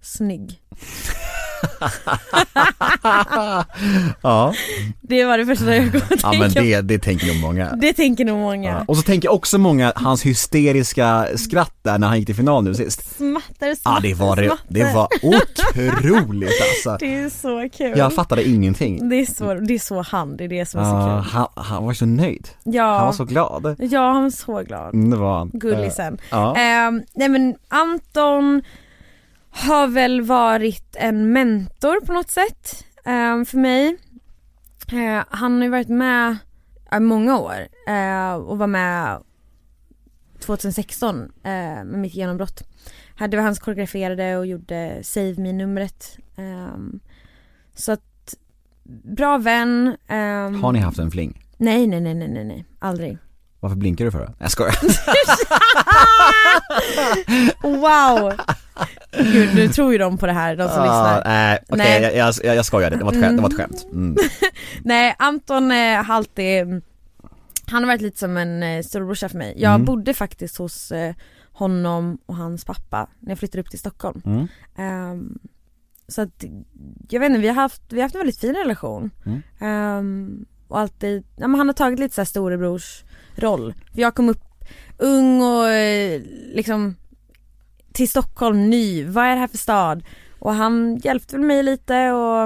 Snygg. 0.00 0.62
ja, 4.22 4.54
Det 5.00 5.24
var 5.24 5.38
det 5.38 5.46
första 5.46 5.76
jag 5.76 5.92
kom 5.92 6.00
att 6.00 6.10
ja 6.22 6.30
tänka 6.30 6.38
men 6.38 6.52
på. 6.52 6.60
det, 6.60 6.80
det 6.80 6.98
tänker 6.98 7.26
nog 7.26 7.36
många. 7.36 7.72
Det 7.80 7.92
tänker 7.92 8.24
nog 8.24 8.38
många. 8.38 8.70
Ja. 8.70 8.84
Och 8.88 8.96
så 8.96 9.02
tänker 9.02 9.32
också 9.32 9.58
många 9.58 9.92
hans 9.96 10.22
hysteriska 10.26 11.26
skratt 11.36 11.74
där 11.82 11.98
när 11.98 12.06
han 12.08 12.18
gick 12.18 12.26
till 12.26 12.34
final 12.34 12.64
nu 12.64 12.74
sist. 12.74 13.16
Smattar, 13.16 13.74
smattar, 13.74 13.96
Ja 13.96 14.00
det 14.02 14.14
var 14.14 14.36
det, 14.36 14.46
smattar. 14.46 14.64
det 14.68 14.94
var 14.94 15.08
otroligt 15.22 16.52
alltså. 16.62 16.96
Det 17.06 17.14
är 17.14 17.30
så 17.30 17.68
kul. 17.78 17.98
Jag 17.98 18.14
fattade 18.14 18.48
ingenting. 18.48 19.08
Det 19.08 19.16
är 19.16 19.26
så, 19.26 19.54
det 19.54 19.74
är 19.74 19.78
så 19.78 20.02
han, 20.02 20.36
det 20.36 20.44
är 20.44 20.48
det 20.48 20.66
som 20.66 20.80
är 20.80 20.84
så 20.84 20.90
Ja, 20.90 21.22
kul. 21.22 21.30
han, 21.32 21.46
han 21.64 21.84
var 21.84 21.94
så 21.94 22.06
nöjd. 22.06 22.48
Ja, 22.64 22.96
Han 22.96 23.06
var 23.06 23.12
så 23.12 23.24
glad. 23.24 23.76
ja 23.78 24.12
han 24.12 24.22
var 24.22 24.30
så 24.30 24.62
glad. 24.62 24.94
Mm, 24.94 25.10
Det 25.10 25.16
var 25.16 25.38
han. 25.38 25.50
Gullisen. 25.54 26.14
Eh, 26.14 26.20
Ja. 26.30 26.56
Ehm, 26.56 27.02
nej 27.14 27.28
men 27.28 27.54
Anton 27.68 28.62
har 29.50 29.86
väl 29.86 30.20
varit 30.22 30.96
en 30.98 31.32
mentor 31.32 32.06
på 32.06 32.12
något 32.12 32.30
sätt 32.30 32.84
ehm, 33.04 33.46
för 33.46 33.58
mig. 33.58 33.96
Eh, 34.92 35.24
han 35.28 35.56
har 35.56 35.62
ju 35.62 35.68
varit 35.70 35.88
med 35.88 36.36
i 36.96 37.00
många 37.00 37.38
år 37.38 37.68
eh, 37.88 38.34
och 38.34 38.58
var 38.58 38.66
med 38.66 39.22
2016 40.40 41.20
eh, 41.20 41.50
med 41.84 41.86
mitt 41.86 42.14
genombrott. 42.14 42.62
Det 43.30 43.36
var 43.36 43.44
han 43.44 43.54
som 43.54 43.64
koreograferade 43.64 44.36
och 44.36 44.46
gjorde 44.46 44.98
Save 45.02 45.34
Me-numret. 45.38 46.18
Ehm, 46.36 47.00
så 47.74 47.92
att, 47.92 48.34
bra 49.16 49.38
vän. 49.38 49.96
ehm, 50.08 50.62
Har 50.62 50.72
ni 50.72 50.78
haft 50.78 50.98
en 50.98 51.10
fling? 51.10 51.46
Nej, 51.56 51.86
nej, 51.86 52.00
nej, 52.00 52.14
nej, 52.14 52.44
nej, 52.44 52.64
aldrig. 52.78 53.18
Varför 53.60 53.76
blinkar 53.76 54.04
du 54.04 54.10
för 54.10 54.18
då? 54.26 54.32
Jag 54.38 54.50
skojar. 54.50 54.74
Wow! 57.62 58.32
Gud, 59.32 59.54
nu 59.54 59.68
tror 59.68 59.92
ju 59.92 59.98
de 59.98 60.18
på 60.18 60.26
det 60.26 60.32
här, 60.32 60.56
de 60.56 60.68
som 60.68 60.78
Ah, 60.78 60.84
lyssnar. 60.84 61.22
nej, 61.24 61.58
okej 61.68 61.78
Nej. 62.00 62.02
jag, 62.16 62.34
jag, 62.44 62.56
jag, 62.56 62.64
skojade, 62.64 62.96
det 62.96 63.04
var 63.04 63.12
ett 63.12 63.20
skämt. 63.20 63.36
Det 63.36 63.42
var 63.42 63.48
ett 63.50 63.56
skämt. 63.56 63.86
Mm. 63.92 64.16
Nej, 64.84 65.14
Anton 65.18 65.70
eh, 65.70 66.02
har 66.04 66.14
alltid, 66.14 66.66
han 67.66 67.82
har 67.82 67.86
varit 67.86 68.00
lite 68.00 68.18
som 68.18 68.36
en 68.36 68.62
eh, 68.62 68.82
storebrorsa 68.82 69.28
för 69.28 69.38
mig. 69.38 69.54
Jag 69.56 69.74
Mm. 69.74 69.84
bodde 69.84 70.14
faktiskt 70.14 70.56
hos 70.56 70.92
eh, 70.92 71.14
honom 71.52 72.18
och 72.26 72.36
hans 72.36 72.64
pappa 72.64 73.06
när 73.20 73.30
jag 73.30 73.38
flyttade 73.38 73.60
upp 73.62 73.70
till 73.70 73.78
Stockholm. 73.78 74.22
Mm. 74.26 74.46
Ehm, 74.78 75.38
så 76.08 76.22
att, 76.22 76.44
jag 77.08 77.20
vet 77.20 77.28
inte, 77.28 77.40
vi 77.40 77.48
har 77.48 77.54
haft, 77.54 77.82
vi 77.88 77.96
har 77.96 78.02
haft 78.02 78.14
en 78.14 78.20
väldigt 78.20 78.38
fin 78.40 78.54
relation. 78.54 79.10
Mm. 79.26 79.42
Ehm, 79.60 80.44
och 80.68 80.78
alltid, 80.80 81.24
ja, 81.36 81.48
men 81.48 81.58
han 81.58 81.68
har 81.68 81.74
tagit 81.74 81.98
lite 81.98 82.14
så 82.14 82.20
här 82.20 82.26
storebrors 82.26 83.02
roll. 83.40 83.74
För 83.94 84.00
jag 84.00 84.14
kom 84.14 84.28
upp 84.28 84.44
ung 84.98 85.42
och 85.42 85.68
eh, 85.68 86.22
liksom 86.54 86.96
till 87.92 88.08
Stockholm 88.08 88.70
ny, 88.70 89.04
vad 89.04 89.24
är 89.24 89.30
det 89.30 89.40
här 89.40 89.48
för 89.48 89.58
stad? 89.58 90.02
Och 90.38 90.54
han 90.54 90.96
hjälpte 90.96 91.36
väl 91.36 91.46
mig 91.46 91.62
lite 91.62 92.10
och 92.10 92.42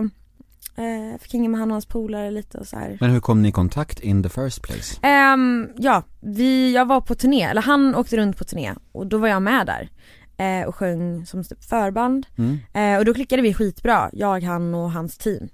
eh, 0.82 1.18
fick 1.20 1.32
hänga 1.32 1.48
med 1.48 1.60
han 1.60 1.70
och 1.70 1.74
hans 1.74 1.86
polare 1.86 2.30
lite 2.30 2.58
och 2.58 2.66
så 2.66 2.76
här. 2.76 2.98
Men 3.00 3.10
hur 3.10 3.20
kom 3.20 3.42
ni 3.42 3.48
i 3.48 3.52
kontakt 3.52 4.00
in 4.00 4.22
the 4.22 4.28
first 4.28 4.62
place? 4.62 4.98
Ehm, 5.02 5.68
ja, 5.76 6.02
vi, 6.20 6.74
jag 6.74 6.86
var 6.86 7.00
på 7.00 7.14
turné, 7.14 7.42
eller 7.42 7.62
han 7.62 7.94
åkte 7.94 8.16
runt 8.16 8.38
på 8.38 8.44
turné 8.44 8.74
och 8.92 9.06
då 9.06 9.18
var 9.18 9.28
jag 9.28 9.42
med 9.42 9.66
där 9.66 9.88
eh, 10.36 10.66
och 10.66 10.74
sjöng 10.74 11.26
som 11.26 11.44
typ 11.44 11.64
förband. 11.64 12.26
Mm. 12.38 12.58
Eh, 12.72 12.98
och 12.98 13.04
då 13.04 13.14
klickade 13.14 13.42
vi 13.42 13.54
skitbra, 13.54 14.10
jag, 14.12 14.42
han 14.42 14.74
och 14.74 14.92
hans 14.92 15.18
team. 15.18 15.48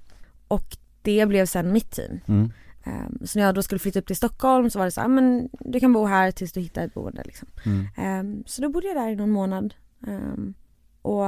Och 0.49 0.77
det 1.03 1.27
blev 1.27 1.47
sen 1.47 1.73
mitt 1.73 1.91
team. 1.91 2.21
Mm. 2.29 2.53
Ehm, 2.85 3.19
så 3.25 3.39
när 3.39 3.47
jag 3.47 3.55
då 3.55 3.63
skulle 3.63 3.79
flytta 3.79 3.99
upp 3.99 4.07
till 4.07 4.17
Stockholm 4.17 4.71
så 4.71 4.79
var 4.79 4.87
det 4.87 4.91
så 4.91 5.01
här, 5.01 5.09
men 5.09 5.49
du 5.61 5.81
kan 5.81 5.93
bo 5.93 6.07
här 6.07 6.31
tills 6.31 6.53
du 6.53 6.61
hittar 6.61 6.85
ett 6.85 6.95
boende 6.95 7.23
liksom. 7.25 7.49
Mm. 7.67 7.87
Ehm, 7.97 8.45
så 8.47 8.63
då 8.63 8.69
bodde 8.69 8.87
jag 8.87 8.97
där 8.97 9.09
i 9.09 9.17
någon 9.17 9.31
månad. 9.31 9.75
Ehm, 10.07 10.55
och 11.03 11.25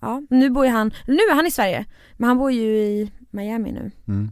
ja, 0.00 0.22
nu 0.30 0.50
bor 0.50 0.64
ju 0.64 0.70
han, 0.70 0.92
nu 1.06 1.14
är 1.14 1.34
han 1.34 1.46
i 1.46 1.50
Sverige, 1.50 1.84
men 2.16 2.28
han 2.28 2.38
bor 2.38 2.52
ju 2.52 2.78
i 2.78 3.12
Miami 3.30 3.72
nu. 3.72 3.90
Mm. 4.08 4.30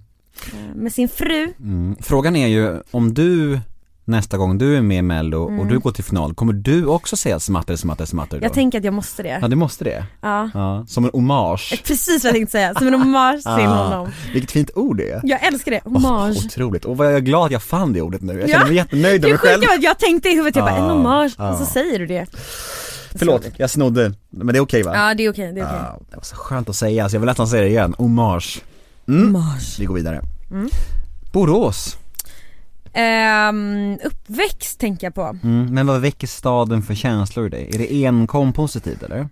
med 0.75 0.93
sin 0.93 1.09
fru. 1.09 1.53
Mm. 1.61 1.97
Frågan 2.01 2.37
är 2.37 2.47
ju 2.47 2.83
om 2.91 3.15
du 3.15 3.61
nästa 4.09 4.37
gång 4.37 4.59
du 4.59 4.77
är 4.77 4.81
med 4.83 4.99
i 4.99 5.03
mello 5.03 5.43
och 5.43 5.51
Mm. 5.51 5.69
du 5.69 5.79
går 5.79 5.91
till 5.93 6.05
final, 6.05 6.35
kommer 6.35 6.53
du 6.53 6.87
också 6.87 7.17
säga 7.17 7.41
smatter, 7.41 7.77
smatter, 7.77 8.05
smatter 8.05 8.39
då? 8.41 8.45
Jag 8.45 8.53
tänker 8.53 8.79
att 8.79 8.85
jag 8.85 8.95
måste 8.95 9.23
det. 9.23 9.39
Ja 9.43 9.49
du 9.49 9.57
måste 9.57 9.85
det? 9.85 10.05
Ja. 10.21 10.51
Ja, 10.55 10.85
som 10.89 11.05
en 11.05 11.11
hommage. 11.13 11.83
Precis 11.87 12.25
vad 12.25 12.29
jag 12.29 12.35
tänkte 12.35 12.53
säga, 12.53 12.75
som 12.75 12.87
en 12.87 12.95
hommage 12.95 13.39
till 13.43 13.49
Ah. 13.67 13.85
honom. 13.89 14.09
Vilket 14.33 14.51
fint 14.51 14.71
ord 14.75 14.97
det 14.97 15.11
är. 15.11 15.21
Jag 15.25 15.47
älskar 15.47 15.71
det, 15.73 15.81
hommage. 15.85 16.37
otroligt, 16.47 16.85
och 16.85 16.97
vad 16.97 17.07
jag 17.07 17.15
är 17.15 17.21
glad 17.21 17.45
att 17.47 17.51
jag 17.53 17.63
fann 17.63 17.93
det 17.93 18.03
ordet 18.03 18.23
nu. 18.23 18.33
Jag 18.41 18.49
Ja. 18.49 18.53
känner 18.53 18.67
mig 18.67 18.77
jättenöjd 18.77 19.21
med 19.23 19.31
mig 19.31 19.39
själv. 19.39 19.63
att 19.77 19.83
jag 19.83 19.99
tänkte 19.99 20.29
i 20.29 20.33
huvudet, 20.35 20.57
jag 20.57 20.65
bara 20.65 20.77
en 20.77 20.85
Ah. 20.85 20.89
hommage, 20.93 21.33
Ah. 21.39 21.53
och 21.53 21.59
så 21.59 21.65
säger 21.65 21.99
du 21.99 22.07
det. 22.07 22.27
Förlåt, 23.15 23.47
jag 23.57 23.71
snodde, 23.71 24.13
men 24.31 24.47
det 24.47 24.57
är 24.59 24.61
okej 24.61 24.83
va? 24.83 24.93
Ja 24.95 25.15
det 25.15 25.25
är 25.25 25.31
okej, 25.33 25.53
det 25.53 25.61
är 25.61 25.65
okej. 25.65 25.77
Ja, 25.83 25.99
det 26.11 26.17
var 26.17 26.23
så 26.23 26.37
skönt 26.37 26.69
att 26.69 26.77
säga, 26.77 27.09
så 27.09 27.17
jag 27.17 27.21
vill 27.21 27.27
nästan 27.27 27.49
säga 27.49 27.63
det 27.63 27.69
igen. 27.69 27.95
Hommage. 27.99 28.61
Mm. 29.09 29.35
Hommage. 29.35 29.77
Vi 29.79 29.85
går 29.85 29.95
vidare. 29.95 30.21
Mm. 30.51 30.69
Borås. 31.33 31.97
Ehm, 32.93 33.99
uppväxt 34.05 34.81
tänker 34.81 35.07
jag 35.07 35.15
på. 35.15 35.39
Mm. 35.43 35.75
Men 35.75 35.87
vad 35.87 36.01
väcker 36.01 36.27
staden 36.27 36.83
för 36.83 36.95
känslor 36.95 37.47
i 37.47 37.49
dig? 37.49 37.71
Är 37.75 37.79
det 37.79 38.07
enkom 38.07 38.53
positivt 38.53 39.03
eller? 39.03 39.29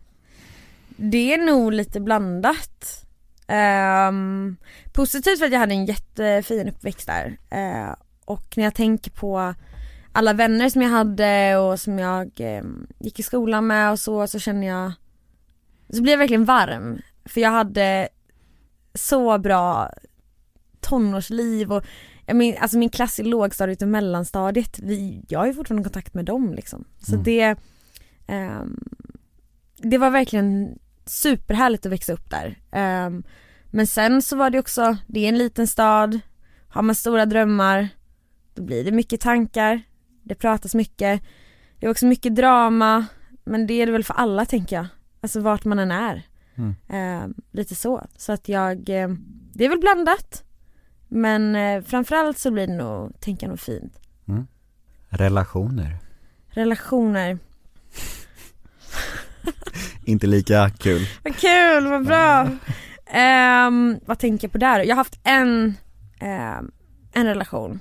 Det 0.96 1.34
är 1.34 1.38
nog 1.38 1.72
lite 1.72 2.00
blandat. 2.00 3.04
Ehm, 3.46 4.56
positivt 4.92 5.38
för 5.38 5.46
att 5.46 5.52
jag 5.52 5.60
hade 5.60 5.74
en 5.74 5.86
jättefin 5.86 6.68
uppväxt 6.68 7.06
där. 7.06 7.38
Eh, 7.50 7.94
och 8.24 8.54
när 8.56 8.64
jag 8.64 8.74
tänker 8.74 9.10
på 9.10 9.54
alla 10.12 10.32
vänner 10.32 10.68
som 10.70 10.82
jag 10.82 10.90
hade 10.90 11.56
och 11.56 11.80
som 11.80 11.98
jag 11.98 12.30
eh, 12.36 12.64
gick 12.98 13.18
i 13.18 13.22
skolan 13.22 13.66
med 13.66 13.90
och 13.90 13.98
så, 13.98 14.26
så 14.26 14.38
känner 14.38 14.66
jag 14.66 14.92
Så 15.92 16.02
blir 16.02 16.12
jag 16.12 16.18
verkligen 16.18 16.44
varm. 16.44 16.98
För 17.24 17.40
jag 17.40 17.50
hade 17.50 18.08
så 18.94 19.38
bra 19.38 19.90
tonårsliv 20.80 21.72
och 21.72 21.84
men, 22.34 22.54
alltså 22.58 22.78
min 22.78 22.90
klass 22.90 23.20
i 23.20 23.22
lågstadiet 23.22 23.82
och 23.82 23.88
mellanstadiet, 23.88 24.78
vi, 24.78 25.24
jag 25.28 25.38
har 25.38 25.46
ju 25.46 25.54
fortfarande 25.54 25.84
kontakt 25.84 26.14
med 26.14 26.24
dem 26.24 26.54
liksom. 26.54 26.84
Så 26.98 27.12
Mm. 27.12 27.24
det 27.24 27.56
ehm, 28.26 28.80
Det 29.76 29.98
var 29.98 30.10
verkligen 30.10 30.78
superhärligt 31.06 31.86
att 31.86 31.92
växa 31.92 32.12
upp 32.12 32.30
där. 32.30 32.58
Ehm, 32.70 33.24
men 33.70 33.86
sen 33.86 34.22
så 34.22 34.36
var 34.36 34.50
det 34.50 34.58
också, 34.58 34.96
det 35.06 35.20
är 35.20 35.28
en 35.28 35.38
liten 35.38 35.66
stad, 35.66 36.20
har 36.68 36.82
man 36.82 36.94
stora 36.94 37.26
drömmar, 37.26 37.88
då 38.54 38.62
blir 38.62 38.84
det 38.84 38.92
mycket 38.92 39.20
tankar, 39.20 39.82
det 40.22 40.34
pratas 40.34 40.74
mycket, 40.74 41.22
det 41.78 41.86
är 41.86 41.90
också 41.90 42.06
mycket 42.06 42.34
drama, 42.36 43.06
men 43.44 43.66
det 43.66 43.74
är 43.74 43.86
det 43.86 43.92
väl 43.92 44.04
för 44.04 44.14
alla 44.14 44.44
tänker 44.44 44.76
jag. 44.76 44.86
Alltså 45.20 45.40
vart 45.40 45.64
man 45.64 45.78
än 45.78 45.90
är. 45.90 46.22
Mm. 46.54 46.74
Ehm, 46.88 47.34
lite 47.52 47.74
så. 47.74 48.06
Så 48.16 48.32
att 48.32 48.48
jag, 48.48 48.78
det 49.54 49.64
är 49.64 49.68
väl 49.68 49.80
blandat. 49.80 50.42
Men 51.08 51.56
eh, 51.56 51.82
framförallt 51.84 52.38
så 52.38 52.50
blir 52.50 52.66
det 52.66 52.72
nog, 52.76 53.20
tänker 53.20 53.46
jag 53.46 53.48
nog 53.48 53.60
fint. 53.60 53.92
Relationer. 55.08 55.96
Relationer, 56.48 57.38
Inte 60.04 60.26
lika 60.26 60.70
kul. 60.70 61.06
vad 61.24 61.36
kul, 61.36 61.86
vad 61.86 62.06
bra! 62.06 62.48
Ehm, 63.06 64.00
vad 64.06 64.18
tänker 64.18 64.44
jag 64.46 64.52
på 64.52 64.58
där? 64.58 64.80
Jag 64.80 64.90
har 64.90 64.96
haft 64.96 65.18
en, 65.24 65.74
ehm, 66.20 66.70
en 67.12 67.26
relation 67.26 67.80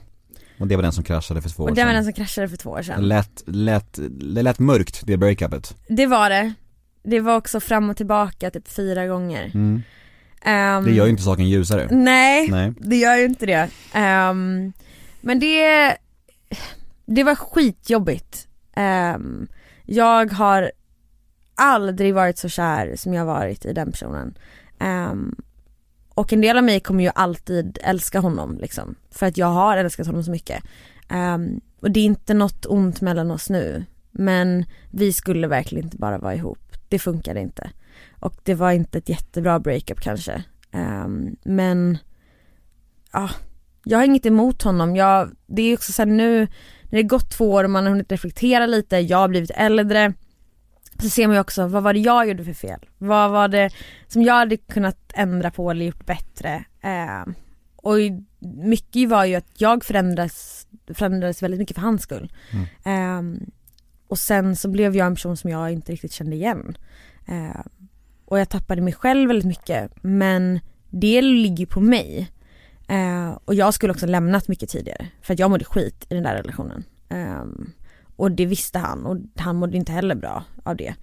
Och 0.60 0.68
det 0.68 0.76
var 0.76 0.84
den 0.84 0.92
som 0.92 1.04
kraschade 1.04 1.42
för 1.42 1.50
två 1.50 1.64
år 1.64 1.70
och 1.70 1.76
det 1.76 1.82
var 1.82 1.90
sedan. 1.90 1.96
den 1.96 2.04
som 2.04 2.14
kraschade 2.14 2.50
för 2.50 2.58
två 2.58 2.70
år 2.70 2.82
sedan. 2.82 3.08
lät, 3.08 3.44
lät, 3.48 4.00
det 4.10 4.42
lät 4.44 4.60
mörkt, 4.60 5.02
det 5.06 5.18
breakupet. 5.18 5.76
Det 5.88 6.06
var 6.08 6.30
det. 6.30 6.54
Det 7.04 7.20
var 7.20 7.36
också 7.36 7.60
fram 7.60 7.90
och 7.90 7.98
tillbaka 7.98 8.52
typ 8.52 8.68
fyra 8.68 9.08
gånger. 9.08 9.52
Mm. 9.54 9.82
Ehm, 10.46 10.84
Det 10.86 10.92
gör 10.92 11.06
ju 11.06 11.12
inte 11.12 11.24
saken 11.24 11.50
ljusare. 11.50 11.88
Nej, 11.92 12.50
Nej. 12.50 12.74
det 12.80 12.96
gör 12.96 13.16
ju 13.16 13.26
inte 13.26 13.46
det. 13.46 13.70
Ehm, 13.94 14.74
men 15.22 15.40
det, 15.40 15.98
det 17.06 17.24
var 17.24 17.36
skitjobbigt. 17.36 18.48
Ehm, 18.76 19.48
jag 19.86 20.32
har 20.34 20.72
aldrig 21.56 22.14
varit 22.14 22.38
så 22.38 22.50
kär 22.50 22.96
som 22.96 23.14
jag 23.14 23.26
varit 23.26 23.66
i 23.66 23.74
den 23.74 23.92
personen. 23.92 24.38
Ehm, 24.80 25.36
och 26.14 26.34
en 26.34 26.42
del 26.42 26.58
av 26.58 26.64
mig 26.64 26.80
kommer 26.80 27.04
ju 27.04 27.12
alltid 27.16 27.78
älska 27.84 28.20
honom 28.20 28.58
liksom. 28.62 28.96
För 29.12 29.26
att 29.26 29.38
jag 29.38 29.48
har 29.48 29.78
älskat 29.78 30.08
honom 30.08 30.24
så 30.24 30.32
mycket. 30.32 30.64
Ehm, 31.10 31.62
och 31.80 31.92
det 31.92 32.00
är 32.00 32.06
inte 32.06 32.34
något 32.34 32.66
ont 32.66 33.02
mellan 33.02 33.32
oss 33.32 33.50
nu. 33.50 33.86
Men 34.12 34.66
vi 34.92 35.14
skulle 35.14 35.48
verkligen 35.48 35.86
inte 35.86 35.98
bara 35.98 36.18
vara 36.18 36.36
ihop. 36.36 36.60
Det 36.90 37.00
funkade 37.00 37.40
inte. 37.40 37.70
Och 38.26 38.36
det 38.44 38.56
var 38.56 38.72
inte 38.72 38.98
ett 38.98 39.10
jättebra 39.10 39.60
breakup 39.60 40.00
kanske. 40.00 40.44
Ehm, 40.72 41.36
men 41.44 41.98
ja, 43.14 43.30
jag 43.84 43.98
har 43.98 44.06
inget 44.06 44.26
emot 44.26 44.62
honom. 44.62 44.96
Jag, 44.96 45.32
det 45.46 45.62
är 45.62 45.74
också 45.74 45.92
så 45.92 46.02
här 46.02 46.08
nu 46.08 46.40
när 46.84 46.98
det 46.98 47.04
gått 47.04 47.32
två 47.32 47.52
år 47.52 47.64
och 47.64 47.70
man 47.70 47.84
har 47.84 47.92
hunnit 47.92 48.12
reflektera 48.12 48.66
lite, 48.66 48.98
jag 48.98 49.18
har 49.18 49.28
blivit 49.28 49.52
äldre. 49.56 50.14
Så 51.00 51.10
ser 51.10 51.28
man 51.28 51.36
ju 51.36 51.40
också, 51.40 51.68
vad 51.68 51.84
var 51.84 51.94
det 51.94 52.00
jag 52.00 52.28
gjorde 52.28 52.44
för 52.44 52.54
fel? 52.54 52.80
Vad 52.98 53.32
var 53.32 53.48
det 53.48 53.70
som 54.08 54.22
jag 54.22 54.34
hade 54.34 54.58
kunnat 54.58 55.12
ändra 55.14 55.52
på 55.52 55.72
eller 55.72 55.86
gjort 55.86 56.06
bättre? 56.06 56.66
Ehm, 56.82 57.34
och 57.76 57.96
mycket 58.40 59.10
var 59.10 59.26
ju 59.26 59.36
att 59.36 59.62
jag 59.62 59.86
förändrades, 59.86 60.68
förändrades 60.94 61.44
väldigt 61.44 61.60
mycket 61.60 61.76
för 61.76 61.82
hans 61.82 62.02
skull. 62.02 62.32
Mm. 62.52 62.66
Ehm, 62.86 63.52
och 64.08 64.20
sen 64.20 64.56
så 64.56 64.70
blev 64.70 64.96
jag 64.96 65.08
en 65.08 65.16
person 65.16 65.38
som 65.38 65.50
jag 65.50 65.72
inte 65.72 65.92
riktigt 65.92 66.14
kände 66.14 66.36
igen. 66.36 66.78
Ehm, 67.28 67.70
och 68.26 68.40
jag 68.40 68.50
tappade 68.50 68.82
mig 68.82 68.94
själv 68.94 69.28
väldigt 69.28 69.46
mycket 69.48 69.92
men 70.02 70.60
det 70.90 71.22
ligger 71.22 71.66
på 71.66 71.82
mig. 71.82 72.32
Eh, 72.88 73.38
och 73.46 73.56
jag 73.56 73.74
skulle 73.74 73.94
också 73.94 74.06
lämnat 74.06 74.48
mycket 74.48 74.70
tidigare 74.70 75.08
för 75.22 75.34
att 75.34 75.40
jag 75.40 75.50
mådde 75.52 75.66
skit 75.66 76.06
i 76.10 76.14
den 76.14 76.24
där 76.24 76.36
relationen. 76.36 76.84
Ehm, 77.10 77.72
och 78.16 78.32
det 78.32 78.46
visste 78.46 78.80
han 78.80 79.06
och 79.06 79.18
han 79.36 79.56
mådde 79.56 79.78
inte 79.78 79.92
heller 79.92 80.16
bra 80.16 80.44
av 80.64 80.76
det. 80.76 80.96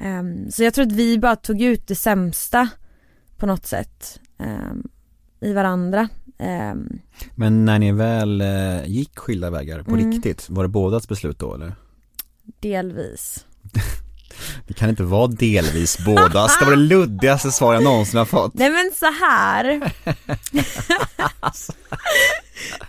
Ehm, 0.00 0.50
så 0.50 0.62
jag 0.62 0.74
tror 0.74 0.86
att 0.86 0.92
vi 0.92 1.18
bara 1.18 1.36
tog 1.36 1.60
ut 1.62 1.86
det 1.86 1.94
sämsta 1.94 2.68
på 3.36 3.46
något 3.46 3.66
sätt 3.66 4.20
ehm, 4.38 4.88
i 5.40 5.52
varandra. 5.52 6.08
Ehm, 6.38 6.98
Men 7.34 7.64
när 7.64 7.78
ni 7.78 7.92
väl 7.92 8.40
eh, 8.40 8.84
gick 8.86 9.18
skilda 9.18 9.50
vägar 9.50 9.82
på 9.82 9.90
Mm. 9.94 10.12
riktigt, 10.12 10.50
var 10.50 10.62
det 10.62 10.68
bådas 10.68 11.08
beslut 11.08 11.38
då 11.38 11.54
eller? 11.54 11.74
delvis. 12.60 13.46
Det 14.66 14.74
kan 14.74 14.88
inte 14.88 15.02
vara 15.02 15.26
delvis 15.26 15.98
bådas, 16.04 16.58
det 16.58 16.64
var 16.64 16.72
det 16.72 16.82
luddigaste 16.82 17.50
svar 17.50 17.74
jag 17.74 17.82
någonsin 17.82 18.18
har 18.18 18.24
fått. 18.24 18.54
Nej 18.54 18.70
men 18.70 18.90
så 18.94 19.06
här. 19.06 19.92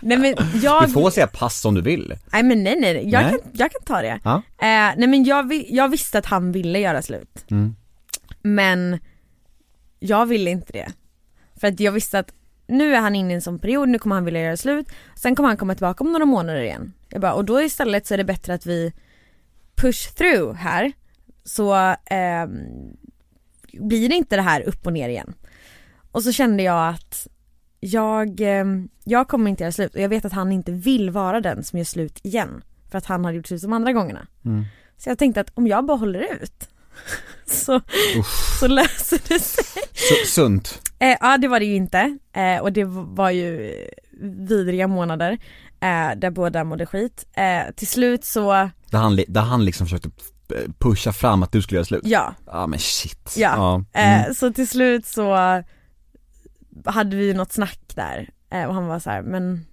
nej 0.00 0.18
men 0.18 0.34
jag 0.62 0.86
Du 0.86 0.92
får 0.92 1.10
säga 1.10 1.26
pass 1.26 1.64
om 1.64 1.74
du 1.74 1.82
vill. 1.82 2.14
Nej 2.32 2.42
men 2.42 2.64
nej 2.64 2.80
nej, 2.80 3.10
jag, 3.10 3.22
Nej. 3.22 3.30
Kan, 3.30 3.40
jag 3.52 3.72
kan 3.72 3.82
ta 3.84 4.02
det. 4.02 4.20
Ja. 4.24 4.34
Eh, 4.58 4.94
nej 4.96 5.06
men 5.06 5.24
jag, 5.24 5.52
jag 5.68 5.88
visste 5.88 6.18
att 6.18 6.26
han 6.26 6.52
ville 6.52 6.78
göra 6.78 7.02
slut. 7.02 7.44
Mm. 7.50 7.76
Men 8.42 8.98
jag 9.98 10.26
ville 10.26 10.50
inte 10.50 10.72
det. 10.72 10.92
För 11.60 11.68
att 11.68 11.80
jag 11.80 11.92
visste 11.92 12.18
att 12.18 12.32
nu 12.66 12.94
är 12.94 13.00
han 13.00 13.14
inne 13.14 13.30
i 13.30 13.34
en 13.34 13.42
sån 13.42 13.58
period, 13.58 13.88
nu 13.88 13.98
kommer 13.98 14.16
han 14.16 14.24
vilja 14.24 14.42
göra 14.42 14.56
slut. 14.56 14.88
Sen 15.16 15.34
kommer 15.34 15.48
han 15.48 15.56
komma 15.56 15.74
tillbaka 15.74 16.04
om 16.04 16.12
några 16.12 16.24
månader 16.24 16.60
igen. 16.60 16.92
Jag 17.08 17.20
bara, 17.20 17.32
och 17.32 17.44
då 17.44 17.62
istället 17.62 18.06
så 18.06 18.14
är 18.14 18.18
det 18.18 18.24
bättre 18.24 18.54
att 18.54 18.66
vi 18.66 18.92
push 19.74 20.14
through 20.14 20.54
här. 20.54 20.92
Så 21.44 21.94
ehm, 22.04 22.52
blir 23.72 24.08
det 24.08 24.14
inte 24.14 24.36
det 24.36 24.42
här 24.42 24.62
upp 24.62 24.86
och 24.86 24.92
ner 24.92 25.08
igen. 25.08 25.34
Och 26.12 26.22
så 26.22 26.32
kände 26.32 26.62
jag 26.62 26.88
att 26.88 27.26
jag, 27.80 28.40
ehm, 28.40 28.88
jag 29.04 29.28
kommer 29.28 29.50
inte 29.50 29.64
göra 29.64 29.72
slut 29.72 29.94
och 29.94 30.00
jag 30.00 30.08
vet 30.08 30.24
att 30.24 30.32
han 30.32 30.52
inte 30.52 30.72
vill 30.72 31.10
vara 31.10 31.40
den 31.40 31.64
som 31.64 31.78
gör 31.78 31.84
slut 31.84 32.18
igen. 32.22 32.62
För 32.90 32.98
att 32.98 33.06
han 33.06 33.24
har 33.24 33.32
gjort 33.32 33.46
slut 33.46 33.62
de 33.62 33.72
andra 33.72 33.92
gångerna. 33.92 34.26
Mm. 34.44 34.64
Så 34.98 35.10
jag 35.10 35.18
tänkte 35.18 35.40
att 35.40 35.50
om 35.54 35.66
jag 35.66 35.86
bara 35.86 35.96
håller 35.96 36.42
ut 36.42 36.68
så, 37.46 37.80
så 38.60 38.66
löser 38.66 39.20
det 39.28 39.38
sig. 39.40 39.82
Su- 39.92 40.26
sunt. 40.26 40.80
Eh, 40.98 41.16
ja 41.20 41.38
det 41.38 41.48
var 41.48 41.60
det 41.60 41.66
ju 41.66 41.74
inte 41.74 42.18
eh, 42.32 42.58
och 42.58 42.72
det 42.72 42.84
var 42.84 43.30
ju 43.30 43.74
vidriga 44.20 44.86
månader 44.86 45.32
eh, 45.80 46.10
där 46.16 46.30
båda 46.30 46.64
mådde 46.64 46.86
skit. 46.86 47.26
Eh, 47.32 47.74
till 47.76 47.86
slut 47.86 48.24
så, 48.24 48.52
Där 48.90 48.98
han, 48.98 49.20
där 49.28 49.40
han 49.40 49.64
liksom 49.64 49.86
försökte 49.86 50.08
eh, 50.08 50.12
pusha 50.78 51.12
fram 51.12 51.42
att 51.42 51.52
du 51.52 51.62
skulle 51.62 51.76
göra 51.76 51.84
slut. 51.84 52.02
ja, 52.04 52.34
Ja 52.46 52.66
men 52.66 52.78
shit. 52.78 53.34
Ja. 53.36 53.84
Mm. 53.92 54.26
eh, 54.26 54.32
så 54.32 54.52
till 54.52 54.68
slut 54.68 55.06
så 55.06 55.34
hade 56.84 57.16
vi 57.16 57.34
något 57.34 57.52
snack 57.52 57.80
där 57.94 58.30
eh, 58.50 58.64
och 58.64 58.74
han 58.74 58.86
var 58.86 58.98
så 58.98 59.10
här, 59.10 59.22
men 59.22 59.66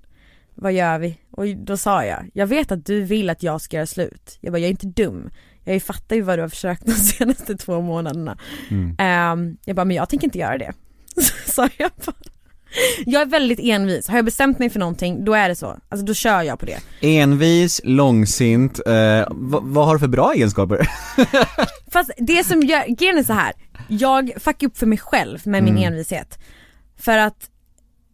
vad 0.55 0.73
gör 0.73 0.99
vi? 0.99 1.17
Och 1.31 1.47
då 1.47 1.77
sa 1.77 2.05
jag, 2.05 2.29
jag 2.33 2.47
vet 2.47 2.71
att 2.71 2.85
du 2.85 3.03
vill 3.03 3.29
att 3.29 3.43
jag 3.43 3.61
ska 3.61 3.77
göra 3.77 3.85
slut. 3.87 4.37
Jag 4.41 4.53
bara, 4.53 4.59
jag 4.59 4.65
är 4.65 4.71
inte 4.71 4.87
dum. 4.87 5.29
Jag 5.63 5.83
fattar 5.83 6.15
ju 6.15 6.21
vad 6.21 6.37
du 6.37 6.41
har 6.41 6.49
försökt 6.49 6.85
de 6.85 6.91
senaste 6.91 7.57
två 7.57 7.81
månaderna. 7.81 8.37
Mm. 8.69 8.95
Ehm, 8.99 9.57
jag 9.65 9.75
bara, 9.75 9.85
men 9.85 9.95
jag 9.97 10.09
tänker 10.09 10.27
inte 10.27 10.37
göra 10.39 10.57
det. 10.57 10.73
Så 11.45 11.51
sa 11.51 11.69
jag 11.77 11.91
bara. 12.05 12.15
Jag 13.05 13.21
är 13.21 13.25
väldigt 13.25 13.59
envis, 13.59 14.07
har 14.07 14.15
jag 14.15 14.25
bestämt 14.25 14.59
mig 14.59 14.69
för 14.69 14.79
någonting, 14.79 15.25
då 15.25 15.33
är 15.33 15.49
det 15.49 15.55
så. 15.55 15.77
Alltså 15.89 16.05
då 16.05 16.13
kör 16.13 16.41
jag 16.41 16.59
på 16.59 16.65
det. 16.65 16.79
Envis, 17.01 17.81
långsint, 17.83 18.79
eh, 18.87 19.27
vad, 19.31 19.85
har 19.85 19.93
du 19.93 19.99
för 19.99 20.07
bra 20.07 20.33
egenskaper? 20.33 20.89
Fast 21.91 22.11
det 22.17 22.43
som 22.45 22.61
gör, 22.61 22.95
grejen 22.95 23.17
är 23.17 23.23
så 23.23 23.33
här. 23.33 23.53
jag 23.87 24.31
fuckar 24.37 24.67
upp 24.67 24.77
för 24.77 24.85
mig 24.85 24.97
själv 24.97 25.39
med 25.47 25.63
min 25.63 25.73
Mm. 25.77 25.83
envishet. 25.93 26.39
För 26.99 27.17
att 27.17 27.49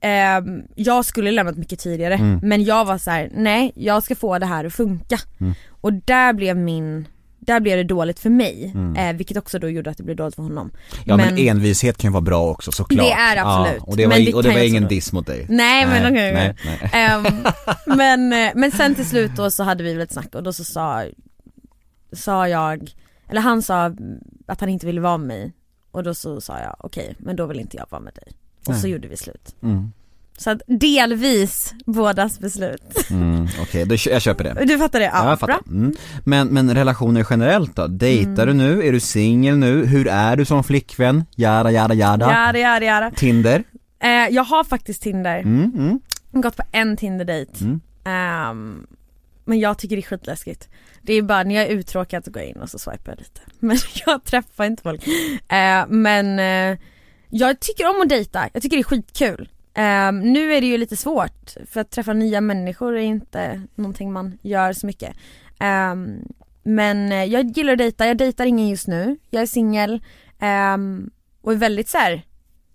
ehm, 0.01 0.61
jag 0.75 1.05
skulle 1.05 1.31
lämnat 1.31 1.57
mycket 1.57 1.79
tidigare 1.79 2.13
Mm. 2.13 2.39
men 2.43 2.63
jag 2.63 2.85
var 2.85 2.97
så 2.97 3.11
här: 3.11 3.29
nej 3.35 3.71
jag 3.75 4.03
ska 4.03 4.15
få 4.15 4.39
det 4.39 4.45
här 4.45 4.65
att 4.65 4.73
funka. 4.73 5.17
Mm. 5.39 5.53
Och 5.81 5.93
där 5.93 6.33
blev 6.33 6.57
min, 6.57 7.07
där 7.45 7.59
blev 7.59 7.77
det 7.77 7.83
dåligt 7.83 8.19
för 8.19 8.29
mig, 8.29 8.71
Mm. 8.75 8.95
eh, 8.95 9.15
vilket 9.17 9.37
också 9.37 9.59
då 9.59 9.69
gjorde 9.69 9.89
att 9.89 9.97
det 9.97 10.03
blev 10.03 10.17
dåligt 10.17 10.35
för 10.35 10.43
honom. 10.43 10.71
Ja 11.05 11.17
men, 11.17 11.37
envishet 11.37 11.97
kan 11.97 12.09
ju 12.09 12.13
vara 12.13 12.21
bra 12.21 12.49
också 12.49 12.71
såklart. 12.71 13.05
Det 13.05 13.11
är 13.11 13.37
absolut. 13.37 13.81
Ja, 13.81 13.85
och 13.91 13.97
det 13.97 14.05
var, 14.07 14.15
Men 14.15 14.25
det 14.25 14.33
och 14.33 14.43
det 14.43 14.49
var 14.49 14.67
ingen 14.67 14.87
diss 14.87 15.13
mot 15.13 15.27
dig. 15.27 15.45
Nej 15.49 15.85
men 15.85 16.11
okej. 16.13 16.33
nej, 16.33 16.55
nej. 16.65 16.89
Ehm, 16.93 17.23
men, 17.97 18.33
eh, 18.33 18.51
men 18.55 18.71
sen 18.71 18.95
till 18.95 19.05
slut 19.05 19.31
då 19.35 19.51
så 19.51 19.63
hade 19.63 19.83
vi 19.83 19.93
väl 19.93 20.01
ett 20.01 20.11
snack 20.13 20.35
och 20.35 20.43
då 20.43 20.53
så 20.53 20.63
sa, 20.63 21.05
sa 22.13 22.47
jag, 22.47 22.91
eller 23.29 23.41
han 23.41 23.61
sa 23.61 23.91
att 24.47 24.59
han 24.59 24.69
inte 24.69 24.85
ville 24.85 25.01
vara 25.01 25.17
med 25.17 25.27
mig 25.27 25.53
och 25.91 26.03
då 26.03 26.13
så 26.15 26.41
sa 26.41 26.59
jag 26.59 26.75
okej 26.79 27.15
men 27.19 27.35
då 27.35 27.45
vill 27.45 27.59
inte 27.59 27.77
jag 27.77 27.85
vara 27.89 28.01
med 28.01 28.13
dig. 28.13 28.27
Och 28.67 28.75
så 28.75 28.81
Nej. 28.81 28.91
gjorde 28.91 29.07
vi 29.07 29.17
slut. 29.17 29.55
Mm. 29.63 29.91
Så 30.37 30.49
att 30.49 30.61
delvis 30.67 31.73
bådas 31.85 32.39
beslut. 32.39 33.09
Mm, 33.09 33.47
Okej, 33.61 33.97
kö- 33.97 34.09
jag 34.11 34.21
köper 34.21 34.43
det. 34.43 34.65
Du 34.65 34.77
fattar 34.77 34.99
det? 34.99 35.05
Ja, 35.05 35.11
Ja, 35.13 35.29
jag 35.29 35.39
fattar. 35.39 35.59
Mm. 35.67 35.93
Men, 36.23 36.47
men 36.47 36.73
relationer 36.73 37.27
generellt 37.29 37.75
då? 37.75 37.87
Dejtar 37.87 38.43
Mm. 38.47 38.57
du 38.57 38.63
nu? 38.63 38.87
Är 38.87 38.91
du 38.91 38.99
singel 38.99 39.57
nu? 39.57 39.85
Hur 39.85 40.07
är 40.07 40.35
du 40.35 40.45
som 40.45 40.63
flickvän? 40.63 41.25
Jada, 41.35 41.71
jada, 41.71 41.93
jada. 41.93 42.31
Jada 42.31 42.59
jada 42.59 42.85
jada. 42.85 43.11
Tinder? 43.11 43.63
Eh, 43.99 44.09
jag 44.09 44.43
har 44.43 44.63
faktiskt 44.63 45.01
Tinder, 45.01 45.39
Mm, 45.39 45.71
mm. 45.75 45.99
gått 46.31 46.55
på 46.57 46.63
en 46.71 46.97
Tinder-dejt. 46.97 47.51
Ehm, 48.05 48.87
men 49.45 49.59
jag 49.59 49.77
tycker 49.77 49.95
det 49.95 49.99
är 49.99 50.07
skitläskigt. 50.07 50.69
Det 51.01 51.13
är 51.13 51.21
bara 51.21 51.43
när 51.43 51.55
jag 51.55 51.63
är 51.63 51.69
uttråkad 51.69 52.25
så 52.25 52.31
går 52.31 52.41
jag 52.41 52.49
in 52.49 52.57
och 52.61 52.69
så 52.69 52.79
swipar 52.79 53.11
jag 53.11 53.19
lite. 53.19 53.41
Men 53.59 53.77
jag 54.05 54.23
träffar 54.23 54.65
inte 54.65 54.83
folk. 54.83 55.07
Eh, 55.51 55.85
men 55.87 56.39
eh, 56.39 56.77
jag 57.29 57.59
tycker 57.59 57.89
om 57.95 58.01
att 58.01 58.09
dejta, 58.09 58.49
jag 58.53 58.61
tycker 58.63 58.77
det 58.77 58.81
är 58.81 58.83
skitkul. 58.83 59.49
Um, 59.77 60.19
nu 60.19 60.53
är 60.53 60.61
det 60.61 60.67
ju 60.67 60.77
lite 60.77 60.95
svårt 60.95 61.53
för 61.69 61.81
att 61.81 61.91
träffa 61.91 62.13
nya 62.13 62.41
människor 62.41 62.95
är 62.95 63.01
inte 63.01 63.61
någonting 63.75 64.13
man 64.13 64.37
gör 64.41 64.73
så 64.73 64.85
mycket. 64.85 65.15
Um, 65.59 66.27
men 66.63 67.11
eh, 67.11 67.23
jag 67.23 67.57
gillar 67.57 67.73
att 67.73 67.77
dejta, 67.77 68.07
jag 68.07 68.17
dejtar 68.17 68.45
ingen 68.45 68.69
just 68.69 68.87
nu, 68.87 69.17
jag 69.29 69.41
är 69.41 69.45
singel 69.45 70.03
um, 70.41 71.11
och 71.41 71.51
är 71.51 71.55
väldigt 71.55 71.89
så 71.89 71.97
här. 71.97 72.25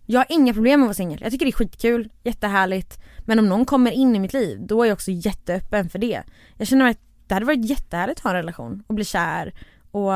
jag 0.06 0.20
har 0.20 0.26
inga 0.28 0.54
problem 0.54 0.80
med 0.80 0.84
att 0.84 0.88
vara 0.88 0.94
singel, 0.94 1.20
jag 1.22 1.32
tycker 1.32 1.46
det 1.46 1.50
är 1.50 1.52
skitkul, 1.52 2.10
jättehärligt. 2.24 3.00
Men 3.20 3.38
om 3.38 3.48
någon 3.48 3.64
kommer 3.64 3.90
in 3.90 4.16
i 4.16 4.18
mitt 4.18 4.32
liv, 4.32 4.58
då 4.66 4.82
är 4.82 4.86
jag 4.86 4.94
också 4.94 5.10
jätteöppen 5.10 5.90
för 5.90 5.98
det. 5.98 6.22
Jag 6.56 6.66
känner 6.66 6.90
att 6.90 6.98
det 7.26 7.34
hade 7.34 7.46
varit 7.46 7.64
jättehärligt 7.64 8.18
att 8.18 8.24
ha 8.24 8.30
en 8.30 8.36
relation 8.36 8.82
och 8.86 8.94
bli 8.94 9.04
kär 9.04 9.54
och 9.90 10.12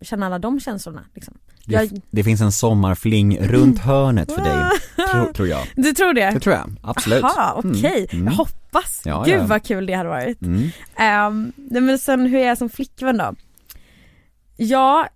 känna 0.00 0.26
alla 0.26 0.38
de 0.38 0.60
känslorna 0.60 1.04
liksom. 1.14 1.38
Det, 1.64 1.74
Jag- 1.74 2.00
det 2.10 2.24
finns 2.24 2.40
en 2.40 2.52
sommarfling 2.52 3.38
runt 3.40 3.78
hörnet 3.78 4.32
för 4.32 4.42
dig, 4.44 4.70
tro, 5.12 5.32
tror 5.32 5.48
jag. 5.48 5.66
Du 5.76 5.92
tror 5.92 6.14
det? 6.14 6.30
Det 6.30 6.40
tror 6.40 6.54
jag, 6.54 6.70
absolut. 6.82 7.20
Jaha, 7.22 7.52
okej. 7.56 8.06
Mm. 8.12 8.24
Jag 8.26 8.32
hoppas. 8.32 9.02
Ja, 9.04 9.22
Gud 9.26 9.34
ja. 9.40 9.46
vad 9.46 9.64
kul 9.64 9.86
det 9.86 9.92
hade 9.94 10.08
varit. 10.08 10.42
Mm. 10.42 10.70
Um, 11.28 11.52
men 11.84 11.98
sen 11.98 12.26
hur 12.26 12.38
är 12.38 12.46
jag 12.46 12.58
som 12.58 12.68
flickvän 12.68 13.16
då? 13.18 13.34
Ja, 14.56 15.08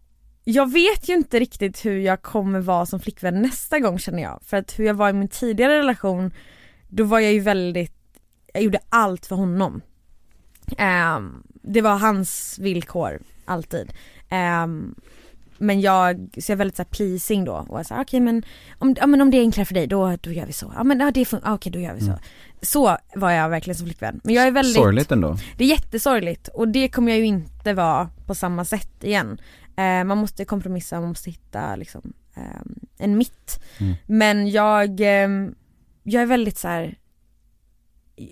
jag 0.44 0.72
vet 0.72 1.08
ju 1.08 1.14
inte 1.14 1.40
riktigt 1.40 1.84
hur 1.84 1.98
jag 1.98 2.22
kommer 2.22 2.60
vara 2.60 2.86
som 2.86 3.00
flickvän 3.00 3.42
nästa 3.42 3.78
gång 3.78 3.98
känner 3.98 4.22
jag. 4.22 4.40
För 4.44 4.56
att 4.56 4.78
hur 4.78 4.84
jag 4.84 4.94
var 4.94 5.08
i 5.08 5.12
min 5.12 5.28
tidigare 5.28 5.78
relation, 5.78 6.30
då 6.88 7.04
var 7.04 7.20
jag 7.20 7.32
ju 7.32 7.40
väldigt, 7.40 7.92
jag 8.54 8.62
gjorde 8.62 8.78
allt 8.88 9.26
för 9.26 9.36
honom. 9.36 9.80
Ehm, 10.78 11.42
det 11.62 11.80
var 11.80 11.96
hans 11.98 12.58
villkor, 12.58 13.18
alltid. 13.44 13.92
Ehm, 14.28 14.94
men 15.58 15.80
jag, 15.80 16.28
så 16.38 16.52
jag 16.52 16.54
är 16.54 16.58
väldigt 16.58 16.76
så 16.76 16.82
här 16.82 16.90
pleasing 16.90 17.44
då 17.44 17.66
och 17.68 17.78
jag 17.78 17.86
sa 17.86 18.00
okej 18.00 18.20
men 18.20 18.42
om, 18.78 18.96
ja, 18.98 19.06
men 19.06 19.20
om 19.20 19.30
det 19.30 19.36
är 19.36 19.40
enklare 19.40 19.64
för 19.64 19.74
dig 19.74 19.86
då, 19.86 20.16
då 20.20 20.30
gör 20.30 20.46
vi 20.46 20.52
så. 20.52 20.72
Ja 20.76 20.84
men 20.84 21.00
ja, 21.00 21.10
det 21.10 21.24
funkar, 21.24 21.52
okej 21.52 21.72
då 21.72 21.78
gör 21.78 21.94
vi 21.94 22.00
så. 22.00 22.18
Så 22.62 22.98
var 23.14 23.30
jag 23.30 23.48
verkligen 23.48 23.76
som 23.76 23.86
flickvän. 23.86 24.20
Men 24.24 24.34
jag 24.34 24.46
är 24.46 24.50
väldigt 24.50 24.74
Sorgligt 24.74 25.12
ändå. 25.12 25.36
det 25.56 25.64
är 25.64 25.68
jättesorgligt 25.68 26.48
och 26.48 26.68
det 26.68 26.88
kommer 26.88 27.12
jag 27.12 27.18
ju 27.18 27.26
inte 27.26 27.72
vara 27.74 28.10
på 28.26 28.34
samma 28.34 28.64
sätt 28.64 29.04
igen. 29.04 29.40
Eh, 29.76 30.04
man 30.04 30.18
måste 30.18 30.44
kompromissa, 30.44 31.00
man 31.00 31.08
måste 31.08 31.30
hitta 31.30 31.76
liksom 31.76 32.12
eh, 32.36 32.60
en 32.98 33.18
mitt. 33.18 33.60
Mm. 33.78 33.94
Men 34.06 34.50
jag, 34.50 35.00
eh, 35.00 35.28
jag 36.02 36.22
är 36.22 36.26
väldigt 36.26 36.58
så 36.58 36.68
här. 36.68 36.98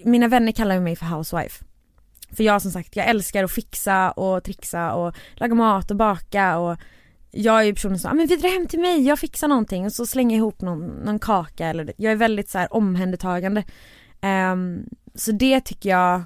mina 0.04 0.28
vänner 0.28 0.52
kallar 0.52 0.80
mig 0.80 0.96
för 0.96 1.06
housewife. 1.06 1.64
För 2.30 2.44
jag 2.44 2.62
som 2.62 2.70
sagt, 2.70 2.96
jag 2.96 3.06
älskar 3.06 3.44
att 3.44 3.52
fixa 3.52 4.10
och 4.10 4.44
trixa 4.44 4.92
och 4.94 5.14
laga 5.34 5.54
mat 5.54 5.90
och 5.90 5.96
baka 5.96 6.58
och 6.58 6.78
jag 7.36 7.60
är 7.60 7.64
ju 7.64 7.74
personen 7.74 7.98
som, 7.98 8.10
ah, 8.10 8.14
men 8.14 8.26
vi 8.26 8.36
drar 8.36 8.48
hem 8.48 8.66
till 8.66 8.80
mig, 8.80 9.06
jag 9.06 9.18
fixar 9.18 9.48
någonting 9.48 9.86
och 9.86 9.92
så 9.92 10.06
slänger 10.06 10.36
jag 10.36 10.38
ihop 10.38 10.60
någon, 10.60 10.86
någon 10.86 11.18
kaka 11.18 11.66
eller 11.66 11.92
jag 11.96 12.12
är 12.12 12.16
väldigt 12.16 12.50
så 12.50 12.58
här 12.58 12.74
omhändertagande. 12.74 13.64
Ehm, 14.20 14.84
så 15.14 15.32
det 15.32 15.60
tycker 15.60 15.90
jag, 15.90 16.22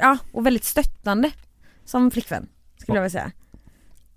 ja 0.00 0.18
och 0.32 0.46
väldigt 0.46 0.64
stöttande 0.64 1.30
som 1.84 2.10
flickvän 2.10 2.48
skulle 2.78 2.98
jag 2.98 3.02
vilja 3.02 3.20
säga. 3.20 3.30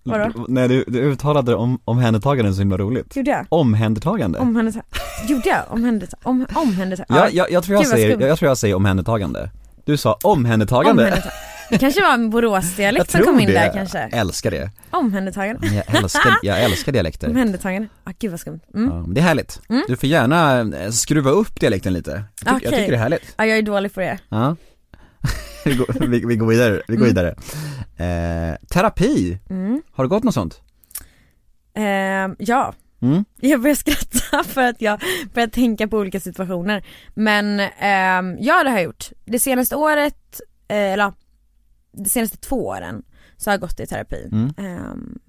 Vadå? 0.04 0.46
Nej 0.48 0.68
du, 0.68 0.84
du 0.88 1.00
uttalade 1.00 1.56
om, 1.56 1.80
omhändertagande 1.86 2.54
så 2.54 2.60
himla 2.60 2.78
roligt. 2.78 3.16
Gjorde 3.16 3.32
jag? 3.32 3.46
Omhändertagande? 3.50 4.40
Omhändertagande? 4.40 4.90
Gjorde 5.28 5.50
jag? 5.50 5.64
Omhändertagande? 5.70 6.46
Om, 6.54 6.62
omhändertagande? 6.62 7.26
Ja, 7.26 7.30
jag, 7.34 7.52
jag, 7.52 7.64
tror 7.64 7.78
jag, 7.78 7.88
säger, 7.88 8.12
skumt. 8.12 8.28
jag 8.28 8.40
tror 8.40 8.50
jag 8.50 8.58
säger 8.58 8.76
omhändertagande. 8.76 9.50
Du 9.86 9.98
sa 9.98 10.18
omhändertagande. 10.24 11.04
Omhändertagande. 11.04 11.55
Det 11.70 11.78
kanske 11.78 12.02
var 12.02 12.14
en 12.14 12.30
Boråsdialekt 12.30 13.12
som 13.12 13.22
kom 13.22 13.40
in 13.40 13.48
det. 13.48 13.54
där 13.54 13.74
kanske. 13.74 14.00
Jag 14.12 14.20
älskar 14.20 14.52
det. 14.52 14.70
Omhändertagande. 14.92 15.68
Jag 15.68 15.96
älskar, 16.04 16.36
jag 16.44 16.64
älskar 16.64 16.92
dialekter. 16.92 17.30
Omhändertagande. 17.30 17.88
Ah, 18.04 18.12
gud 18.20 18.32
vad 18.32 18.40
skumt. 18.40 18.60
Mm. 18.74 18.90
Ja, 18.90 19.02
men 19.02 19.14
det 19.14 19.22
är 19.22 19.24
härligt. 19.26 19.62
Mm. 19.70 19.84
Du 19.88 19.96
får 19.98 20.10
gärna 20.10 20.60
eh, 20.78 20.90
skruva 20.92 21.30
upp 21.32 21.60
dialekten 21.60 21.94
lite. 21.94 22.24
Jag, 22.46 22.54
tycker- 22.56 22.72
jag 22.72 22.80
tycker 22.80 22.92
det 22.92 22.98
är 22.98 23.02
härligt. 23.02 23.34
Ja, 23.38 23.46
jag 23.46 23.58
är 23.58 23.62
dålig 23.62 23.94
på 23.94 24.00
det. 24.00 24.18
Ja. 24.30 24.56
vi, 25.66 25.76
går, 25.76 26.08
vi, 26.08 26.26
vi 26.26 26.36
går 26.36 26.48
vidare, 26.48 26.82
vi 26.88 26.96
går 26.96 27.06
Mm. 27.06 27.16
vidare. 27.16 27.36
Eh, 28.52 28.56
terapi, 28.70 29.40
Mm. 29.50 29.82
har 29.92 30.04
det 30.04 30.08
gått 30.08 30.24
något 30.24 30.34
sånt? 30.34 30.62
Ehm, 31.76 32.36
ja, 32.40 32.74
Mm? 33.02 33.26
jag 33.42 33.62
börjar 33.62 33.76
skratta 33.76 34.44
för 34.48 34.62
att 34.62 34.82
jag 34.82 35.02
börjar 35.34 35.48
tänka 35.48 35.88
på 35.88 35.98
olika 35.98 36.20
situationer. 36.20 36.84
Men 37.14 37.60
ehm, 37.60 38.38
ja 38.40 38.64
det 38.64 38.70
har 38.70 38.78
jag 38.78 38.84
gjort. 38.84 39.06
Det 39.26 39.40
senaste 39.40 39.76
året, 39.76 40.42
eh, 40.68 40.78
eller 40.78 41.14
de 41.98 42.10
senaste 42.10 42.38
två 42.38 42.68
åren 42.68 43.04
så 43.38 43.50
har 43.50 43.54
jag 43.54 43.62
gått 43.62 43.80
i 43.80 43.88
terapi. 43.88 44.30
Mm. 44.32 44.54
Ehm, 44.58 45.20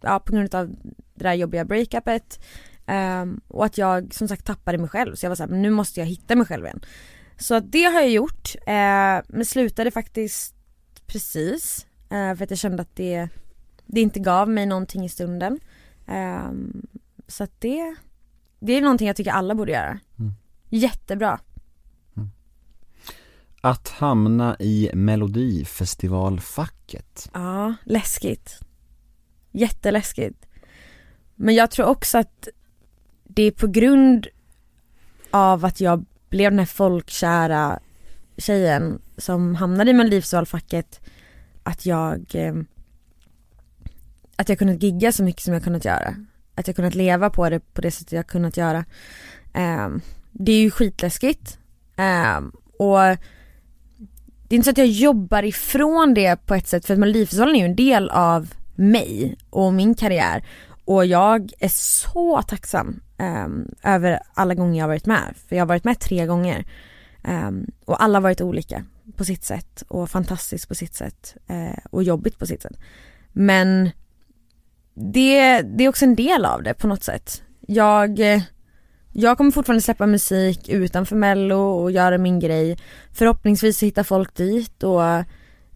ja 0.00 0.20
på 0.20 0.32
grund 0.32 0.54
av 0.54 0.68
det 1.14 1.24
där 1.24 1.34
jobbiga 1.34 1.64
breakupet 1.64 2.40
ehm, 2.86 3.40
och 3.48 3.64
att 3.64 3.78
jag 3.78 4.14
som 4.14 4.28
sagt 4.28 4.46
tappade 4.46 4.78
mig 4.78 4.88
själv 4.88 5.14
så 5.14 5.24
jag 5.24 5.30
var 5.30 5.36
såhär, 5.36 5.50
nu 5.50 5.70
måste 5.70 6.00
jag 6.00 6.06
hitta 6.06 6.36
mig 6.36 6.46
själv 6.46 6.64
igen. 6.64 6.80
Så 7.38 7.60
det 7.60 7.84
har 7.84 8.00
jag 8.00 8.10
gjort, 8.10 8.54
eh, 8.66 9.20
men 9.28 9.44
slutade 9.44 9.90
faktiskt 9.90 10.54
precis 11.06 11.86
eh, 12.10 12.34
för 12.34 12.44
att 12.44 12.50
jag 12.50 12.58
kände 12.58 12.82
att 12.82 12.96
det, 12.96 13.28
det 13.86 14.00
inte 14.00 14.20
gav 14.20 14.48
mig 14.48 14.66
någonting 14.66 15.04
i 15.04 15.08
stunden. 15.08 15.60
Ehm, 16.06 16.86
så 17.28 17.44
att 17.44 17.60
det, 17.60 17.94
det 18.60 18.72
är 18.72 18.80
någonting 18.80 19.06
jag 19.06 19.16
tycker 19.16 19.30
alla 19.30 19.54
borde 19.54 19.72
göra. 19.72 19.98
Mm. 20.18 20.32
Jättebra. 20.68 21.40
Att 23.66 23.88
hamna 23.88 24.56
i 24.58 24.90
melodifestivalfacket. 24.94 27.30
Ja, 27.32 27.74
läskigt. 27.84 28.60
Jätteläskigt. 29.52 30.46
Men 31.34 31.54
jag 31.54 31.70
tror 31.70 31.86
också 31.86 32.18
att 32.18 32.48
det 33.24 33.42
är 33.42 33.50
på 33.50 33.66
grund 33.66 34.26
av 35.30 35.64
att 35.64 35.80
jag 35.80 36.04
blev 36.28 36.50
den 36.50 36.58
här 36.58 36.66
folkkära 36.66 37.78
tjejen 38.36 39.02
som 39.16 39.54
hamnade 39.54 39.90
i 39.90 39.94
Melodifestivalfacket 39.94 41.00
att 41.62 41.86
jag 41.86 42.34
eh, 42.34 42.54
att 44.36 44.48
jag 44.48 44.58
kunnat 44.58 44.82
gigga 44.82 45.12
så 45.12 45.22
mycket 45.22 45.42
som 45.42 45.54
jag 45.54 45.64
kunnat 45.64 45.84
göra. 45.84 46.14
Att 46.54 46.66
jag 46.66 46.76
kunnat 46.76 46.94
leva 46.94 47.30
på 47.30 47.50
det 47.50 47.74
på 47.74 47.80
det 47.80 47.90
sättet 47.90 48.12
jag 48.12 48.26
kunnat 48.26 48.56
göra. 48.56 48.84
Ehm, 49.54 50.00
det 50.32 50.52
är 50.52 50.60
ju 50.60 50.70
skitläskigt. 50.70 51.58
Ehm, 51.96 52.52
och 52.78 53.16
det 54.48 54.54
är 54.54 54.56
inte 54.56 54.64
så 54.64 54.70
att 54.70 54.78
jag 54.78 54.86
jobbar 54.86 55.42
ifrån 55.42 56.14
det 56.14 56.46
på 56.46 56.54
ett 56.54 56.68
sätt 56.68 56.86
för 56.86 56.94
att 56.94 57.00
Melodifestivalen 57.00 57.56
är 57.56 57.60
ju 57.60 57.64
en 57.64 57.76
del 57.76 58.10
av 58.10 58.54
mig 58.74 59.36
och 59.50 59.74
min 59.74 59.94
karriär. 59.94 60.44
Och 60.84 61.06
jag 61.06 61.52
är 61.58 61.68
så 61.68 62.42
tacksam 62.42 63.00
um, 63.18 63.74
över 63.82 64.20
alla 64.34 64.54
gånger 64.54 64.78
jag 64.78 64.84
har 64.84 64.88
varit 64.88 65.06
med 65.06 65.34
för 65.48 65.56
jag 65.56 65.62
har 65.62 65.68
varit 65.68 65.84
med 65.84 66.00
tre 66.00 66.26
gånger. 66.26 66.66
Um, 67.24 67.66
och 67.84 68.02
alla 68.02 68.16
har 68.18 68.22
varit 68.22 68.40
olika 68.40 68.84
på 69.16 69.24
sitt 69.24 69.44
sätt 69.44 69.82
och 69.88 70.10
fantastiskt 70.10 70.68
på 70.68 70.74
sitt 70.74 70.94
sätt 70.94 71.36
uh, 71.50 71.78
och 71.90 72.02
jobbigt 72.02 72.38
på 72.38 72.46
sitt 72.46 72.62
sätt. 72.62 72.76
Men 73.32 73.90
det, 74.94 75.62
det 75.62 75.84
är 75.84 75.88
också 75.88 76.04
en 76.04 76.14
del 76.14 76.44
av 76.44 76.62
det 76.62 76.74
på 76.74 76.86
något 76.86 77.02
sätt. 77.02 77.42
Jag 77.60 78.20
eh, 78.20 78.42
jag 79.18 79.36
kommer 79.36 79.50
fortfarande 79.50 79.82
släppa 79.82 80.06
musik 80.06 80.68
utanför 80.68 81.16
mello 81.16 81.58
och 81.58 81.90
göra 81.90 82.18
min 82.18 82.40
grej 82.40 82.78
Förhoppningsvis 83.12 83.82
hittar 83.82 84.02
folk 84.02 84.34
dit 84.34 84.82
och 84.82 85.04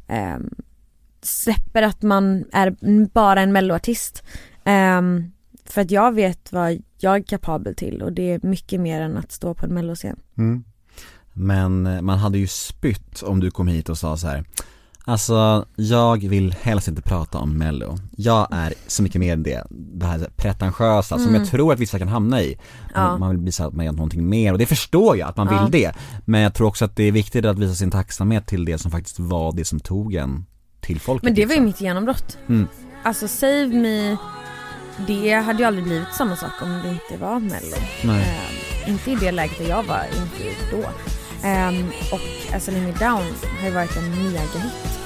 eh, 0.09 0.38
släpper 1.22 1.82
att 1.82 2.03
man 2.03 2.45
är 2.53 2.76
bara 3.07 3.41
en 3.41 3.53
melloartist. 3.53 4.22
Eh, 4.64 5.03
För 5.64 5.80
att 5.80 5.91
jag 5.91 6.14
vet 6.14 6.53
vad 6.53 6.82
jag 6.99 7.16
är 7.16 7.22
kapabel 7.22 7.74
till 7.74 8.03
och 8.03 8.12
det 8.12 8.32
är 8.32 8.41
mycket 8.43 8.80
mer 8.80 9.01
än 9.01 9.16
att 9.16 9.32
stå 9.32 9.55
på 9.55 9.66
en 9.66 9.74
melloscen. 9.74 10.16
Mm. 10.38 10.64
Men 11.32 11.86
eh, 11.86 12.01
man 12.01 12.18
hade 12.18 12.38
ju 12.38 12.47
spytt 12.47 13.22
om 13.22 13.41
du 13.41 13.51
kom 13.51 13.68
hit 13.68 13.88
och 13.88 13.99
sa 13.99 14.16
så 14.16 14.26
här. 14.26 14.45
Alltså, 15.11 15.66
jag 15.76 16.28
vill 16.28 16.54
helst 16.62 16.88
inte 16.88 17.02
prata 17.02 17.38
om 17.38 17.58
mello. 17.58 17.98
Jag 18.16 18.48
är 18.50 18.74
så 18.86 19.02
mycket 19.02 19.20
mer 19.20 19.32
än 19.32 19.42
det, 19.42 19.66
det 19.70 20.06
här 20.06 20.28
pretentiösa 20.36 21.18
som 21.18 21.34
jag 21.34 21.46
tror 21.46 21.72
att 21.72 21.78
vissa 21.78 21.98
kan 21.98 22.08
hamna 22.08 22.40
i. 22.42 22.58
Ja. 22.94 23.18
Man 23.18 23.30
vill 23.30 23.38
visa 23.38 23.66
att 23.66 23.74
man 23.74 23.84
gör 23.84 23.92
någonting 23.92 24.28
mer 24.28 24.52
och 24.52 24.58
det 24.58 24.66
förstår 24.66 25.16
jag 25.16 25.28
att 25.28 25.36
man 25.36 25.48
Ja. 25.50 25.62
vill 25.62 25.70
det. 25.70 25.92
Men 26.24 26.40
jag 26.40 26.54
tror 26.54 26.66
också 26.66 26.84
att 26.84 26.96
det 26.96 27.04
är 27.04 27.12
viktigt 27.12 27.44
att 27.44 27.58
visa 27.58 27.74
sin 27.74 27.90
tacksamhet 27.90 28.46
till 28.46 28.64
det 28.64 28.78
som 28.78 28.90
faktiskt 28.90 29.18
var 29.18 29.52
det 29.52 29.64
som 29.64 29.80
tog 29.80 30.14
en 30.14 30.46
till 30.80 31.00
folket. 31.00 31.24
Men 31.24 31.34
det 31.34 31.46
var 31.46 31.54
ju 31.54 31.61
liksom. 31.61 31.64
mitt 31.64 31.80
genombrott. 31.80 32.38
Mm. 32.48 32.66
Alltså 33.02 33.28
Save 33.28 33.66
Me, 33.66 34.16
det 35.06 35.32
hade 35.34 35.58
ju 35.58 35.64
aldrig 35.64 35.84
blivit 35.84 36.14
samma 36.14 36.36
sak 36.36 36.62
om 36.62 36.80
det 36.84 36.88
inte 36.90 37.24
var 37.24 37.40
mello. 37.40 37.76
Ehm, 38.02 38.92
inte 38.92 39.11
i 39.11 39.14
det 39.14 39.32
läget 39.32 39.58
där 39.58 39.68
jag 39.68 39.82
var, 39.82 40.04
inte 40.04 40.76
då. 40.76 40.84
Ehm, 41.48 41.86
och 42.12 42.20
I 42.68 42.70
Lay 42.70 42.80
Me 42.80 42.92
Down 42.92 43.22
har 43.61 43.68
ju 43.68 43.74
varit 43.74 43.96
en 43.96 44.11
megahit. 44.11 44.99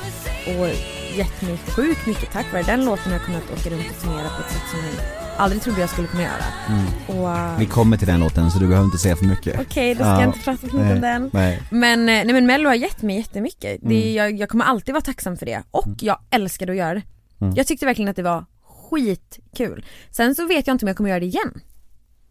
Och 0.46 0.68
gett 1.16 1.42
mig 1.42 1.58
sjukt 1.76 2.06
mycket 2.06 2.32
tack 2.32 2.52
vare 2.52 2.62
den 2.62 2.84
låten 2.84 3.04
har 3.12 3.18
jag 3.18 3.22
kunnat 3.26 3.42
åka 3.52 3.70
runt 3.70 3.90
och 3.90 4.02
turnera 4.02 4.28
på 4.28 4.42
ett 4.42 4.52
sätt 4.52 4.62
som 4.70 4.78
jag 4.80 5.04
aldrig 5.36 5.62
trodde 5.62 5.80
jag 5.80 5.90
skulle 5.90 6.08
kunna 6.08 6.22
göra. 6.22 6.44
Mm. 6.68 6.84
Och 7.20 7.30
eh, 7.36 7.58
Vi 7.58 7.66
kommer 7.66 7.96
till 7.96 8.06
den 8.06 8.20
låten 8.20 8.50
så 8.50 8.58
du 8.58 8.66
behöver 8.66 8.84
inte 8.84 8.98
säga 8.98 9.16
för 9.16 9.24
mycket. 9.24 9.60
okej, 9.60 9.94
då 9.94 9.98
ska 10.04 10.08
Ja. 10.08 10.20
jag 10.20 10.28
inte 10.28 10.38
prata 10.38 10.58
för 10.68 10.76
mycket 10.78 10.92
om 10.94 11.00
den. 11.00 11.30
Nej. 11.32 11.62
Men, 11.70 12.00
eh, 12.00 12.06
nej 12.06 12.32
men 12.32 12.46
mello 12.46 12.68
har 12.68 12.74
gett 12.74 13.02
mig 13.02 13.16
jättemycket. 13.16 13.78
Det, 13.82 13.96
Mm. 14.02 14.14
jag, 14.14 14.40
jag 14.40 14.48
kommer 14.48 14.64
alltid 14.64 14.92
vara 14.94 15.02
tacksam 15.02 15.36
för 15.36 15.46
det 15.46 15.62
och 15.70 15.88
jag 16.00 16.18
älskade 16.30 16.72
att 16.72 16.78
göra 16.78 16.94
det. 16.94 17.02
Mm. 17.40 17.54
Jag 17.56 17.66
tyckte 17.66 17.86
verkligen 17.86 18.08
att 18.08 18.16
det 18.16 18.22
var 18.22 18.44
skitkul. 18.90 19.84
Sen 20.10 20.34
så 20.34 20.46
vet 20.46 20.66
jag 20.66 20.74
inte 20.74 20.84
om 20.84 20.88
jag 20.88 20.96
kommer 20.96 21.10
göra 21.10 21.20
det 21.20 21.26
igen. 21.26 21.60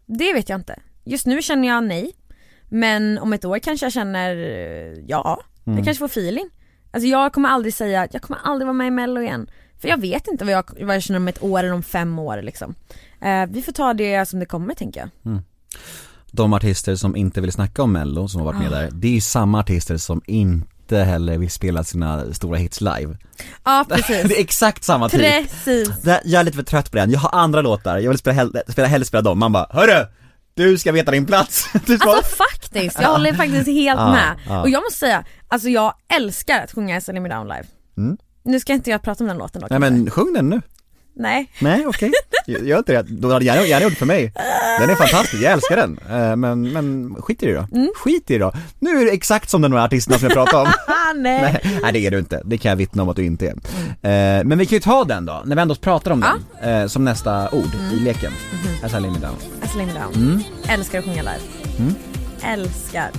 Det 0.06 0.32
vet 0.32 0.48
jag 0.48 0.58
inte. 0.60 0.78
Just 1.04 1.26
nu 1.26 1.42
känner 1.42 1.68
jag 1.68 1.84
nej. 1.84 2.10
Men 2.68 3.18
om 3.18 3.32
ett 3.32 3.44
år 3.44 3.58
kanske 3.58 3.86
jag 3.86 3.92
känner 3.92 4.36
eh, 4.36 4.92
ja. 5.06 5.40
Mm. 5.66 5.76
Jag 5.78 5.84
kanske 5.84 5.98
får 5.98 6.06
feeling. 6.20 6.48
Alltså 6.94 7.06
jag 7.08 7.32
kommer 7.32 7.48
aldrig 7.48 7.74
säga 7.74 8.02
att 8.02 8.14
jag 8.14 8.22
kommer 8.22 8.40
aldrig 8.44 8.66
vara 8.66 8.72
med 8.74 8.86
i 8.86 8.90
mello 8.90 9.20
igen. 9.20 9.46
För 9.80 9.88
jag 9.88 10.00
vet 10.00 10.28
inte 10.28 10.44
vad 10.44 10.54
jag, 10.54 10.64
vad 10.80 10.94
jag 10.94 11.02
känner 11.02 11.20
om 11.20 11.28
ett 11.28 11.42
år 11.42 11.58
eller 11.58 11.72
om 11.72 11.82
fem 11.82 12.18
år 12.18 12.42
liksom. 12.42 12.74
Eh, 13.22 13.46
vi 13.48 13.62
får 13.62 13.72
ta 13.72 13.94
det 13.94 14.26
som 14.28 14.40
det 14.40 14.46
kommer 14.46 14.74
tänker 14.74 15.00
jag. 15.00 15.38
De 16.30 16.52
artister 16.52 16.96
som 16.96 17.16
inte 17.16 17.40
vill 17.40 17.52
snacka 17.52 17.82
om 17.82 17.92
mello, 17.92 18.28
som 18.28 18.40
har 18.40 18.46
varit 18.52 18.58
med 18.58 18.72
Ah. 18.72 18.80
där, 18.80 18.88
det 18.92 19.08
är 19.08 19.12
ju 19.12 19.20
samma 19.20 19.60
artister 19.60 19.96
som 19.96 20.22
inte 20.26 20.98
heller 20.98 21.38
vill 21.38 21.50
spela 21.50 21.84
sina 21.84 22.32
stora 22.34 22.56
hits 22.58 22.80
live. 22.80 23.16
Ja 23.64 23.84
precis. 23.88 24.22
Det 24.28 24.36
är 24.36 24.40
exakt 24.40 24.84
samma 24.84 25.08
typ. 25.08 25.20
precis. 25.20 25.88
Det- 26.02 26.20
Jag 26.24 26.40
är 26.40 26.44
lite 26.44 26.56
för 26.56 26.64
trött 26.64 26.90
på 26.90 26.96
den, 26.96 27.10
jag 27.10 27.20
har 27.20 27.38
andra 27.40 27.60
låtar, 27.60 27.98
jag 27.98 28.10
vill 28.10 28.18
spela 28.18 28.34
hellre, 28.34 28.62
spela, 28.68 28.88
hellre 28.88 29.04
spela 29.04 29.22
dem, 29.22 29.38
man 29.38 29.52
bara 29.52 29.66
Hörru! 29.70 30.06
Du 30.56 30.78
ska 30.78 30.92
veta 30.92 31.10
din 31.10 31.26
plats! 31.26 31.66
Alltså 31.74 32.22
faktiskt, 32.36 33.00
jag 33.00 33.08
håller 33.08 33.32
faktiskt 33.32 33.66
helt 33.66 34.00
med. 34.00 34.38
ja. 34.48 34.62
Och 34.62 34.68
jag 34.68 34.82
måste 34.82 34.98
säga, 34.98 35.24
alltså 35.48 35.68
jag 35.68 35.94
älskar 36.16 36.64
att 36.64 36.72
sjunga 36.72 37.00
SL 37.00 37.12
Me 37.12 37.28
Down 37.28 37.48
live. 37.48 37.64
Mm. 37.96 38.16
Nu 38.44 38.60
ska 38.60 38.72
inte 38.72 38.90
jag 38.90 39.02
prata 39.02 39.24
om 39.24 39.28
den 39.28 39.38
låten 39.38 39.60
dock. 39.60 39.70
Nej 39.70 39.78
men 39.80 40.10
sjung 40.10 40.32
den 40.32 40.50
nu. 40.50 40.62
Nej. 41.16 41.50
Nej 41.58 41.86
okej, 41.86 42.12
gör 42.46 42.78
inte 42.78 42.92
det. 42.92 43.02
Då 43.02 43.32
hade 43.32 43.44
gärna, 43.44 43.66
gärna 43.66 43.84
gjort 43.84 43.98
för 43.98 44.06
mig. 44.06 44.32
Den 44.80 44.90
är 44.90 44.94
fantastisk, 44.94 45.42
jag 45.42 45.52
älskar 45.52 45.76
den. 45.76 45.98
Eh, 46.10 46.36
Men, 46.36 46.72
men 46.72 47.14
skit 47.22 47.42
i 47.42 47.46
det 47.46 47.52
då. 47.54 47.66
Mm. 47.78 47.88
Skit 47.96 48.30
i 48.30 48.38
det 48.38 48.44
då. 48.44 48.52
Nu 48.78 49.00
är 49.00 49.04
det 49.04 49.10
exakt 49.10 49.50
som 49.50 49.62
de 49.62 49.72
här 49.72 49.84
artisterna 49.84 50.18
som 50.18 50.24
jag 50.28 50.32
pratade 50.34 50.62
om. 50.62 50.72
Ah, 51.06 51.12
nej. 51.16 51.40
Nej, 51.42 51.78
nej 51.82 51.92
det 51.92 52.06
är 52.06 52.10
du 52.10 52.18
inte, 52.18 52.42
det 52.44 52.58
kan 52.58 52.68
jag 52.68 52.76
vittna 52.76 53.02
om 53.02 53.08
att 53.08 53.16
du 53.16 53.24
inte 53.24 53.46
är. 53.46 53.50
Eh, 54.38 54.44
men 54.44 54.58
vi 54.58 54.66
kan 54.66 54.76
ju 54.76 54.80
ta 54.80 55.04
den 55.04 55.26
då, 55.26 55.42
när 55.46 55.56
vi 55.56 55.62
ändå 55.62 55.74
pratar 55.74 56.10
om 56.10 56.22
Ja. 56.22 56.34
den, 56.62 56.82
eh, 56.82 56.86
som 56.86 57.04
nästa 57.04 57.50
ord 57.50 57.70
i 57.92 58.00
leken. 58.00 58.32
Mhm. 58.52 58.84
As 58.86 58.92
I 58.92 59.00
lay 59.00 59.10
me 59.10 59.18
down. 59.18 59.36
SL 59.72 59.78
Me 59.78 59.84
Down. 59.84 60.14
Mm. 60.14 60.40
Älskar 60.68 60.98
att 60.98 61.04
sjunga 61.04 61.22
live. 61.22 61.38
Mm. 61.78 61.94
Älskar. 62.42 63.10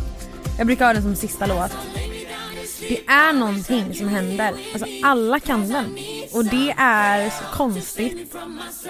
Jag 0.58 0.68
brukar 0.68 0.86
ha 0.86 0.94
den 0.94 1.02
som 1.04 1.16
sista 1.16 1.46
låt. 1.46 1.72
Det 2.90 3.08
är 3.08 3.34
någonting 3.34 3.94
som 3.94 4.08
händer. 4.08 4.54
Alltså 4.74 4.88
alla 5.04 5.40
kan 5.40 5.70
den. 5.70 5.98
Och 6.34 6.46
det 6.46 6.76
är 6.78 7.30
så 7.30 7.44
konstigt 7.58 8.36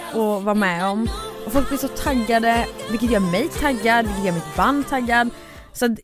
att 0.09 0.15
vara 0.43 0.53
med 0.53 0.85
om. 0.85 1.09
Och 1.45 1.51
folk 1.51 1.67
blir 1.69 1.77
så 1.77 1.87
taggade, 1.87 2.67
vilket 2.91 3.11
gör 3.11 3.31
mig 3.31 3.49
taggad, 3.49 4.05
vilket 4.05 4.25
gör 4.25 4.33
mitt 4.33 4.55
band 4.55 4.87
taggad. 4.87 5.29
Så 5.73 5.95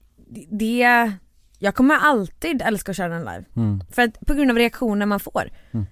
det, 0.52 1.12
jag 1.60 1.76
kommer 1.76 1.96
alltid 1.96 2.62
älska 2.62 2.92
att 2.92 2.98
köra 2.98 3.14
den 3.14 3.26
live. 3.26 3.46
Mm. 3.56 3.82
För 3.92 4.02
att 4.02 4.20
på 4.20 4.34
grund 4.34 4.52
av 4.52 4.58
reaktioner 4.58 5.06
man 5.06 5.20
får. 5.20 5.50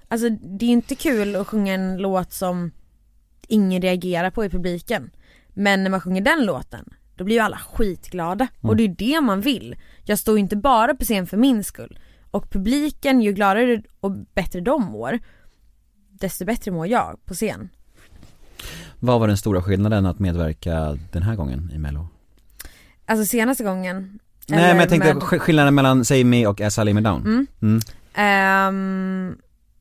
Alltså 0.07 0.29
det 0.29 0.65
är 0.65 0.69
inte 0.69 0.95
kul 0.95 1.35
att 1.35 1.47
sjunga 1.47 1.73
en 1.73 1.97
låt 1.97 2.33
som 2.33 2.71
ingen 3.47 3.81
reagerar 3.81 4.31
på 4.31 4.45
i 4.45 4.49
publiken. 4.49 5.11
Men 5.53 5.83
när 5.83 5.89
man 5.89 6.01
sjunger 6.01 6.21
den 6.21 6.45
låten, 6.45 6.93
då 7.15 7.23
blir 7.23 7.35
ju 7.35 7.41
alla 7.41 7.57
skitglada. 7.57 8.47
Och 8.61 8.75
det 8.75 8.83
är 8.83 8.87
det 8.87 9.21
man 9.21 9.41
vill. 9.41 9.75
Jag 10.09 10.19
står 10.19 10.35
ju 10.35 10.39
inte 10.39 10.55
bara 10.55 10.93
på 10.95 11.03
scen 11.05 11.27
för 11.27 11.37
min 11.37 11.63
skull. 11.63 11.99
Och 12.31 12.49
publiken, 12.49 13.21
ju 13.21 13.33
gladare 13.33 13.81
och 13.99 14.11
bättre 14.11 14.61
de 14.61 14.83
mår, 14.83 15.19
desto 16.09 16.45
bättre 16.45 16.71
mår 16.71 16.87
jag 16.87 17.25
på 17.25 17.33
scen. 17.33 17.69
Vad 18.99 19.19
var 19.19 19.27
den 19.27 19.37
stora 19.37 19.61
skillnaden 19.63 20.05
att 20.05 20.19
medverka 20.19 20.97
den 21.11 21.23
här 21.23 21.35
gången 21.35 21.71
i 21.73 21.77
mello? 21.77 22.07
Alltså 23.05 23.25
senaste 23.25 23.63
gången. 23.63 24.19
Nej 24.47 24.59
men 24.73 24.77
jag 24.79 24.89
tänkte 24.89 25.13
med- 25.13 25.23
sk- 25.23 25.39
skillnaden 25.39 25.75
mellan 25.75 26.05
Save 26.05 26.23
Me 26.23 26.47
och 26.47 26.61
As 26.61 26.77
I 26.77 26.83
lay 26.83 26.93
me 26.93 27.01
down. 27.01 27.21
Mm. 27.21 27.47
Mm. 27.61 27.79
Ehm, 28.13 29.37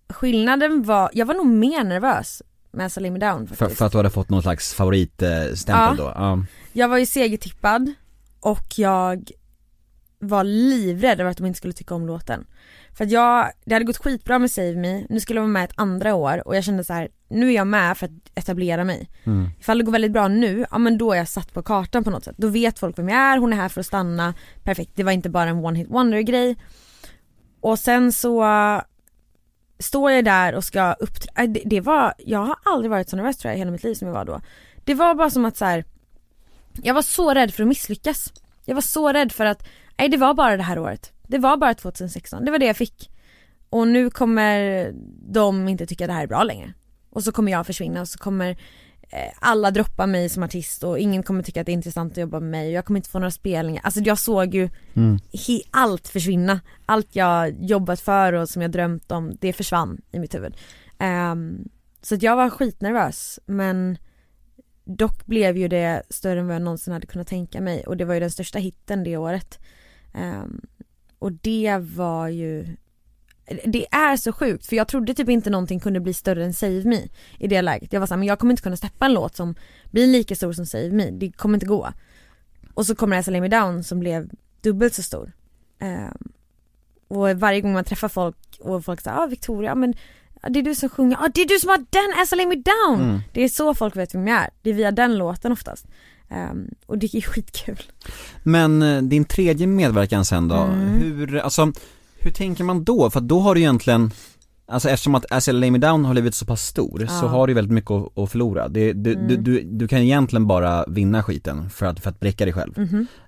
skillnaden 0.08 0.82
var, 0.82 1.10
jag 1.12 1.26
var 1.26 1.34
nog 1.34 1.46
mer 1.46 1.84
nervös 1.84 2.42
med 2.72 2.86
As 2.86 2.98
I 2.98 3.00
Lay 3.00 3.10
Me 3.10 3.18
Down 3.18 3.46
För, 3.48 3.54
faktiskt. 3.56 3.78
för 3.78 3.86
att 3.86 3.92
du 3.92 3.98
hade 3.98 4.10
fått 4.10 4.28
någon 4.30 4.42
slags 4.42 4.74
favoritstämpel 4.74 5.64
Ja. 5.66 5.94
då? 5.98 6.12
Ja. 6.14 6.44
Jag 6.72 6.88
var 6.88 6.98
ju 6.98 7.06
segertippad 7.06 7.92
och 8.40 8.64
jag 8.76 9.30
var 10.18 10.44
livrädd 10.44 11.20
över 11.20 11.30
att 11.30 11.36
de 11.36 11.46
inte 11.46 11.56
skulle 11.56 11.72
tycka 11.72 11.94
om 11.94 12.06
låten. 12.06 12.46
För 12.92 13.04
att 13.04 13.10
jag, 13.10 13.50
det 13.64 13.74
hade 13.74 13.84
gått 13.84 13.96
skitbra 13.96 14.38
med 14.38 14.50
Save 14.50 14.76
Me, 14.76 15.06
nu 15.08 15.20
skulle 15.20 15.36
jag 15.36 15.42
vara 15.42 15.52
med 15.52 15.64
ett 15.64 15.72
andra 15.74 16.14
år 16.14 16.48
och 16.48 16.56
jag 16.56 16.64
kände 16.64 16.84
så 16.84 16.92
här: 16.92 17.08
nu 17.28 17.48
är 17.48 17.54
jag 17.54 17.66
med 17.66 17.98
för 17.98 18.06
att 18.06 18.12
etablera 18.34 18.84
mig. 18.84 19.10
Mm. 19.24 19.48
Ifall 19.60 19.78
det 19.78 19.84
går 19.84 19.92
väldigt 19.92 20.12
bra 20.12 20.28
nu, 20.28 20.66
ja 20.70 20.78
men 20.78 20.98
då 20.98 21.12
är 21.12 21.16
jag 21.16 21.28
satt 21.28 21.52
på 21.52 21.62
kartan 21.62 22.04
på 22.04 22.10
något 22.10 22.24
sätt. 22.24 22.36
Då 22.38 22.48
vet 22.48 22.78
folk 22.78 22.98
vem 22.98 23.08
jag 23.08 23.18
är, 23.18 23.38
hon 23.38 23.52
är 23.52 23.56
här 23.56 23.68
för 23.68 23.80
att 23.80 23.86
stanna, 23.86 24.34
perfekt. 24.62 24.92
Det 24.94 25.02
var 25.02 25.12
inte 25.12 25.30
bara 25.30 25.48
en 25.48 25.64
one 25.64 25.78
hit 25.78 25.88
wonder 25.90 26.20
grej. 26.20 26.56
Och 27.60 27.78
sen 27.78 28.12
så 28.12 28.44
äh, 28.44 28.80
står 29.78 30.10
jag 30.10 30.24
där 30.24 30.54
och 30.54 30.64
ska 30.64 30.92
uppträda, 30.92 31.46
det, 31.46 31.62
det 31.64 31.80
var, 31.80 32.14
jag 32.18 32.38
har 32.38 32.56
aldrig 32.62 32.90
varit 32.90 33.08
så 33.08 33.16
nervös 33.16 33.36
tror 33.36 33.50
jag 33.50 33.56
i 33.56 33.58
hela 33.58 33.70
mitt 33.70 33.84
liv 33.84 33.94
som 33.94 34.08
jag 34.08 34.14
var 34.14 34.24
då. 34.24 34.40
Det 34.84 34.94
var 34.94 35.14
bara 35.14 35.30
som 35.30 35.44
att 35.44 35.56
så 35.56 35.64
här. 35.64 35.84
jag 36.82 36.94
var 36.94 37.02
så 37.02 37.34
rädd 37.34 37.54
för 37.54 37.62
att 37.62 37.68
misslyckas. 37.68 38.32
Jag 38.64 38.74
var 38.74 38.82
så 38.82 39.12
rädd 39.12 39.32
för 39.32 39.46
att, 39.46 39.66
nej 39.98 40.08
det 40.08 40.16
var 40.16 40.34
bara 40.34 40.56
det 40.56 40.62
här 40.62 40.78
året. 40.78 41.12
Det 41.26 41.38
var 41.38 41.56
bara 41.56 41.74
2016, 41.74 42.44
det 42.44 42.50
var 42.50 42.58
det 42.58 42.66
jag 42.66 42.76
fick. 42.76 43.10
Och 43.70 43.88
nu 43.88 44.10
kommer 44.10 44.90
de 45.32 45.68
inte 45.68 45.86
tycka 45.86 46.06
det 46.06 46.12
här 46.12 46.22
är 46.22 46.26
bra 46.26 46.42
längre. 46.42 46.72
Och 47.10 47.24
så 47.24 47.32
kommer 47.32 47.52
jag 47.52 47.66
försvinna 47.66 48.00
och 48.00 48.08
så 48.08 48.18
kommer 48.18 48.50
eh, 49.10 49.32
alla 49.40 49.70
droppa 49.70 50.06
mig 50.06 50.28
som 50.28 50.42
artist 50.42 50.84
och 50.84 50.98
ingen 50.98 51.22
kommer 51.22 51.42
tycka 51.42 51.60
att 51.60 51.66
det 51.66 51.72
är 51.72 51.74
intressant 51.74 52.12
att 52.12 52.18
jobba 52.18 52.40
med 52.40 52.50
mig 52.50 52.66
och 52.66 52.72
jag 52.72 52.84
kommer 52.84 52.98
inte 52.98 53.10
få 53.10 53.18
några 53.18 53.30
spelningar. 53.30 53.82
Alltså 53.84 54.00
jag 54.00 54.18
såg 54.18 54.54
ju 54.54 54.68
Mm. 54.94 55.18
allt 55.70 56.08
försvinna. 56.08 56.60
Allt 56.86 57.16
jag 57.16 57.64
jobbat 57.64 58.00
för 58.00 58.32
och 58.32 58.48
som 58.48 58.62
jag 58.62 58.70
drömt 58.70 59.12
om, 59.12 59.36
det 59.40 59.52
försvann 59.52 60.00
i 60.12 60.18
mitt 60.18 60.34
huvud. 60.34 60.56
Ehm, 60.98 61.68
så 62.02 62.14
att 62.14 62.22
jag 62.22 62.36
var 62.36 62.50
skitnervös 62.50 63.40
men 63.46 63.98
dock 64.84 65.26
blev 65.26 65.56
ju 65.56 65.68
det 65.68 66.02
större 66.10 66.40
än 66.40 66.46
vad 66.46 66.54
jag 66.54 66.62
någonsin 66.62 66.92
hade 66.92 67.06
kunnat 67.06 67.26
tänka 67.26 67.60
mig 67.60 67.86
och 67.86 67.96
det 67.96 68.04
var 68.04 68.14
ju 68.14 68.20
den 68.20 68.30
största 68.30 68.58
hitten 68.58 69.04
det 69.04 69.16
året. 69.16 69.58
Ehm, 70.14 70.60
och 71.18 71.32
det 71.32 71.78
var 71.78 72.28
ju 72.28 72.76
det 73.64 73.86
är 73.90 74.16
så 74.16 74.32
sjukt 74.32 74.66
för 74.66 74.76
jag 74.76 74.88
trodde 74.88 75.14
typ 75.14 75.28
inte 75.28 75.50
någonting 75.50 75.80
kunde 75.80 76.00
bli 76.00 76.14
större 76.14 76.44
än 76.44 76.54
Save 76.54 76.84
Me 76.84 77.08
i 77.38 77.48
det 77.48 77.62
läget. 77.62 77.92
Jag 77.92 78.00
var 78.00 78.06
såhär, 78.06 78.18
men 78.18 78.28
jag 78.28 78.38
kommer 78.38 78.52
inte 78.52 78.62
kunna 78.62 78.76
släppa 78.76 79.06
en 79.06 79.12
låt 79.12 79.36
som 79.36 79.54
blir 79.90 80.06
lika 80.06 80.34
stor 80.34 80.52
som 80.52 80.66
Save 80.66 80.90
Me, 80.90 81.10
det 81.10 81.32
kommer 81.32 81.56
inte 81.56 81.66
gå. 81.66 81.92
Och 82.74 82.86
så 82.86 82.94
kommer 82.94 83.30
Lay 83.30 83.40
Me 83.40 83.48
Down 83.48 83.84
som 83.84 84.00
blev 84.00 84.30
dubbelt 84.60 84.94
så 84.94 85.02
stor. 85.02 85.32
Ehm, 85.78 86.32
och 87.08 87.30
varje 87.30 87.60
gång 87.60 87.72
man 87.72 87.84
träffar 87.84 88.08
folk 88.08 88.36
och 88.60 88.84
folk 88.84 89.00
säger 89.00 89.16
ah 89.16 89.26
Victoria, 89.26 89.74
men 89.74 89.94
det 90.48 90.58
är 90.58 90.62
du 90.62 90.74
som 90.74 90.88
sjunger, 90.88 91.16
ah 91.20 91.28
det 91.34 91.40
är 91.40 91.48
du 91.48 91.58
som 91.58 91.70
har 91.70 91.78
den 91.78 92.38
Lay 92.38 92.46
Me 92.46 92.54
Down! 92.54 93.08
Mm. 93.08 93.20
Det 93.32 93.44
är 93.44 93.48
så 93.48 93.74
folk 93.74 93.96
vet 93.96 94.14
vem 94.14 94.26
jag 94.26 94.38
är, 94.38 94.50
det 94.62 94.70
är 94.70 94.74
via 94.74 94.90
den 94.90 95.18
låten 95.18 95.52
oftast. 95.52 95.86
Ehm, 96.30 96.68
och 96.86 96.98
det 96.98 97.14
är 97.14 97.20
skitkul. 97.32 97.82
Men 98.42 98.82
eh, 98.82 99.02
din 99.02 99.24
tredje 99.24 99.66
medverkan 99.66 100.24
sen 100.24 100.48
då, 100.48 100.56
Mm. 100.56 100.88
hur, 100.88 101.36
alltså, 101.38 101.72
hur 102.20 102.30
tänker 102.30 102.64
man 102.64 102.84
då? 102.84 103.10
För 103.10 103.20
då 103.20 103.40
har 103.40 103.54
du 103.54 103.60
egentligen 103.60 104.10
Alltså 104.70 104.88
eftersom 104.90 105.14
att 105.14 105.32
As 105.32 105.48
I 105.48 105.52
Lay 105.52 105.70
Me 105.70 105.78
Down 105.78 106.04
har 106.04 106.12
blivit 106.12 106.34
så 106.34 106.46
pass 106.46 106.62
stor 106.66 106.98
så 106.98 107.24
Ja. 107.24 107.28
har 107.28 107.46
du 107.46 107.54
väldigt 107.54 107.72
mycket 107.72 107.90
att, 107.90 108.18
att 108.18 108.30
förlora. 108.30 108.68
Det, 108.68 108.92
du, 108.92 109.14
du, 109.14 109.20
Mm. 109.34 109.44
du, 109.44 109.62
du 109.62 109.88
kan 109.88 109.98
egentligen 109.98 110.46
bara 110.46 110.84
vinna 110.88 111.22
skiten 111.22 111.70
för 111.70 111.86
att, 111.86 112.00
för 112.00 112.10
att 112.10 112.20
bräcka 112.20 112.44
dig 112.44 112.54
själv. 112.54 112.78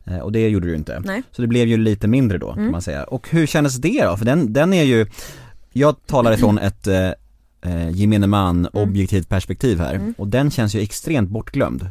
Eh, 0.04 0.18
och 0.18 0.32
det 0.32 0.48
gjorde 0.48 0.66
du 0.66 0.74
inte. 0.76 1.00
Nej. 1.04 1.22
Så 1.32 1.42
det 1.42 1.48
blev 1.48 1.68
ju 1.68 1.76
lite 1.76 2.08
mindre 2.08 2.38
då 2.38 2.48
kan 2.48 2.58
Mm. 2.58 2.72
man 2.72 2.82
säga. 2.82 3.04
Och 3.04 3.30
hur 3.30 3.46
kändes 3.46 3.76
det 3.76 4.04
då? 4.04 4.16
För 4.16 4.24
den, 4.24 4.52
den 4.52 4.72
är 4.72 4.82
ju, 4.82 5.06
jag 5.72 6.06
talar 6.06 6.32
ifrån 6.32 6.58
ett, 6.68 6.86
eh, 6.86 7.10
eh, 7.62 7.90
gemene 7.90 8.26
man, 8.26 8.56
Mm. 8.58 8.70
objektivt 8.88 9.28
perspektiv 9.28 9.78
här. 9.80 9.94
Mm. 9.94 10.14
Och 10.18 10.28
den 10.28 10.50
känns 10.50 10.74
ju 10.74 10.80
extremt 10.80 11.30
bortglömd. 11.30 11.90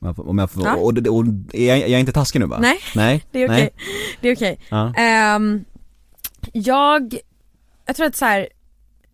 Om 0.00 0.38
jag 0.38 0.50
får- 0.50 0.64
Ja. 0.66 0.74
och, 0.76 0.98
och, 0.98 1.16
och 1.16 1.24
är, 1.54 1.68
jag, 1.68 1.78
är 1.78 1.86
jag 1.88 2.00
inte 2.00 2.12
taskig 2.12 2.40
nu 2.40 2.46
va? 2.46 2.58
Nej, 2.60 2.78
Nej, 2.96 3.24
det 3.30 3.38
är 3.42 3.46
okej. 3.48 3.56
nej. 3.60 3.72
Det 4.20 4.28
är 4.28 4.36
okej. 4.36 4.58
Ja. 4.68 4.94
Ehm, 4.96 5.64
jag, 6.52 7.14
jag 7.86 7.96
tror 7.96 8.06
att 8.06 8.16
så 8.16 8.24
här, 8.24 8.48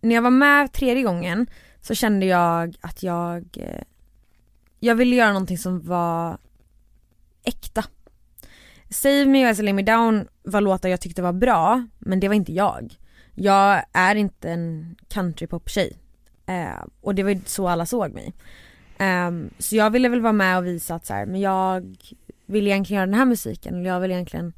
när 0.01 0.15
jag 0.15 0.21
var 0.21 0.29
med 0.29 0.73
tredje 0.73 1.03
gången 1.03 1.47
så 1.81 1.95
kände 1.95 2.25
jag 2.25 2.75
att 2.81 3.03
jag, 3.03 3.45
eh, 3.57 3.81
jag 4.79 4.95
ville 4.95 5.15
göra 5.15 5.27
någonting 5.33 5.57
som 5.57 5.81
var 5.81 6.37
äkta. 7.43 7.83
Save 8.89 9.25
Me 9.25 9.49
och 9.51 9.57
Lay 9.63 9.73
Me 9.73 9.81
Down 9.81 10.27
var 10.43 10.61
låtar 10.61 10.89
jag 10.89 11.01
tyckte 11.01 11.21
var 11.21 11.33
bra, 11.33 11.87
men 11.99 12.19
det 12.19 12.27
var 12.27 12.35
inte 12.35 12.53
jag. 12.53 12.95
Jag 13.35 13.81
är 13.93 14.15
inte 14.15 14.49
en 14.51 14.95
countrypop-tjej. 15.09 15.97
Eh, 16.45 16.83
och 17.01 17.15
det 17.15 17.23
var 17.23 17.29
ju 17.31 17.41
så 17.45 17.67
alla 17.67 17.85
såg 17.85 18.13
mig. 18.13 18.33
Ehm, 18.99 19.49
så 19.59 19.75
jag 19.75 19.89
ville 19.89 20.09
väl 20.09 20.21
vara 20.21 20.33
med 20.33 20.57
och 20.57 20.65
visa 20.65 20.95
att 20.95 21.05
så 21.05 21.13
här, 21.13 21.25
men 21.25 21.41
jag 21.41 21.95
vill 22.45 22.67
egentligen 22.67 22.97
göra 22.97 23.05
den 23.05 23.19
här 23.19 23.25
musiken, 23.25 23.75
eller 23.75 23.89
jag 23.89 23.99
vill 23.99 24.11
egentligen 24.11 24.53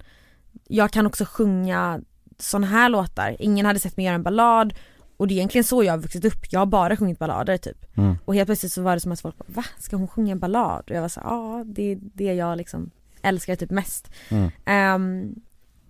jag 0.67 0.91
kan 0.91 1.05
också 1.05 1.25
sjunga 1.25 2.01
såna 2.37 2.67
här 2.67 2.89
låtar. 2.89 3.35
Ingen 3.39 3.65
hade 3.65 3.79
sett 3.79 3.97
mig 3.97 4.05
göra 4.05 4.15
en 4.15 4.23
ballad 4.23 4.73
och 5.17 5.27
det 5.27 5.33
är 5.33 5.35
egentligen 5.35 5.63
så 5.63 5.83
jag 5.83 5.93
har 5.93 5.97
vuxit 5.97 6.25
upp. 6.25 6.45
Jag 6.49 6.59
har 6.59 6.65
bara 6.65 6.97
sjungit 6.97 7.19
ballader 7.19 7.57
typ. 7.57 7.97
Mm. 7.97 8.17
Och 8.25 8.35
helt 8.35 8.47
plötsligt 8.47 8.71
så 8.71 8.81
var 8.81 8.93
det 8.93 8.99
som 8.99 9.11
att 9.11 9.21
folk 9.21 9.37
bara, 9.37 9.45
va? 9.47 9.63
Ska 9.79 9.95
hon 9.95 10.07
sjunga 10.07 10.31
en 10.31 10.39
ballad? 10.39 10.83
Och 10.89 10.95
jag 10.95 11.01
var 11.01 11.09
så 11.09 11.21
ja 11.23 11.63
det 11.65 11.91
är 11.91 11.97
det 12.01 12.33
jag 12.33 12.57
liksom 12.57 12.91
älskar 13.21 13.55
typ 13.55 13.71
mest. 13.71 14.11
Mm. 14.29 14.51
Ehm, 14.65 15.35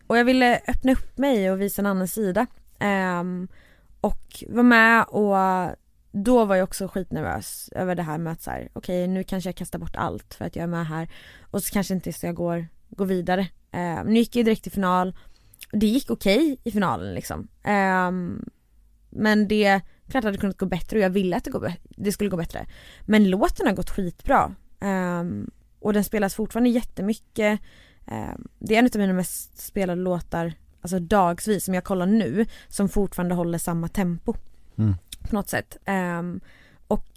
och 0.08 0.18
jag 0.18 0.26
ville 0.26 0.60
öppna 0.68 0.92
upp 0.92 1.18
mig 1.18 1.52
och 1.52 1.62
visa 1.62 1.82
en 1.82 1.86
annan 1.86 2.08
sida. 2.08 2.48
Ehm, 2.80 3.48
och 4.02 4.44
vara 4.50 4.64
med 4.64 5.04
och 5.04 5.38
då 6.12 6.46
var 6.46 6.56
jag 6.56 6.64
också 6.64 6.88
skitnervös 6.88 7.70
över 7.76 7.96
det 7.96 8.04
här 8.04 8.18
med 8.18 8.34
att 8.34 8.42
så 8.42 8.52
här, 8.52 8.70
okej 8.74 9.08
nu 9.08 9.24
kanske 9.24 9.48
jag 9.48 9.56
kastar 9.56 9.80
bort 9.80 9.96
allt 9.96 10.34
för 10.34 10.46
att 10.46 10.56
jag 10.56 10.64
är 10.64 10.68
med 10.68 10.88
här 10.88 11.10
och 11.42 11.64
så 11.64 11.74
kanske 11.74 11.94
inte 11.94 12.14
så 12.14 12.26
jag 12.26 12.36
går, 12.36 12.68
går 12.90 13.06
vidare. 13.06 13.48
Men 13.72 14.08
nu 14.08 14.20
gick 14.20 14.36
jag 14.36 14.46
direkt 14.46 14.64
till 14.64 14.72
final 14.72 15.14
det 15.72 15.88
gick 15.88 16.10
okej 16.10 16.58
i 16.64 16.72
finalen 16.72 17.14
liksom. 17.14 17.48
Eh, 17.64 18.12
men 19.10 19.48
det, 19.48 19.82
klart 20.10 20.24
hade 20.24 20.38
kunnat 20.38 20.58
gå 20.58 20.66
bättre 20.66 20.98
och 20.98 21.04
jag 21.04 21.10
ville 21.10 21.36
att 21.38 21.44
det, 21.44 21.52
gå, 21.52 21.68
det 21.90 22.12
skulle 22.12 22.30
gå 22.30 22.38
bättre. 22.38 22.66
Men 23.06 23.30
låten 23.30 23.68
har 23.68 23.74
gått 23.74 23.90
skitbra. 23.90 24.56
Eh, 24.82 25.24
och 25.80 25.94
den 25.94 26.04
spelas 26.04 26.36
fortfarande 26.36 26.70
jättemycket. 26.70 27.60
Eh, 28.08 28.34
det 28.60 28.76
är 28.76 28.80
en 28.80 28.86
av 28.86 28.98
mina 28.98 29.14
mest 29.14 29.58
spelade 29.58 30.02
låtar, 30.02 30.54
alltså 30.82 31.00
dagsvis 31.00 31.66
som 31.66 31.74
jag 31.74 31.84
kollar 31.84 32.06
nu, 32.06 32.46
som 32.68 32.90
fortfarande 32.90 33.36
håller 33.36 33.58
samma 33.58 33.88
tempo. 33.88 34.34
Mm. 34.80 34.96
På 35.30 35.36
något 35.36 35.50
sätt. 35.50 35.78
Ehm, 35.86 36.40
och 36.88 37.08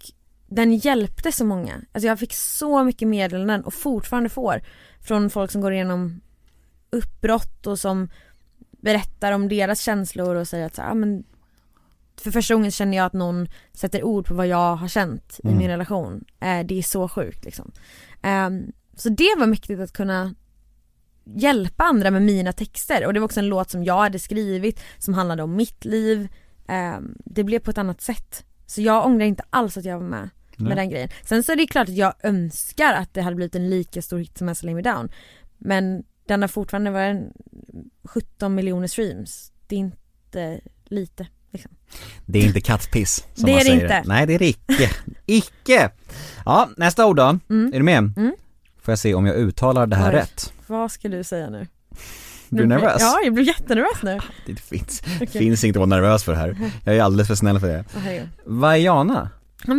den 0.47 0.75
hjälpte 0.75 1.31
så 1.31 1.45
många. 1.45 1.73
Alltså 1.91 2.07
jag 2.07 2.19
fick 2.19 2.33
så 2.33 2.83
mycket 2.83 3.07
meddelanden 3.07 3.63
och 3.63 3.73
fortfarande 3.73 4.29
får 4.29 4.61
från 5.01 5.29
folk 5.29 5.51
som 5.51 5.61
går 5.61 5.73
igenom 5.73 6.21
uppbrott 6.89 7.67
och 7.67 7.79
som 7.79 8.09
berättar 8.71 9.31
om 9.31 9.47
deras 9.49 9.81
känslor 9.81 10.35
och 10.35 10.47
säger 10.47 10.65
att 10.65 10.75
så 10.75 10.81
här, 10.81 10.91
ah, 10.91 10.93
men 10.93 11.23
för 12.21 12.31
första 12.31 12.53
gången 12.53 12.71
känner 12.71 12.97
jag 12.97 13.05
att 13.05 13.13
någon 13.13 13.47
sätter 13.73 14.03
ord 14.03 14.25
på 14.27 14.33
vad 14.33 14.47
jag 14.47 14.75
har 14.75 14.87
känt 14.87 15.39
i 15.43 15.47
Mm. 15.47 15.57
min 15.59 15.67
relation. 15.69 16.23
Eh, 16.39 16.65
det 16.65 16.77
är 16.79 16.83
så 16.83 17.09
sjukt 17.09 17.45
liksom. 17.45 17.71
Ehm, 18.21 18.71
så 18.97 19.09
det 19.09 19.35
var 19.37 19.47
mäktigt 19.47 19.81
att 19.81 19.93
kunna 19.93 20.35
hjälpa 21.25 21.83
andra 21.83 22.11
med 22.11 22.21
mina 22.21 22.53
texter 22.53 23.05
och 23.05 23.13
det 23.13 23.19
var 23.19 23.25
också 23.25 23.39
en 23.39 23.47
låt 23.47 23.69
som 23.69 23.83
jag 23.83 23.97
hade 23.97 24.19
skrivit 24.19 24.79
som 24.97 25.13
handlade 25.13 25.43
om 25.43 25.55
mitt 25.55 25.85
liv. 25.85 26.27
Ehm, 26.67 27.17
det 27.25 27.43
blev 27.43 27.59
på 27.59 27.71
ett 27.71 27.77
annat 27.77 28.01
sätt. 28.01 28.45
Så 28.65 28.81
jag 28.81 29.05
ångrar 29.05 29.25
inte 29.25 29.43
alls 29.49 29.77
att 29.77 29.85
jag 29.85 29.99
var 29.99 30.07
med 30.07 30.29
Nej. 30.57 30.67
med 30.67 30.77
den 30.77 30.89
grejen. 30.89 31.09
Sen 31.25 31.43
så 31.43 31.51
är 31.51 31.55
det 31.55 31.67
klart 31.67 31.89
att 31.89 31.95
jag 31.95 32.13
önskar 32.23 32.93
att 32.93 33.13
det 33.13 33.21
hade 33.21 33.35
blivit 33.35 33.55
en 33.55 33.69
lika 33.69 34.01
stor 34.01 34.17
hit 34.17 34.37
som 34.37 34.49
As 34.49 34.63
Me 34.63 34.81
Down. 34.81 35.11
Men 35.57 36.03
den 36.27 36.41
har 36.41 36.47
fortfarande 36.47 36.91
varit 36.91 37.15
en 37.15 37.33
17 38.03 38.55
miljoner 38.55 38.87
streams. 38.87 39.51
Det 39.67 39.75
är 39.75 39.79
inte 39.79 40.59
lite. 40.85 41.27
Liksom. 41.51 41.71
Det 42.25 42.39
är 42.39 42.43
inte 42.45 42.61
kattpiss 42.61 43.27
som 43.33 43.45
Det 43.45 43.51
man 43.51 43.51
är 43.51 43.57
det 43.57 43.65
säger. 43.65 43.81
inte. 43.83 44.03
Nej 44.05 44.27
det 44.27 44.33
är 44.33 44.39
det 44.39 44.47
icke. 44.47 44.89
icke! 45.25 45.91
Ja, 46.45 46.69
nästa 46.77 47.05
ord 47.05 47.15
då. 47.15 47.39
Mm. 47.49 47.67
Är 47.73 47.77
du 47.77 47.83
med? 47.83 47.97
Mm. 47.97 48.33
Får 48.81 48.91
jag 48.91 48.99
se 48.99 49.13
om 49.13 49.25
jag 49.25 49.35
uttalar 49.35 49.87
det 49.87 49.95
här 49.95 50.09
Oj. 50.13 50.15
rätt? 50.19 50.53
Vad 50.67 50.91
ska 50.91 51.09
du 51.09 51.23
säga 51.23 51.49
nu? 51.49 51.67
Blir 52.53 52.63
du 52.63 52.69
nervös? 52.69 52.97
Ja, 53.01 53.19
jag 53.23 53.33
blir 53.33 53.43
jättenervös 53.47 54.03
nu. 54.03 54.19
Det 54.45 54.55
finns, 54.59 55.01
Okej. 55.15 55.27
finns 55.27 55.63
inget 55.63 55.75
att 55.75 55.79
vara 55.79 55.85
nervös 55.85 56.23
för 56.23 56.33
här. 56.33 56.57
Jag 56.83 56.95
är 56.95 57.01
alldeles 57.01 57.27
för 57.27 57.35
snäll 57.35 57.59
för 57.59 57.67
det. 57.67 57.85
Herregud. 57.95 58.27
Vajana. 58.45 59.29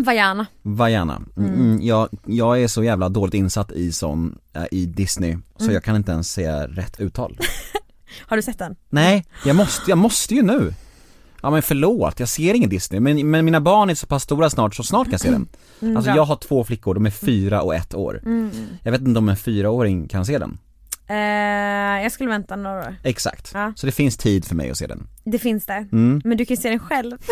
Vajana. 0.04 0.46
Vajana. 0.62 1.22
Mm. 1.36 1.54
Mm. 1.54 1.82
jag, 1.82 2.08
jag 2.26 2.62
är 2.62 2.68
så 2.68 2.84
jävla 2.84 3.08
dåligt 3.08 3.34
insatt 3.34 3.72
i 3.72 3.92
sån, 3.92 4.38
äh, 4.52 4.62
i 4.70 4.86
Disney, 4.86 5.36
så 5.56 5.62
Mm. 5.64 5.74
jag 5.74 5.84
kan 5.84 5.96
inte 5.96 6.12
ens 6.12 6.32
säga 6.32 6.66
rätt 6.66 7.00
uttal. 7.00 7.38
Har 8.26 8.36
du 8.36 8.42
sett 8.42 8.58
den? 8.58 8.76
Nej, 8.90 9.24
jag 9.44 9.56
måste, 9.56 9.90
jag 9.90 9.98
måste 9.98 10.34
ju 10.34 10.42
nu. 10.42 10.74
Ja 11.42 11.50
men 11.50 11.62
förlåt, 11.62 12.20
jag 12.20 12.28
ser 12.28 12.54
ingen 12.54 12.70
Disney, 12.70 13.00
men, 13.00 13.30
men 13.30 13.44
mina 13.44 13.60
barn 13.60 13.90
är 13.90 13.94
så 13.94 14.06
pass 14.06 14.22
stora 14.22 14.50
snart, 14.50 14.74
så 14.74 14.82
snart 14.82 15.04
kan 15.06 15.12
jag 15.12 15.20
se 15.20 15.30
den. 15.30 15.48
Mm, 15.82 15.96
Alltså 15.96 16.12
jag 16.12 16.24
har 16.24 16.36
två 16.36 16.64
flickor, 16.64 16.94
de 16.94 17.06
är 17.06 17.10
fyra 17.10 17.62
och 17.62 17.74
ett 17.74 17.94
år. 17.94 18.20
Mm. 18.24 18.50
Jag 18.82 18.92
vet 18.92 19.00
inte 19.00 19.18
om 19.18 19.28
en 19.28 19.36
fyraåring 19.36 20.08
kan 20.08 20.26
se 20.26 20.38
den. 20.38 20.58
Eh, 21.06 22.02
jag 22.02 22.12
skulle 22.12 22.30
vänta 22.30 22.56
några 22.56 22.78
år. 22.78 22.96
Exakt. 23.02 23.50
Ja. 23.54 23.72
Så 23.76 23.86
det 23.86 23.92
finns 23.92 24.16
tid 24.16 24.44
för 24.44 24.54
mig 24.54 24.70
att 24.70 24.78
se 24.78 24.86
den. 24.86 25.06
Det 25.24 25.38
finns 25.38 25.66
det. 25.66 25.86
Mm. 25.92 26.20
Men 26.24 26.36
du 26.36 26.44
kan 26.44 26.54
ju 26.54 26.62
se 26.62 26.70
den 26.70 26.78
själv. 26.78 27.16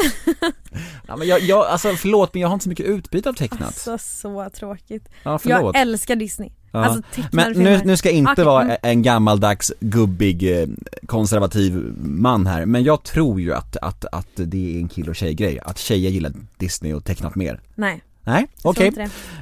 Ja, 1.07 1.17
men 1.17 1.29
jag, 1.29 1.41
jag, 1.41 1.67
alltså 1.67 1.89
förlåt 1.89 2.35
men 2.35 2.41
jag 2.41 2.49
har 2.49 2.55
inte 2.55 2.63
så 2.63 2.69
mycket 2.69 2.87
utbyte 2.87 3.29
av 3.29 3.33
tecknat. 3.33 3.63
Alltså 3.63 3.99
så 3.99 4.51
tråkigt. 4.55 5.09
Ja 5.23 5.39
förlåt. 5.39 5.75
Jag 5.75 5.77
älskar 5.77 6.17
Disney. 6.17 6.51
Ja. 6.73 6.85
Alltså 6.85 7.03
Men 7.33 7.53
nu, 7.53 7.81
nu 7.85 7.97
ska 7.97 8.09
jag 8.09 8.17
inte 8.17 8.33
Okej, 8.33 8.45
vara 8.45 8.63
mm. 8.63 8.77
en 8.83 9.03
gammaldags 9.03 9.73
gubbig 9.81 10.61
eh, 10.61 10.69
konservativ 11.07 11.95
man 12.03 12.47
här, 12.47 12.67
men 12.67 12.85
jag 12.85 13.03
tror 13.03 13.41
ju 13.41 13.55
att, 13.55 13.77
att, 13.77 14.05
att 14.05 14.29
det 14.35 14.77
är 14.77 14.81
en 14.81 14.89
kill 14.89 15.09
och 15.09 15.17
tjej-grej, 15.17 15.61
att 15.65 15.79
tjejer 15.79 16.11
gillar 16.11 16.33
Disney 16.57 16.93
och 16.93 17.05
tecknat 17.05 17.35
mer. 17.35 17.61
Nej, 17.75 18.03
Nej, 18.25 18.47
okej. 18.63 18.93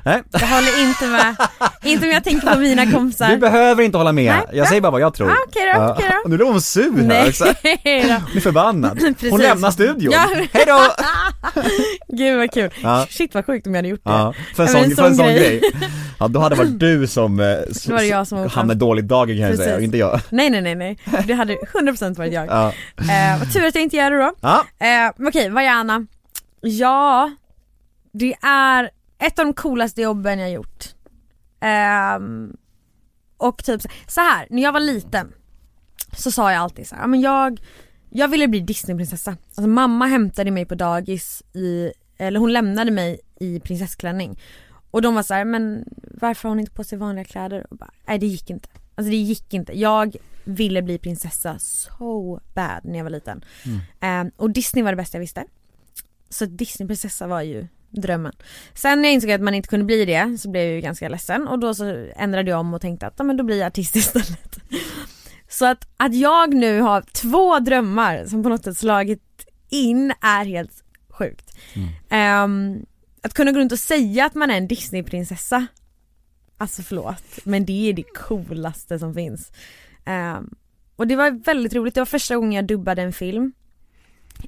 Nej. 0.04 0.22
Jag 0.30 0.40
håller 0.40 0.88
inte 0.88 1.06
med. 1.06 1.36
inte 1.82 2.06
om 2.06 2.12
jag 2.12 2.24
tänker 2.24 2.54
på 2.54 2.58
mina 2.60 2.92
kompisar. 2.92 3.28
Du 3.28 3.36
behöver 3.36 3.82
inte 3.82 3.98
hålla 3.98 4.12
med, 4.12 4.34
Nej, 4.34 4.58
jag 4.58 4.68
säger 4.68 4.80
bara 4.80 4.92
vad 4.92 5.00
jag 5.00 5.14
tror. 5.14 5.30
Ah, 5.30 5.34
okej 5.48 5.72
då, 5.74 5.92
okej 5.92 6.06
då. 6.10 6.16
Och 6.24 6.30
Nu 6.30 6.36
blev 6.36 6.48
hon 6.48 6.60
sur 6.62 7.08
här 7.10 7.28
också. 7.28 7.44
då. 7.44 7.50
Hon 7.62 8.36
är 8.36 8.40
förbannad. 8.40 8.98
Precis. 9.00 9.30
Hon 9.30 9.40
lämnar 9.40 9.70
studion. 9.70 10.12
Ja. 10.12 10.28
Hejdå! 10.52 10.80
Gud 12.08 12.38
vad 12.38 12.52
kul. 12.52 12.70
Ja. 12.82 13.06
Shit 13.10 13.34
vad 13.34 13.46
sjukt 13.46 13.66
om 13.66 13.74
jag 13.74 13.78
hade 13.78 13.88
gjort 13.88 14.04
det. 14.04 14.10
Ja, 14.10 14.34
för 14.56 14.62
en 14.62 14.68
sån, 14.68 14.84
en 14.84 14.96
för 14.96 15.02
en 15.02 15.16
sån 15.16 15.26
sån 15.26 15.34
grej. 15.34 15.60
Ja, 16.18 16.28
då 16.28 16.40
hade 16.40 16.54
det 16.54 16.58
varit 16.58 16.80
du 16.80 17.06
som, 17.06 17.40
eh, 17.40 17.46
Då 17.86 17.94
var 17.94 18.02
jag 18.02 18.26
som 18.26 18.48
hamnade 18.48 18.80
dåligt 18.80 19.08
dagen 19.08 19.26
kan 19.28 19.36
jag 19.36 19.56
säga, 19.56 19.56
Precis. 19.56 19.76
och 19.76 19.82
inte 19.82 19.96
jag. 19.96 20.20
Nej 20.30 20.50
nej 20.50 20.60
nej 20.60 20.74
nej. 20.74 20.98
Det 21.26 21.34
hade 21.34 21.54
100% 21.54 22.18
varit 22.18 22.32
jag. 22.32 22.46
Ja. 22.46 22.72
Eh, 22.98 23.38
vad 23.38 23.52
tur 23.52 23.66
att 23.66 23.74
jag 23.74 23.82
inte 23.82 23.96
gör 23.96 24.10
det 24.10 24.18
då. 24.18 24.32
Ja. 24.40 24.64
Eh, 24.86 25.28
okej, 25.28 25.50
Vajana. 25.50 26.06
Ja, 26.60 27.30
det 28.12 28.34
är 28.42 28.90
ett 29.18 29.38
av 29.38 29.44
de 29.44 29.54
coolaste 29.54 30.02
jobben 30.02 30.38
jag 30.38 30.50
gjort. 30.50 30.84
Ehm, 31.60 32.56
och 33.36 33.64
typ 33.64 33.82
så- 34.08 34.20
här, 34.20 34.46
när 34.50 34.62
jag 34.62 34.72
var 34.72 34.80
liten 34.80 35.32
så 36.16 36.30
sa 36.30 36.52
jag 36.52 36.60
alltid 36.60 36.88
så 36.88 36.94
här, 36.96 37.06
men 37.06 37.20
jag, 37.20 37.60
jag 38.10 38.28
ville 38.28 38.48
bli 38.48 38.60
Disneyprinsessa. 38.60 39.30
Alltså 39.48 39.66
mamma 39.66 40.06
hämtade 40.06 40.50
mig 40.50 40.64
på 40.64 40.74
dagis 40.74 41.42
i, 41.52 41.92
eller 42.16 42.40
hon 42.40 42.52
lämnade 42.52 42.90
mig 42.90 43.20
i 43.40 43.60
prinsessklänning. 43.60 44.40
Och 44.90 45.02
de 45.02 45.14
var 45.14 45.22
så 45.22 45.34
här, 45.34 45.44
men 45.44 45.84
varför 46.20 46.42
har 46.42 46.50
hon 46.50 46.60
inte 46.60 46.72
på 46.72 46.84
sig 46.84 46.98
vanliga 46.98 47.24
kläder? 47.24 47.66
Och 47.70 47.76
bara, 47.76 47.90
Nej 48.06 48.18
det 48.18 48.26
gick 48.26 48.50
inte. 48.50 48.68
Alltså 48.94 49.10
det 49.10 49.16
gick 49.16 49.54
inte. 49.54 49.78
Jag 49.78 50.16
ville 50.44 50.82
bli 50.82 50.98
prinsessa 50.98 51.58
so 51.58 52.40
bad 52.54 52.80
när 52.84 52.96
jag 52.96 53.04
var 53.04 53.10
liten. 53.10 53.44
Ehm, 54.00 54.30
och 54.36 54.50
Disney 54.50 54.84
var 54.84 54.92
det 54.92 54.96
bästa 54.96 55.16
jag 55.16 55.20
visste. 55.20 55.44
Så 56.28 56.44
Disneyprinsessa 56.46 57.26
var 57.26 57.42
ju 57.42 57.66
drömmen. 57.90 58.32
Sen 58.74 59.02
när 59.02 59.08
jag 59.08 59.14
insåg 59.14 59.30
att 59.30 59.40
man 59.40 59.54
inte 59.54 59.68
kunde 59.68 59.84
bli 59.84 60.04
det 60.04 60.38
så 60.38 60.50
blev 60.50 60.64
jag 60.64 60.74
ju 60.74 60.80
ganska 60.80 61.08
ledsen 61.08 61.48
och 61.48 61.58
då 61.58 61.74
så 61.74 62.08
ändrade 62.16 62.50
jag 62.50 62.60
om 62.60 62.74
och 62.74 62.80
tänkte 62.80 63.06
att 63.06 63.14
ja, 63.16 63.24
men 63.24 63.36
då 63.36 63.44
blir 63.44 63.58
jag 63.58 63.66
artist 63.66 63.96
istället. 63.96 64.58
Så 65.48 65.66
att, 65.66 65.88
att 65.96 66.14
jag 66.14 66.54
nu 66.54 66.80
har 66.80 67.02
två 67.02 67.58
drömmar 67.58 68.24
som 68.26 68.42
på 68.42 68.48
något 68.48 68.64
sätt 68.64 68.78
slagit 68.78 69.22
in 69.68 70.12
är 70.20 70.44
helt 70.44 70.84
sjukt. 71.08 71.56
Ehm, 72.10 72.86
att 73.22 73.34
kunna 73.34 73.52
gå 73.52 73.58
runt 73.58 73.72
och 73.72 73.78
säga 73.78 74.26
att 74.26 74.34
man 74.34 74.50
är 74.50 74.56
en 74.56 74.68
Disneyprinsessa 74.68 75.66
Alltså 76.60 76.82
förlåt, 76.82 77.38
men 77.44 77.64
det 77.64 77.88
är 77.88 77.92
det 77.92 78.02
coolaste 78.02 78.98
som 78.98 79.14
finns. 79.14 79.52
Ehm, 80.04 80.54
och 80.96 81.06
det 81.06 81.16
var 81.16 81.30
väldigt 81.30 81.74
roligt, 81.74 81.94
det 81.94 82.00
var 82.00 82.06
första 82.06 82.36
gången 82.36 82.52
jag 82.52 82.66
dubbade 82.66 83.02
en 83.02 83.12
film. 83.12 83.52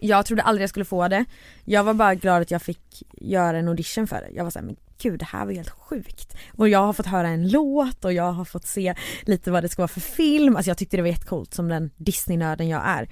Jag 0.01 0.26
trodde 0.26 0.43
aldrig 0.43 0.62
jag 0.62 0.70
skulle 0.70 0.84
få 0.84 1.09
det. 1.09 1.24
Jag 1.64 1.84
var 1.84 1.95
bara 1.95 2.14
glad 2.14 2.43
att 2.43 2.51
jag 2.51 2.62
fick 2.62 3.03
göra 3.12 3.59
en 3.59 3.68
audition 3.68 4.07
för 4.07 4.16
det. 4.16 4.28
Jag 4.34 4.45
var 4.45 4.51
såhär, 4.51 4.66
men 4.66 4.76
gud 5.03 5.18
det 5.18 5.24
här 5.24 5.47
var 5.47 5.53
helt 5.53 5.70
sjukt. 5.70 6.36
Och 6.57 6.68
jag 6.68 6.78
har 6.78 6.93
fått 6.93 7.07
höra 7.07 7.28
en 7.28 7.51
låt 7.51 8.05
och 8.05 8.12
jag 8.12 8.32
har 8.32 8.45
fått 8.45 8.66
se 8.66 8.95
lite 9.22 9.51
vad 9.51 9.64
det 9.64 9.68
ska 9.68 9.82
vara 9.82 9.88
för 9.88 10.01
film. 10.01 10.57
Alltså 10.57 10.70
jag 10.70 10.78
tyckte 10.78 10.97
det 10.97 11.03
var 11.03 11.09
jättecoolt 11.09 11.55
som 11.55 11.68
den 11.68 11.90
Disney-nörden 11.97 12.68
jag 12.68 12.82
är. 12.84 13.03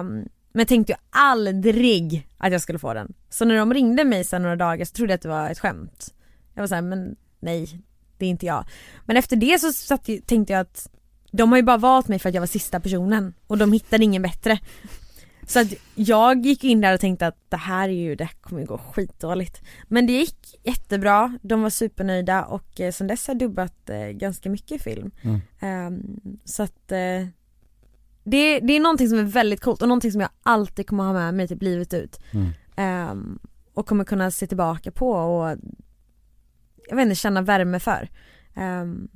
Um, 0.00 0.28
Men 0.52 0.66
tänkte 0.66 0.92
ju 0.92 0.96
aldrig 1.10 2.28
att 2.38 2.52
jag 2.52 2.60
skulle 2.60 2.78
få 2.78 2.94
den. 2.94 3.12
Så 3.30 3.44
när 3.44 3.56
de 3.56 3.74
ringde 3.74 4.04
mig 4.04 4.24
sen 4.24 4.42
några 4.42 4.56
dagar 4.56 4.84
så 4.84 4.92
trodde 4.92 5.12
jag 5.12 5.16
att 5.16 5.22
det 5.22 5.28
var 5.28 5.50
ett 5.50 5.58
skämt. 5.58 6.14
Jag 6.54 6.62
var 6.62 6.68
såhär, 6.68 6.82
men 6.82 7.16
nej, 7.40 7.82
det 8.18 8.26
är 8.26 8.30
inte 8.30 8.46
jag. 8.46 8.64
Men 9.04 9.16
efter 9.16 9.36
det 9.36 9.60
så 9.60 9.72
satt, 9.72 10.08
tänkte 10.26 10.52
jag 10.52 10.60
att 10.60 10.88
de 11.32 11.50
har 11.50 11.56
ju 11.56 11.62
bara 11.62 11.76
valt 11.76 12.08
mig 12.08 12.18
för 12.18 12.28
att 12.28 12.34
jag 12.34 12.42
var 12.42 12.46
sista 12.46 12.80
personen 12.80 13.34
och 13.46 13.58
de 13.58 13.72
hittade 13.72 14.04
ingen 14.04 14.22
bättre. 14.22 14.58
Så 15.50 15.60
att 15.60 15.74
jag 15.94 16.46
gick 16.46 16.64
in 16.64 16.80
där 16.80 16.94
och 16.94 17.00
tänkte 17.00 17.26
att 17.26 17.36
det 17.48 17.56
här 17.56 17.88
är 17.88 17.92
ju, 17.92 18.14
det 18.14 18.24
här 18.24 18.34
kommer 18.40 18.66
gå 18.66 18.78
skitdåligt. 18.78 19.62
Men 19.88 20.06
det 20.06 20.12
gick 20.12 20.60
jättebra, 20.62 21.38
de 21.42 21.62
var 21.62 21.70
supernöjda 21.70 22.44
och 22.44 22.80
eh, 22.80 22.92
sen 22.92 23.06
dess 23.06 23.26
har 23.26 23.34
jag 23.34 23.38
dubbat 23.38 23.90
eh, 23.90 23.98
ganska 23.98 24.50
mycket 24.50 24.82
film. 24.82 25.10
Mm. 25.22 25.40
Ehm, 25.60 26.20
så 26.44 26.62
att 26.62 26.92
eh, 26.92 27.26
det, 28.24 28.60
det 28.60 28.72
är 28.72 28.80
någonting 28.80 29.08
som 29.08 29.18
är 29.18 29.22
väldigt 29.22 29.60
coolt 29.60 29.82
och 29.82 29.88
någonting 29.88 30.12
som 30.12 30.20
jag 30.20 30.30
alltid 30.42 30.86
kommer 30.86 31.04
ha 31.04 31.12
med 31.12 31.34
mig 31.34 31.48
typ 31.48 31.62
livet 31.62 31.94
ut. 31.94 32.20
Mm. 32.30 32.50
Ehm, 32.76 33.38
och 33.74 33.86
kommer 33.86 34.04
kunna 34.04 34.30
se 34.30 34.46
tillbaka 34.46 34.90
på 34.90 35.10
och 35.10 35.56
jag 36.88 36.96
vet 36.96 37.02
inte, 37.02 37.14
känna 37.14 37.42
värme 37.42 37.80
för. 37.80 38.08
Um, 38.56 39.08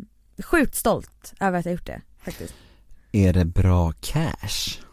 sjukt 0.45 0.75
stolt 0.75 1.35
över 1.41 1.59
att 1.59 1.65
jag 1.65 1.73
gjort 1.73 1.87
det 1.87 2.03
faktiskt. 2.19 2.55
Är 3.13 3.33
det 3.33 3.45
bra 3.45 3.93
cash? 4.01 4.85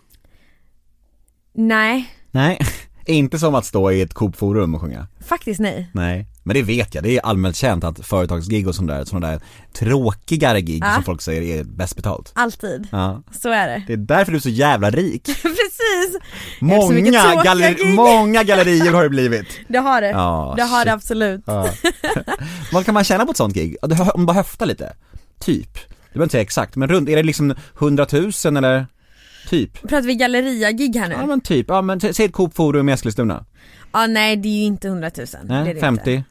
Nej, 1.54 2.14
Nej, 2.32 2.60
inte 3.06 3.40
som 3.40 3.56
att 3.56 3.66
stå 3.66 3.92
i 3.92 4.02
ett 4.02 4.14
Coop-forum 4.14 4.76
och 4.76 4.82
sjunga. 4.82 5.08
faktiskt 5.28 5.60
nej. 5.60 5.90
Nej, 5.94 6.28
men 6.44 6.54
det 6.54 6.62
vet 6.62 6.96
jag. 6.96 7.04
Det 7.04 7.18
är 7.18 7.22
allmänt 7.26 7.56
känt 7.56 7.84
att 7.84 8.06
företagsgig 8.06 8.68
och 8.68 8.76
sådana 8.76 8.94
där, 8.98 9.06
sådana 9.06 9.28
där 9.28 9.42
tråkigare 9.74 10.62
gig 10.62 10.84
Ja. 10.84 10.94
som 10.94 11.04
folk 11.04 11.22
säger 11.22 11.60
är 11.60 11.64
bäst 11.64 11.96
betalt. 11.96 12.32
Alltid. 12.36 12.88
Ja. 12.92 13.24
Så 13.32 13.50
är 13.50 13.68
det. 13.68 13.84
Det 13.88 13.94
är 13.94 13.98
därför 13.98 14.32
du 14.32 14.38
är 14.38 14.42
så 14.42 14.50
jävla 14.50 14.90
rik. 14.90 15.24
Precis! 15.42 16.22
Många, 16.62 17.44
galler- 17.44 17.96
många 17.96 18.44
gallerier 18.44 18.94
har 18.94 19.04
det 19.04 19.10
blivit. 19.10 19.48
Det 19.68 19.78
har 19.78 20.02
det. 20.02 20.10
Ja, 20.10 20.54
det 20.58 20.64
har 20.64 20.80
shit. 20.80 20.86
det 20.86 20.94
absolut. 20.94 21.42
Ja. 21.46 21.70
Vad 22.72 22.86
kan 22.86 22.94
man 22.94 23.04
tjäna 23.04 23.26
på 23.26 23.32
ett 23.32 23.38
sånt 23.38 23.54
gig? 23.56 23.76
Om 23.82 23.90
du 23.90 24.26
bara 24.26 24.34
höftar 24.34 24.66
lite, 24.66 24.94
typ. 25.40 25.74
Du 25.74 26.14
behöver 26.14 26.24
inte 26.26 26.32
säga 26.32 26.42
exakt, 26.42 26.76
men 26.76 26.90
runt, 26.90 27.10
är 27.10 27.16
det 27.16 27.24
liksom 27.24 27.56
100 27.80 28.06
000 28.12 28.58
eller? 28.58 28.86
Typ? 29.52 29.82
Pratar 29.82 30.02
vi 30.02 30.16
galleria-gig 30.16 30.96
här 30.96 31.08
nu? 31.10 31.14
Ja 31.16 31.22
Ja, 31.22 31.26
men 31.28 31.42
typ, 31.42 31.66
ja 31.70 31.82
men 31.82 32.00
säg 32.00 32.26
ett 32.26 32.32
Coop 32.34 32.56
Forum 32.56 32.90
i 32.90 32.92
Eskilstuna. 32.92 33.46
nej 34.10 34.36
det 34.38 34.50
är 34.50 34.60
ju 34.60 34.64
inte 34.64 34.88
100 34.88 35.12
000. 35.18 35.26
det 35.48 35.54
är 35.54 35.64
Nej, 35.64 35.74
det 35.74 35.80
50? 35.80 36.12
Inte. 36.12 36.24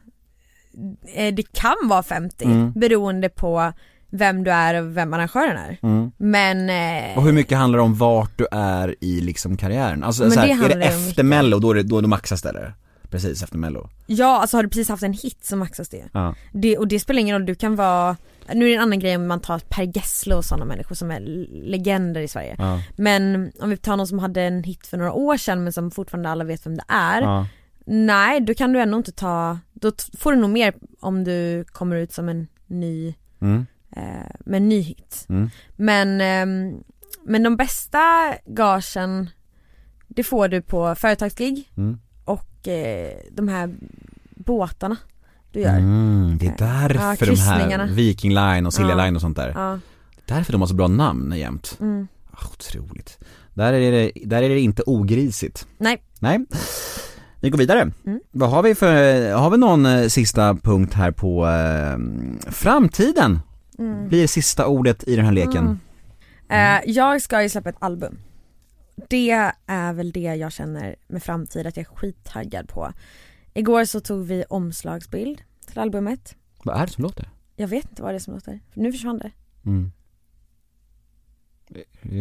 Eh, 1.15 1.33
Det 1.33 1.53
kan 1.53 1.75
vara 1.83 2.03
50 2.03 2.45
Mm. 2.45 2.71
beroende 2.75 3.29
på 3.29 3.73
vem 4.11 4.43
du 4.43 4.51
är 4.51 4.81
och 4.81 4.97
vem 4.97 5.13
arrangören 5.13 5.57
är. 5.57 5.77
Mm. 5.83 6.11
Men... 6.17 6.69
Eh, 6.69 7.17
Och 7.17 7.23
hur 7.23 7.31
mycket 7.33 7.57
handlar 7.57 7.77
det 7.79 7.83
om 7.83 7.95
vart 7.95 8.37
du 8.37 8.47
är 8.51 8.95
i 9.01 9.21
liksom 9.21 9.57
karriären? 9.57 10.03
Alltså 10.03 10.23
Men 10.23 10.31
så 10.31 10.39
här, 10.39 10.47
det 10.47 10.53
är 10.75 10.79
det 10.79 10.85
efter 10.85 11.07
mycket. 11.07 11.25
mello, 11.25 11.59
då, 11.59 11.71
är 11.71 11.75
det, 11.75 11.83
då, 11.83 12.01
då 12.01 12.07
maxas 12.07 12.41
det 12.41 12.49
eller? 12.49 12.73
Precis 13.09 13.43
efter 13.43 13.57
mello? 13.57 13.89
Ja, 14.07 14.41
alltså 14.41 14.57
har 14.57 14.63
du 14.63 14.69
precis 14.69 14.89
haft 14.89 15.03
en 15.03 15.13
hit 15.13 15.37
så 15.45 15.55
maxas 15.55 15.89
det. 15.89 16.03
Ja. 16.13 16.35
det. 16.53 16.77
Och 16.77 16.87
det 16.87 16.99
spelar 16.99 17.19
ingen 17.19 17.35
roll, 17.35 17.45
du 17.45 17.55
kan 17.55 17.75
vara 17.75 18.17
nu 18.55 18.65
är 18.65 18.69
det 18.69 18.75
en 18.75 18.81
annan 18.81 18.99
grej 18.99 19.15
om 19.15 19.27
man 19.27 19.39
tar 19.41 19.59
Per 19.59 19.83
Gessle 19.83 20.35
och 20.35 20.45
sådana 20.45 20.65
människor 20.65 20.95
som 20.95 21.11
är 21.11 21.19
legender 21.69 22.21
i 22.21 22.27
Sverige. 22.27 22.55
Ja. 22.59 22.81
Men 22.97 23.51
om 23.59 23.69
vi 23.69 23.77
tar 23.77 23.97
någon 23.97 24.07
som 24.07 24.19
hade 24.19 24.41
en 24.41 24.63
hit 24.63 24.87
för 24.87 24.97
några 24.97 25.11
år 25.13 25.37
sedan 25.37 25.63
men 25.63 25.73
som 25.73 25.91
fortfarande 25.91 26.29
alla 26.29 26.43
vet 26.43 26.65
vem 26.65 26.77
det 26.77 26.83
är. 26.87 27.21
Ja. 27.21 27.47
Nej, 27.85 28.39
då 28.41 28.53
kan 28.53 28.73
du 28.73 28.79
ändå 28.81 28.97
inte 28.97 29.11
ta, 29.11 29.59
då 29.73 29.91
får 30.17 30.31
du 30.33 30.37
nog 30.39 30.49
mer 30.49 30.73
om 30.99 31.23
du 31.23 31.63
kommer 31.67 31.95
ut 31.95 32.13
som 32.13 32.29
en 32.29 32.47
ny, 32.67 33.13
Mm. 33.41 33.65
eh, 33.95 34.31
med 34.39 34.57
en 34.57 34.69
ny 34.69 34.79
hit. 34.81 35.25
Mm. 35.29 35.49
Men, 35.75 36.21
ehm, 36.21 36.83
men 37.23 37.43
de 37.43 37.55
bästa 37.57 38.33
gagen, 38.45 39.29
det 40.07 40.23
får 40.23 40.47
du 40.47 40.61
på 40.61 40.95
företagsgig 40.95 41.71
Mm. 41.77 41.99
och 42.25 42.67
eh, 42.67 43.17
de 43.31 43.47
här 43.47 43.75
båtarna 44.35 44.97
du 45.51 45.59
gör. 45.59 45.77
Mm, 45.77 46.37
det 46.37 46.47
är 46.47 46.55
därför 46.57 47.25
Ja, 47.27 47.35
de 47.35 47.41
här. 47.41 47.87
Viking 47.87 48.33
Line 48.33 48.65
och 48.65 48.73
Silja 48.73 48.89
Ja. 48.89 49.05
Line 49.05 49.15
och 49.15 49.21
sånt 49.21 49.37
där. 49.37 49.51
Ja. 49.55 49.79
Därför 50.25 50.51
de 50.51 50.61
har 50.61 50.67
så 50.67 50.73
bra 50.75 50.87
namn 50.87 51.33
jämt. 51.37 51.77
Mm. 51.79 52.07
Ah, 52.31 52.45
Otroligt. 52.53 53.19
Där 53.53 53.73
är, 53.73 53.91
det, 53.91 54.11
där 54.25 54.41
är 54.41 54.49
det 54.49 54.59
inte 54.59 54.83
ogrisigt. 54.85 55.67
Nej. 55.77 56.03
Nej. 56.19 56.45
Vi 57.39 57.49
går 57.49 57.57
vidare. 57.57 57.91
Mm. 58.05 58.19
Vad 58.31 58.49
har 58.49 58.63
vi 58.63 58.75
för, 58.75 59.31
har 59.33 59.49
vi 59.49 59.57
någon 59.57 59.85
eh, 59.85 60.07
sista 60.07 60.55
punkt 60.55 60.93
här 60.93 61.11
på 61.11 61.47
eh, 61.47 61.97
framtiden? 62.51 63.39
Mm. 63.79 64.07
Blir 64.07 64.27
sista 64.27 64.67
ordet 64.67 65.03
i 65.07 65.15
den 65.15 65.25
här 65.25 65.31
leken. 65.31 65.79
Eh, 66.49 66.79
jag 66.85 67.21
ska 67.21 67.43
ju 67.43 67.49
släppa 67.49 67.69
ett 67.69 67.75
album. 67.79 68.17
Det 69.09 69.51
är 69.67 69.93
väl 69.93 70.11
det 70.11 70.19
jag 70.19 70.51
känner 70.51 70.95
med 71.07 71.23
framtid 71.23 71.67
att 71.67 71.77
jag 71.77 71.85
är 71.91 71.95
skittaggad 71.95 72.67
på. 72.67 72.93
Igår 73.53 73.85
så 73.85 73.99
tog 73.99 74.25
vi 74.25 74.43
omslagsbild 74.49 75.41
till 75.67 75.79
albumet. 75.79 76.35
Vad 76.63 76.77
är 76.81 76.85
det 76.85 76.91
som 76.91 77.01
låter? 77.03 77.29
Jag 77.55 77.67
vet 77.67 77.89
inte 77.89 78.01
vad 78.01 78.11
det 78.11 78.17
är 78.17 78.19
som 78.19 78.33
låter, 78.33 78.59
nu 78.73 78.91
försvann 78.91 79.17
det. 79.17 79.31
Mm. 79.65 79.91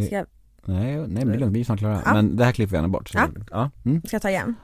Ska 0.06 0.14
jag, 0.16 0.26
Nej, 0.64 0.96
nej 0.96 1.06
men 1.08 1.28
det 1.28 1.34
är 1.34 1.38
lugnt, 1.38 1.56
vi 1.56 1.60
är 1.60 1.64
snart 1.64 1.78
klara. 1.78 2.02
Ja. 2.04 2.14
Men 2.14 2.36
det 2.36 2.44
här 2.44 2.52
klipper 2.52 2.70
vi 2.70 2.76
gärna 2.76 2.88
bort. 2.88 3.08
Så 3.08 3.18
Ja. 3.18 3.28
ja. 3.50 3.70
Mm. 3.84 4.02
ska 4.06 4.14
jag 4.14 4.22
ta 4.22 4.30
igen? 4.30 4.54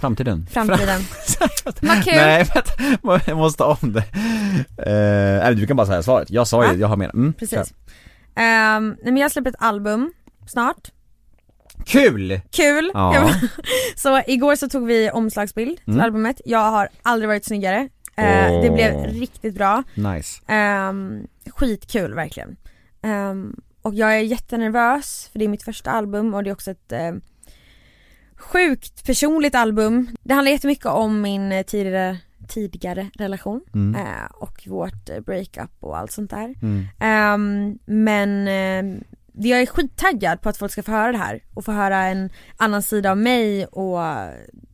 Framtiden. 0.00 0.46
Framtiden. 0.50 1.00
Vad 1.80 2.04
kul! 2.04 2.14
Nej 2.16 2.44
vänta, 2.54 3.30
jag 3.30 3.36
måste 3.36 3.64
om 3.64 3.92
det. 3.92 4.04
Eh, 4.78 5.44
nej, 5.44 5.54
du 5.54 5.66
kan 5.66 5.76
bara 5.76 5.86
säga 5.86 6.02
svaret. 6.02 6.30
Jag 6.30 6.48
sa 6.48 6.64
ju, 6.64 6.70
Ja. 6.72 6.76
jag 6.78 6.88
har 6.88 6.96
med 6.96 7.10
mm, 7.14 7.32
Precis. 7.32 7.74
Ehm, 8.34 8.88
nej 9.02 9.12
men 9.12 9.16
jag 9.16 9.32
släpper 9.32 9.50
ett 9.50 9.56
album 9.58 10.12
snart. 10.46 10.90
Kul! 11.86 12.40
Kul! 12.50 12.90
Ja. 12.94 13.34
så 13.96 14.22
igår 14.26 14.56
så 14.56 14.68
tog 14.68 14.86
vi 14.86 15.10
omslagsbild 15.10 15.76
till 15.84 15.94
Mm. 15.94 16.04
albumet. 16.04 16.40
Jag 16.44 16.70
har 16.70 16.88
aldrig 17.02 17.28
varit 17.28 17.44
snyggare. 17.44 17.88
Eh, 18.16 18.60
Det 18.62 18.70
blev 18.74 19.04
riktigt 19.06 19.54
bra. 19.54 19.82
Nice. 19.94 20.52
Um, 20.88 21.26
skitkul 21.50 22.14
verkligen. 22.14 22.56
Ehm, 23.02 23.56
och 23.82 23.94
jag 23.94 24.14
är 24.14 24.20
jättenervös 24.20 25.28
för 25.32 25.38
det 25.38 25.44
är 25.44 25.48
mitt 25.48 25.62
första 25.62 25.90
album 25.90 26.34
och 26.34 26.44
det 26.44 26.50
är 26.50 26.52
också 26.52 26.70
ett 26.70 26.92
eh, 26.92 27.12
sjukt 28.36 29.06
personligt 29.06 29.54
album. 29.54 30.08
Det 30.22 30.34
handlar 30.34 30.52
jättemycket 30.52 30.86
om 30.86 31.20
min 31.20 31.52
eh, 31.52 31.62
tidigare, 31.62 32.18
tidigare 32.48 33.10
relation 33.14 33.60
Mm. 33.74 33.94
eh, 34.06 34.26
och 34.34 34.62
vårt 34.66 35.08
eh, 35.08 35.20
breakup 35.20 35.70
och 35.80 35.98
allt 35.98 36.12
sånt 36.12 36.30
där. 36.30 36.54
Mm. 36.62 36.84
Ehm, 37.00 37.78
men 37.84 38.48
eh, 38.48 39.00
jag 39.32 39.60
är 39.60 39.66
skittaggad 39.66 40.40
på 40.40 40.48
att 40.48 40.56
folk 40.56 40.72
ska 40.72 40.82
få 40.82 40.92
höra 40.92 41.12
det 41.12 41.18
här 41.18 41.44
och 41.54 41.64
få 41.64 41.72
höra 41.72 41.96
en 41.96 42.30
annan 42.56 42.82
sida 42.82 43.10
av 43.10 43.18
mig 43.18 43.66
och 43.66 43.98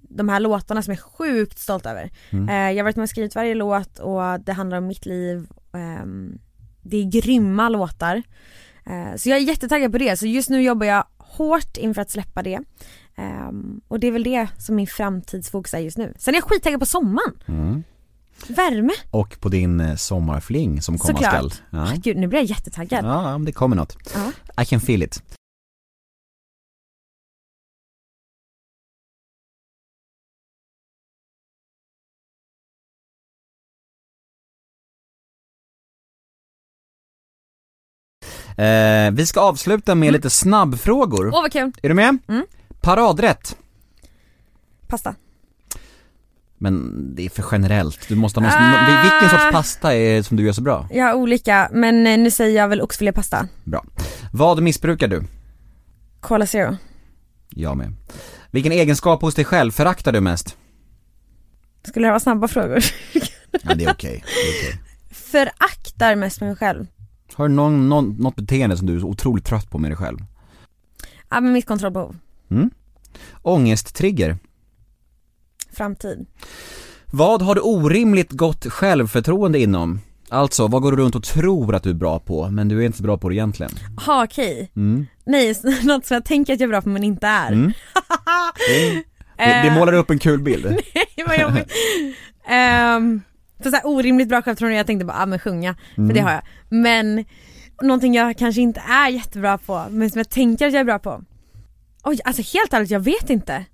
de 0.08 0.28
här 0.28 0.40
låtarna 0.40 0.82
som 0.82 0.92
jag 0.92 0.98
är 0.98 1.02
sjukt 1.02 1.58
stolt 1.58 1.86
över. 1.86 2.10
Mm. 2.30 2.48
Eh, 2.48 2.76
jag 2.76 2.76
har 2.78 2.84
varit 2.84 2.96
med 2.96 3.02
och 3.02 3.10
skrivit 3.10 3.34
varje 3.34 3.54
låt 3.54 3.98
och 3.98 4.40
det 4.40 4.52
handlar 4.52 4.78
om 4.78 4.86
mitt 4.86 5.06
liv. 5.06 5.46
Ehm, 5.72 6.38
det 6.82 6.96
är 6.96 7.04
grymma 7.04 7.68
låtar. 7.68 8.22
Eh, 8.86 9.16
så 9.16 9.28
jag 9.28 9.38
är 9.38 9.42
jättetaggad 9.42 9.92
på 9.92 9.98
det, 9.98 10.16
så 10.16 10.26
just 10.26 10.50
nu 10.50 10.62
jobbar 10.62 10.86
jag 10.86 11.04
hårt 11.18 11.76
inför 11.76 12.02
att 12.02 12.10
släppa 12.10 12.42
det. 12.42 12.60
Ehm, 13.16 13.80
och 13.88 14.00
det 14.00 14.06
är 14.06 14.12
väl 14.12 14.22
det 14.22 14.48
som 14.58 14.76
min 14.76 14.86
framtidsfokus 14.86 15.74
är 15.74 15.78
just 15.78 15.98
nu. 15.98 16.14
Sen 16.18 16.34
är 16.34 16.38
jag 16.38 16.44
skittaggad 16.44 16.80
på 16.80 16.86
sommaren. 16.86 17.42
Mm. 17.48 17.82
Värme. 18.46 18.92
Och 19.10 19.40
på 19.40 19.48
din 19.48 19.80
eh, 19.80 19.96
sommarfling 19.96 20.82
som 20.82 20.98
komma 20.98 21.14
Såklart. 21.14 21.32
skall. 21.32 21.52
Ja. 21.70 21.82
Ah, 21.82 21.94
Gud, 21.96 22.16
nu 22.16 22.26
blir 22.26 22.38
jag 22.38 22.46
jättetaggad. 22.46 23.04
ja, 23.04 23.38
det 23.46 23.52
kommer 23.52 23.76
något. 23.76 23.96
Ja. 24.14 24.62
I 24.62 24.66
can 24.66 24.80
feel 24.80 25.02
it. 25.02 25.22
Eh, 38.56 39.10
vi 39.12 39.26
ska 39.26 39.40
avsluta 39.40 39.94
med 39.94 40.12
lite 40.12 40.30
snabbfrågor. 40.30 41.26
Åh 41.34 41.42
vad 41.42 41.52
kul. 41.52 41.72
Är 41.82 41.88
du 41.88 41.94
med? 41.94 42.18
Mm. 42.28 42.46
Paradrätt. 42.80 43.56
Pasta. 44.86 45.14
Men 46.58 46.92
det 47.14 47.24
är 47.26 47.30
för 47.30 47.44
generellt. 47.52 48.08
Du 48.08 48.14
måste 48.14 48.40
ha 48.40 48.42
någon, 48.42 48.52
Ah. 48.56 49.02
vilken 49.02 49.30
sorts 49.30 49.52
pasta 49.52 49.94
är 49.94 50.22
som 50.22 50.36
du 50.36 50.42
gör 50.46 50.52
så 50.52 50.62
bra? 50.62 50.88
Har 50.94 51.12
olika, 51.14 51.68
men 51.72 52.06
eh, 52.06 52.18
nu 52.18 52.30
säger 52.30 52.56
jag 52.56 52.68
väl 52.68 52.80
oxfilépasta. 52.80 53.48
Bra. 53.64 53.84
Vad 54.32 54.62
missbrukar 54.62 55.08
du? 55.08 55.24
Cola 56.20 56.46
Zero. 56.46 56.76
Jag 57.50 57.76
med. 57.76 57.92
Vilken 58.50 58.72
egenskap 58.72 59.20
hos 59.22 59.34
dig 59.34 59.44
själv 59.44 59.70
föraktar 59.70 60.12
du 60.12 60.20
mest? 60.20 60.56
Skulle 61.88 62.06
det 62.06 62.10
vara 62.10 62.20
snabba 62.20 62.48
frågor? 62.48 62.84
Ja, 63.62 63.74
det 63.74 63.84
är 63.84 63.92
okej. 63.92 64.14
Är 64.14 64.20
okej. 64.68 64.80
Föraktar 65.10 66.14
mest 66.16 66.40
mig 66.40 66.56
själv. 66.56 66.86
Har 67.34 67.48
du 67.48 67.54
någon, 67.54 67.88
någon, 67.88 68.16
något 68.16 68.36
beteende 68.36 68.76
som 68.76 68.86
du 68.86 68.96
är 68.96 69.04
otroligt 69.04 69.44
trött 69.44 69.70
på 69.70 69.78
med 69.78 69.90
dig 69.90 69.96
själv? 69.96 70.18
Ja 71.30 71.40
men 71.40 71.52
mitt 71.52 71.66
kontrollbehov. 71.66 72.16
Mm? 72.50 72.70
Ångesttrigger. 73.42 74.38
Framtid. 75.72 76.26
Vad 77.10 77.42
har 77.42 77.54
du 77.54 77.60
orimligt 77.60 78.30
gott 78.32 78.66
självförtroende 78.66 79.58
inom? 79.58 80.00
Alltså, 80.30 80.66
vad 80.66 80.82
går 80.82 80.92
du 80.92 81.02
runt 81.02 81.14
och 81.14 81.24
tror 81.24 81.74
att 81.74 81.82
du 81.82 81.90
är 81.90 81.94
bra 81.94 82.18
på, 82.18 82.48
men 82.50 82.68
du 82.68 82.78
är 82.82 82.86
inte 82.86 82.98
så 82.98 83.04
bra 83.04 83.18
på 83.18 83.28
det 83.28 83.34
egentligen? 83.34 83.72
Ha 84.06 84.24
okej. 84.24 84.70
Mm. 84.76 85.06
Nej, 85.26 85.54
något 85.82 86.06
som 86.06 86.14
jag 86.14 86.24
tänker 86.24 86.52
att 86.54 86.60
jag 86.60 86.66
är 86.66 86.70
bra 86.70 86.82
på 86.82 86.88
men 86.88 87.04
inte 87.04 87.26
är. 87.26 87.52
Mm. 87.52 87.72
Det, 88.68 89.04
det 89.44 89.68
Eh, 89.68 89.74
målar 89.74 89.92
upp 89.92 90.10
en 90.10 90.18
kul 90.18 90.42
bild. 90.42 90.64
Nej 91.16 91.26
vad 91.26 91.40
jobbigt. 91.40 91.72
um, 92.48 93.22
för 93.62 93.70
så 93.70 93.76
här 93.76 93.86
orimligt 93.86 94.28
bra 94.28 94.42
självförtroende, 94.42 94.76
jag 94.76 94.86
tänkte 94.86 95.04
bara, 95.04 95.16
ah, 95.22 95.26
men 95.26 95.38
sjunga, 95.38 95.74
för 95.94 96.02
Mm. 96.02 96.14
det 96.14 96.20
har 96.20 96.30
jag. 96.32 96.42
Men 96.68 97.24
någonting 97.82 98.14
jag 98.14 98.38
kanske 98.38 98.60
inte 98.60 98.80
är 98.88 99.08
jättebra 99.08 99.58
på, 99.58 99.84
men 99.90 100.10
som 100.10 100.18
jag 100.18 100.30
tänker 100.30 100.66
att 100.66 100.72
jag 100.72 100.80
är 100.80 100.84
bra 100.84 100.98
på. 100.98 101.22
Oj, 102.04 102.20
alltså 102.24 102.42
helt 102.58 102.72
ärligt, 102.72 102.90
jag 102.90 103.00
vet 103.00 103.30
inte. 103.30 103.64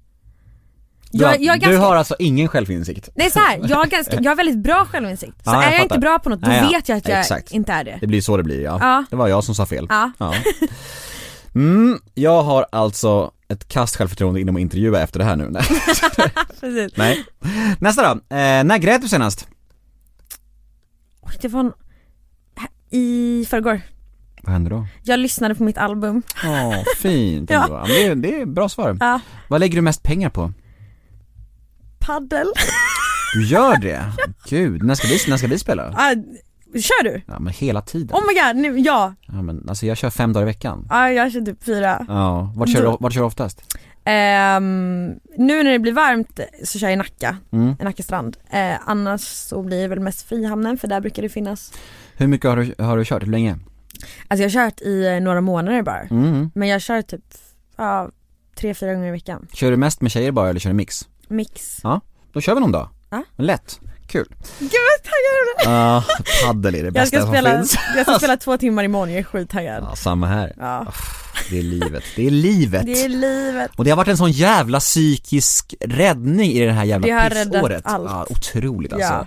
Du, 1.19 1.25
har, 1.25 1.33
Jag, 1.33 1.43
jag 1.43 1.55
är 1.55 1.59
du 1.59 1.67
ganska, 1.67 1.87
har 1.87 1.97
alltså 1.97 2.17
ingen 2.19 2.49
självinsikt? 2.49 3.09
är 3.15 3.31
så 3.31 3.39
här, 3.39 3.61
jag 3.69 3.77
har, 3.77 3.87
ganska, 3.87 4.21
jag 4.21 4.31
har 4.31 4.37
väldigt 4.37 4.59
bra 4.59 4.87
självinsikt. 4.93 5.45
Så 5.45 5.51
Ja, 5.51 5.63
jag 5.63 5.73
är 5.73 5.77
jag 5.77 5.83
inte 5.83 5.99
bra 5.99 6.19
på 6.19 6.29
något, 6.29 6.41
då 6.41 6.49
Nej, 6.49 6.63
ja. 6.63 6.69
vet 6.69 6.89
jag 6.89 6.99
att 6.99 7.09
jag 7.09 7.21
Exakt. 7.21 7.53
inte 7.53 7.73
är 7.73 7.85
det. 7.85 7.99
Det 8.01 8.07
blir 8.07 8.21
så 8.21 8.37
det 8.37 8.43
blir 8.43 8.63
ja. 8.63 8.79
Ja. 8.81 9.05
Det 9.11 9.17
var 9.17 9.29
jag 9.29 9.45
som 9.45 9.55
sa 9.55 9.67
fel. 9.67 9.87
Ja. 10.19 10.35
Mm, 11.55 11.99
jag 12.15 12.43
har 12.43 12.67
alltså 12.73 13.31
ett 13.49 13.69
kast 13.69 13.97
självförtroende 13.97 14.41
inom 14.41 14.57
att 14.57 14.61
intervjua 14.61 15.01
efter 15.03 15.19
det 15.19 15.25
här 15.25 15.37
nu. 15.37 15.49
Nej. 15.51 15.63
Nej. 16.97 17.25
Nästa 17.79 18.03
då. 18.15 18.37
Eh, 18.37 18.65
när 18.65 18.79
grät 18.79 19.03
du 19.03 19.09
senast? 19.09 19.49
Oj, 21.21 21.33
det 21.41 21.49
var 21.49 21.61
en... 21.61 21.73
i 22.91 23.47
förrgår. 23.51 23.81
Vad 24.43 24.53
hände 24.53 24.71
då? 24.71 24.87
Jag 25.03 25.21
lyssnade 25.21 25.55
på 25.55 25.63
mitt 25.63 25.79
album. 25.79 26.23
Åh, 26.45 26.83
fint 26.99 27.51
ja. 27.53 27.85
det, 27.87 28.05
är, 28.05 28.15
det 28.15 28.41
är 28.41 28.47
bra 28.47 28.69
svar. 28.69 28.97
Ja. 29.01 29.21
Vad 29.49 29.61
lägger 29.61 29.77
du 29.77 29.83
mest 29.83 30.03
pengar 30.03 30.31
på? 30.31 30.53
Paddel. 32.07 32.47
Du 33.35 33.45
gör 33.47 33.77
det? 33.77 34.03
Gud, 34.49 34.83
när 34.83 34.95
ska 34.95 35.09
vi, 35.09 35.19
när 35.31 35.37
ska 35.37 35.47
vi 35.47 35.59
spela? 35.59 35.95
Ah, 35.97 36.15
kör 36.75 37.05
du? 37.05 37.23
Ja 37.27 37.39
men 37.39 37.53
hela 37.53 37.83
tiden. 37.83 38.17
Oh 38.17 38.23
my 38.27 38.41
god, 38.41 38.57
nu, 38.73 38.81
ja. 38.81 39.15
Ja 39.21 39.43
men 39.43 39.69
alltså 39.69 39.87
jag 39.87 39.97
kör 39.97 40.11
fem 40.11 40.33
dagar 40.33 40.43
i 40.43 40.47
veckan. 40.47 40.87
Ja, 40.91 41.11
jag 41.11 41.33
kör 41.33 41.41
typ 41.41 41.65
fyra. 41.65 42.05
Ja, 42.09 42.53
vart 42.57 42.69
kör 42.73 42.83
du, 42.83 42.97
vart 43.01 43.13
kör 43.13 43.21
du 43.21 43.27
oftast? 43.27 43.63
Ehm, 44.05 45.07
nu 45.37 45.63
när 45.63 45.73
det 45.73 45.79
blir 45.79 45.93
varmt 45.93 46.41
så 46.65 46.79
kör 46.79 46.87
jag 46.87 46.93
i 46.93 46.97
Nacka, 46.97 47.37
Mm. 47.53 47.77
i 47.81 47.85
Nacka 47.85 48.03
strand. 48.03 48.37
Eh, 48.51 48.75
annars 48.87 49.21
så 49.21 49.63
blir 49.63 49.83
det 49.83 49.89
väl 49.89 50.01
mest 50.01 50.29
Frihamnen 50.29 50.79
för 50.79 50.89
där 50.89 51.01
brukar 51.01 51.23
det 51.23 51.29
finnas. 51.29 51.73
Hur 52.17 52.27
mycket 52.27 52.51
har 52.51 52.57
du, 52.57 52.85
har 52.85 52.97
du 52.99 53.05
kört? 53.05 53.23
Hur 53.23 53.27
länge? 53.31 53.59
Alltså 54.29 54.43
jag 54.43 54.51
har 54.51 54.71
kört 54.71 54.81
i 54.81 55.07
eh, 55.07 55.21
några 55.21 55.41
månader 55.41 55.83
bara. 55.83 56.01
Mm. 56.01 56.51
Men 56.55 56.69
jag 56.69 56.81
kör 56.83 57.03
typ, 57.03 57.21
ja, 57.77 58.11
tre, 58.57 58.75
fyra 58.75 58.95
gånger 58.95 59.09
i 59.09 59.11
veckan. 59.11 59.47
Kör 59.53 59.71
du 59.71 59.77
mest 59.77 60.01
med 60.01 60.11
tjejer 60.11 60.33
bara 60.33 60.49
eller 60.49 60.61
kör 60.61 60.71
du 60.71 60.77
mix? 60.77 61.09
Mix. 61.29 61.81
Då 62.33 62.41
kör 62.41 62.55
vi 62.55 62.61
någon 62.61 62.73
dag. 62.73 62.89
Ja. 63.11 63.25
Lätt. 63.37 63.81
Kul. 64.07 64.27
Gud 64.59 64.71
vad 64.71 65.03
taggad 65.03 65.65
jag. 65.65 65.73
Ja, 65.73 66.05
paddel 66.47 66.75
är 66.75 66.79
det 66.79 66.85
Jag 66.85 66.93
bästa 66.95 67.21
som 67.21 67.29
spela, 67.29 67.57
finns. 67.57 67.77
jag 67.97 68.07
ska 68.07 68.19
spela 68.19 68.37
två 68.37 68.57
timmar 68.59 68.85
imorgon, 68.85 69.11
jag 69.11 69.19
är 69.19 69.23
skittaggad. 69.25 69.85
Ja, 69.91 69.97
samma 69.97 70.27
här. 70.27 70.53
Ja. 70.59 70.87
Det 71.51 71.59
är 71.59 71.63
livet. 71.63 72.03
Det 72.17 72.27
är 72.27 72.31
livet. 72.31 72.87
Det 72.87 73.05
är 73.05 73.09
livet. 73.09 73.71
Och 73.77 73.85
det 73.85 73.91
har 73.91 73.97
varit 73.97 74.09
en 74.09 74.17
sån 74.17 74.31
jävla 74.31 74.81
psykisk 74.81 75.75
räddning 75.81 76.51
i 76.51 76.67
det 76.67 76.73
här 76.73 76.85
jävla 76.85 77.07
Det 77.07 77.13
har 77.13 77.31
pissåret. 77.31 77.83
allt. 77.87 78.11
Ja, 78.11 78.27
otroligt 78.31 78.93
alltså. 78.93 79.13
Ja. 79.13 79.27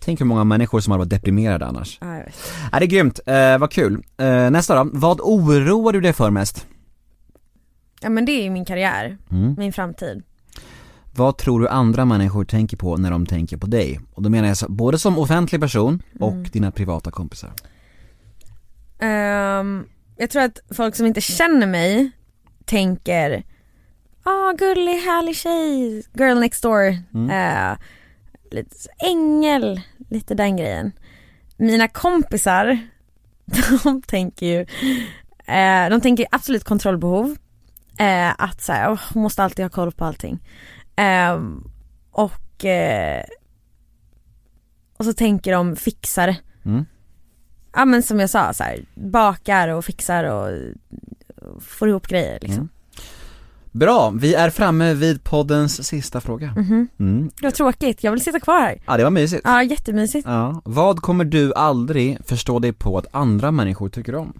Tänk 0.00 0.20
hur 0.20 0.26
många 0.26 0.44
människor 0.44 0.80
som 0.80 0.90
har 0.90 0.98
varit 0.98 1.10
deprimerade 1.10 1.66
annars. 1.66 1.98
Ja, 2.00 2.16
jag 2.16 2.24
vet. 2.24 2.34
Ja, 2.72 2.78
det 2.78 2.84
är 2.84 2.88
grymt, 2.88 3.20
eh, 3.26 3.58
vad 3.58 3.70
kul. 3.70 4.02
Eh, 4.18 4.50
nästa 4.50 4.84
då, 4.84 4.90
vad 4.92 5.20
oroar 5.20 5.92
du 5.92 6.00
dig 6.00 6.12
för 6.12 6.30
mest? 6.30 6.66
ja 8.00 8.08
men 8.10 8.24
det 8.24 8.32
är 8.32 8.42
ju 8.42 8.50
min 8.50 8.64
karriär, 8.64 9.18
Mm. 9.30 9.54
min 9.58 9.72
framtid. 9.72 10.22
Vad 11.16 11.38
tror 11.38 11.60
du 11.60 11.68
andra 11.68 12.04
människor 12.04 12.44
tänker 12.44 12.76
på 12.76 12.96
när 12.96 13.10
de 13.10 13.26
tänker 13.26 13.56
på 13.56 13.66
dig? 13.66 14.00
Och 14.14 14.22
då 14.22 14.30
menar 14.30 14.48
jag 14.48 14.56
så, 14.56 14.68
både 14.68 14.98
som 14.98 15.18
offentlig 15.18 15.60
person 15.60 16.02
och 16.20 16.32
Mm. 16.32 16.44
dina 16.52 16.70
privata 16.70 17.10
kompisar. 17.10 17.52
Ehm, 18.98 19.84
jag 20.16 20.30
tror 20.30 20.42
att 20.42 20.58
folk 20.76 20.96
som 20.96 21.06
inte 21.06 21.20
känner 21.20 21.66
mig 21.66 22.10
tänker 22.64 23.42
Ah 24.26 24.52
gullig, 24.58 24.92
härlig 24.98 25.36
tjej, 25.36 26.02
girl 26.12 26.38
next 26.40 26.62
door, 26.62 26.98
Mm. 27.14 27.30
Eh, 27.30 27.76
lite 28.50 28.76
ängel, 28.98 29.80
lite 30.10 30.34
den 30.34 30.56
grejen. 30.56 30.92
Mina 31.56 31.88
kompisar, 31.88 32.78
de 33.84 34.02
tänker 34.02 34.46
ju, 34.46 34.60
eh, 35.54 35.90
de 35.90 36.00
tänker 36.00 36.26
absolut 36.30 36.64
kontrollbehov. 36.64 37.36
Eh, 37.98 38.30
att 38.38 38.62
såhär, 38.62 38.92
oh, 38.92 39.00
hon 39.14 39.22
måste 39.22 39.42
alltid 39.44 39.64
ha 39.64 39.70
koll 39.70 39.92
på 39.92 40.04
allting. 40.04 40.38
Ehm, 40.96 41.70
och, 42.10 42.64
eh, 42.64 43.24
och 44.96 45.04
så 45.04 45.12
tänker 45.12 45.52
de 45.52 45.76
fixare. 45.76 46.36
Mm. 46.64 46.84
Ja 47.74 47.84
men 47.84 48.02
som 48.02 48.20
jag 48.20 48.30
sa, 48.30 48.52
så 48.52 48.64
här, 48.64 48.84
bakar 48.94 49.68
och 49.68 49.84
fixar 49.84 50.24
och, 50.24 50.48
och 51.36 51.62
får 51.62 51.88
ihop 51.88 52.06
grejer 52.08 52.38
liksom. 52.40 52.58
Mm. 52.58 52.68
Bra, 53.72 54.10
vi 54.10 54.34
är 54.34 54.50
framme 54.50 54.94
vid 54.94 55.24
poddens 55.24 55.86
sista 55.86 56.20
fråga. 56.20 56.54
Mhm. 56.56 56.88
Mm. 56.98 57.30
Det 57.40 57.46
var 57.46 57.50
tråkigt, 57.50 58.04
jag 58.04 58.12
vill 58.12 58.20
sitta 58.20 58.40
kvar 58.40 58.60
här. 58.60 58.82
Ja, 58.86 58.96
det 58.96 59.04
var 59.04 59.10
mysigt. 59.10 59.42
Ja, 59.44 59.62
jättemysigt. 59.62 60.28
Ja. 60.28 60.62
Vad 60.64 61.00
kommer 61.00 61.24
du 61.24 61.54
aldrig 61.54 62.18
förstå 62.26 62.58
dig 62.58 62.72
på 62.72 62.98
att 62.98 63.06
andra 63.10 63.50
människor 63.50 63.88
tycker 63.88 64.14
om? 64.14 64.32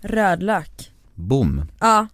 Rödlök. 0.00 0.92
Boom. 1.14 1.62
Ja, 1.80 2.06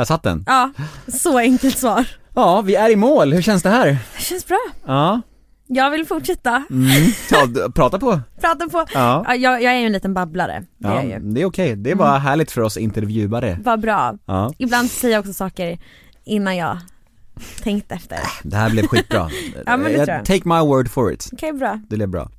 Där 0.00 0.04
satt 0.04 0.22
den. 0.22 0.44
ja, 0.46 0.70
så 1.08 1.38
enkelt 1.38 1.78
svar. 1.78 2.06
Ja, 2.34 2.60
vi 2.60 2.74
är 2.74 2.90
i 2.90 2.96
mål. 2.96 3.32
Hur 3.32 3.42
känns 3.42 3.62
det 3.62 3.70
här? 3.70 3.86
Det 4.16 4.22
känns 4.22 4.46
bra. 4.46 4.58
Ja. 4.86 5.20
Jag 5.66 5.90
vill 5.90 6.06
fortsätta 6.06 6.64
Mm. 6.70 6.90
ja 7.30 7.46
prata 7.74 7.98
på. 7.98 8.20
prata 8.40 8.68
på. 8.68 8.84
Ja. 8.94 9.24
Ja, 9.28 9.34
jag, 9.34 9.62
jag 9.62 9.72
är 9.74 9.78
ju 9.78 9.86
en 9.86 9.92
liten 9.92 10.14
babblare, 10.14 10.64
det 10.78 10.88
är 10.88 10.92
Ja, 10.92 11.02
jag 11.02 11.22
ju. 11.22 11.32
det 11.32 11.40
är 11.42 11.44
okej. 11.46 11.76
Det 11.76 11.90
är 11.90 11.94
bara 11.94 12.18
härligt 12.18 12.50
för 12.50 12.60
oss 12.60 12.76
intervjuare. 12.76 13.58
Vad 13.64 13.80
bra. 13.80 14.14
Ja. 14.26 14.52
Ibland 14.58 14.90
säger 14.90 15.14
jag 15.14 15.20
också 15.20 15.32
saker 15.32 15.78
innan 16.24 16.56
jag 16.56 16.78
tänkt 17.62 17.92
efter. 17.92 18.18
Det 18.42 18.56
här 18.56 18.70
blev 18.70 18.86
skitbra. 18.86 19.30
Ja, 19.66 19.76
men 19.76 19.92
det 19.92 19.98
Eh, 19.98 20.04
tror 20.04 20.16
jag. 20.16 20.24
Take 20.24 20.48
my 20.48 20.60
word 20.60 20.90
for 20.90 21.12
it. 21.12 21.28
Okej, 21.32 21.52
bra. 21.52 21.80
Det 21.88 21.96
blev 21.96 22.08
bra. 22.08 22.30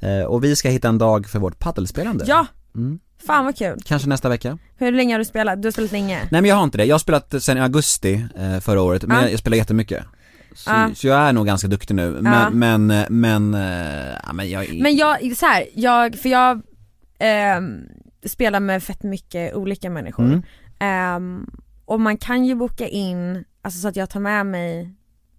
Eh, 0.00 0.24
och 0.26 0.44
vi 0.44 0.56
ska 0.56 0.68
hitta 0.68 0.88
en 0.88 0.98
dag 0.98 1.26
för 1.28 1.38
vårt 1.38 1.58
paddelspelande. 1.58 2.24
Ja, 2.28 2.46
Mm. 2.74 2.98
Fan 3.26 3.44
vad 3.44 3.56
kul. 3.56 3.78
Kanske 3.84 4.08
nästa 4.08 4.28
vecka. 4.28 4.58
Hur 4.76 4.92
länge 4.92 5.14
har 5.14 5.18
du 5.18 5.24
spelat? 5.24 5.62
Du 5.62 5.66
har 5.66 5.72
spelat 5.72 5.92
länge? 5.92 6.18
Nej 6.30 6.40
men 6.42 6.44
jag 6.44 6.56
har 6.56 6.64
inte 6.64 6.78
det. 6.78 6.84
Jag 6.84 6.94
har 6.94 6.98
spelat 6.98 7.34
sen 7.42 7.58
i 7.58 7.60
augusti 7.60 8.26
eh, 8.38 8.60
förra 8.60 8.82
året, 8.82 9.02
men 9.06 9.16
Ja. 9.16 9.22
jag, 9.22 9.32
jag 9.32 9.38
spelar 9.38 9.56
jättemycket. 9.56 10.04
Så, 10.54 10.70
Ja. 10.70 10.90
så 10.94 11.06
jag 11.06 11.18
är 11.20 11.32
nog 11.32 11.46
ganska 11.46 11.68
duktig 11.68 11.94
nu, 11.94 12.10
men, 12.20 12.58
men, 12.58 12.90
eh, 12.90 13.04
men, 13.10 13.54
eh, 13.54 14.16
ja, 14.26 14.32
men 14.32 14.50
jag 14.50 14.80
Men 14.82 14.96
jag, 14.96 15.36
så 15.36 15.46
här, 15.46 15.64
jag, 15.74 16.14
för 16.16 16.28
jag 16.28 16.62
ehm, 17.18 17.80
spelar 18.26 18.60
med 18.60 18.82
fett 18.82 19.02
mycket 19.02 19.54
olika 19.54 19.90
människor. 19.90 20.24
Mm. 20.24 20.42
Ehm, 20.78 21.46
och 21.84 22.00
man 22.00 22.16
kan 22.16 22.44
ju 22.44 22.54
boka 22.54 22.88
in, 22.88 23.44
alltså 23.62 23.80
så 23.80 23.88
att 23.88 23.96
jag 23.96 24.10
tar 24.10 24.20
med 24.20 24.46
mig 24.46 24.94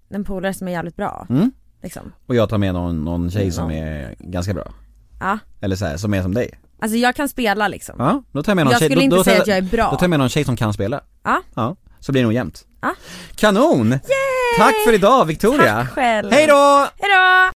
en 0.10 0.24
polare 0.24 0.54
som 0.54 0.68
är 0.68 0.72
jävligt 0.72 0.96
bra. 0.96 1.26
Mm. 1.30 1.52
Liksom. 1.84 2.12
Och 2.26 2.36
jag 2.36 2.50
tar 2.50 2.58
med 2.58 2.74
någon, 2.74 3.04
någon 3.06 3.32
tjej 3.32 3.52
som 3.52 3.72
Ja. 3.72 3.84
är 3.86 4.16
ganska 4.20 4.54
bra. 4.54 4.72
Ja. 5.20 5.40
Eller 5.62 5.76
så 5.76 5.86
här, 5.86 5.98
som 5.98 6.14
är 6.14 6.22
som 6.22 6.34
dig. 6.34 6.50
Alltså 6.82 6.98
jag 6.98 7.16
kan 7.16 7.30
spela 7.30 7.68
liksom. 7.68 7.96
Ja, 8.00 8.24
då 8.32 8.44
tar 8.44 8.52
jag 8.52 8.56
med 8.56 8.66
någon 8.66 8.72
jag 8.72 8.80
tjej, 8.80 8.88
skulle 8.88 9.02
då, 9.02 9.04
inte 9.04 9.16
då, 9.16 9.24
säga 9.24 9.42
att 9.42 9.48
jag 9.48 9.58
är 9.58 9.62
bra. 9.62 9.90
då 9.92 9.98
tar 9.98 10.04
jag 10.04 10.10
med 10.10 10.20
någon 10.20 10.30
tjej 10.30 10.44
som 10.44 10.58
kan 10.58 10.74
spela. 10.74 11.02
Ja. 11.24 11.42
Ja, 11.56 11.76
så 12.00 12.12
blir 12.12 12.22
det 12.22 12.26
nog 12.26 12.34
jämnt. 12.34 12.66
Ja. 12.82 12.96
Kanon! 13.36 14.00
Tack 14.58 14.76
för 14.86 14.94
idag 14.94 15.26
Victoria! 15.26 15.76
Tack 15.76 15.90
själv. 15.90 16.32
Hej 16.32 16.48
då! 16.48 16.88
Hejdå! 17.00 17.52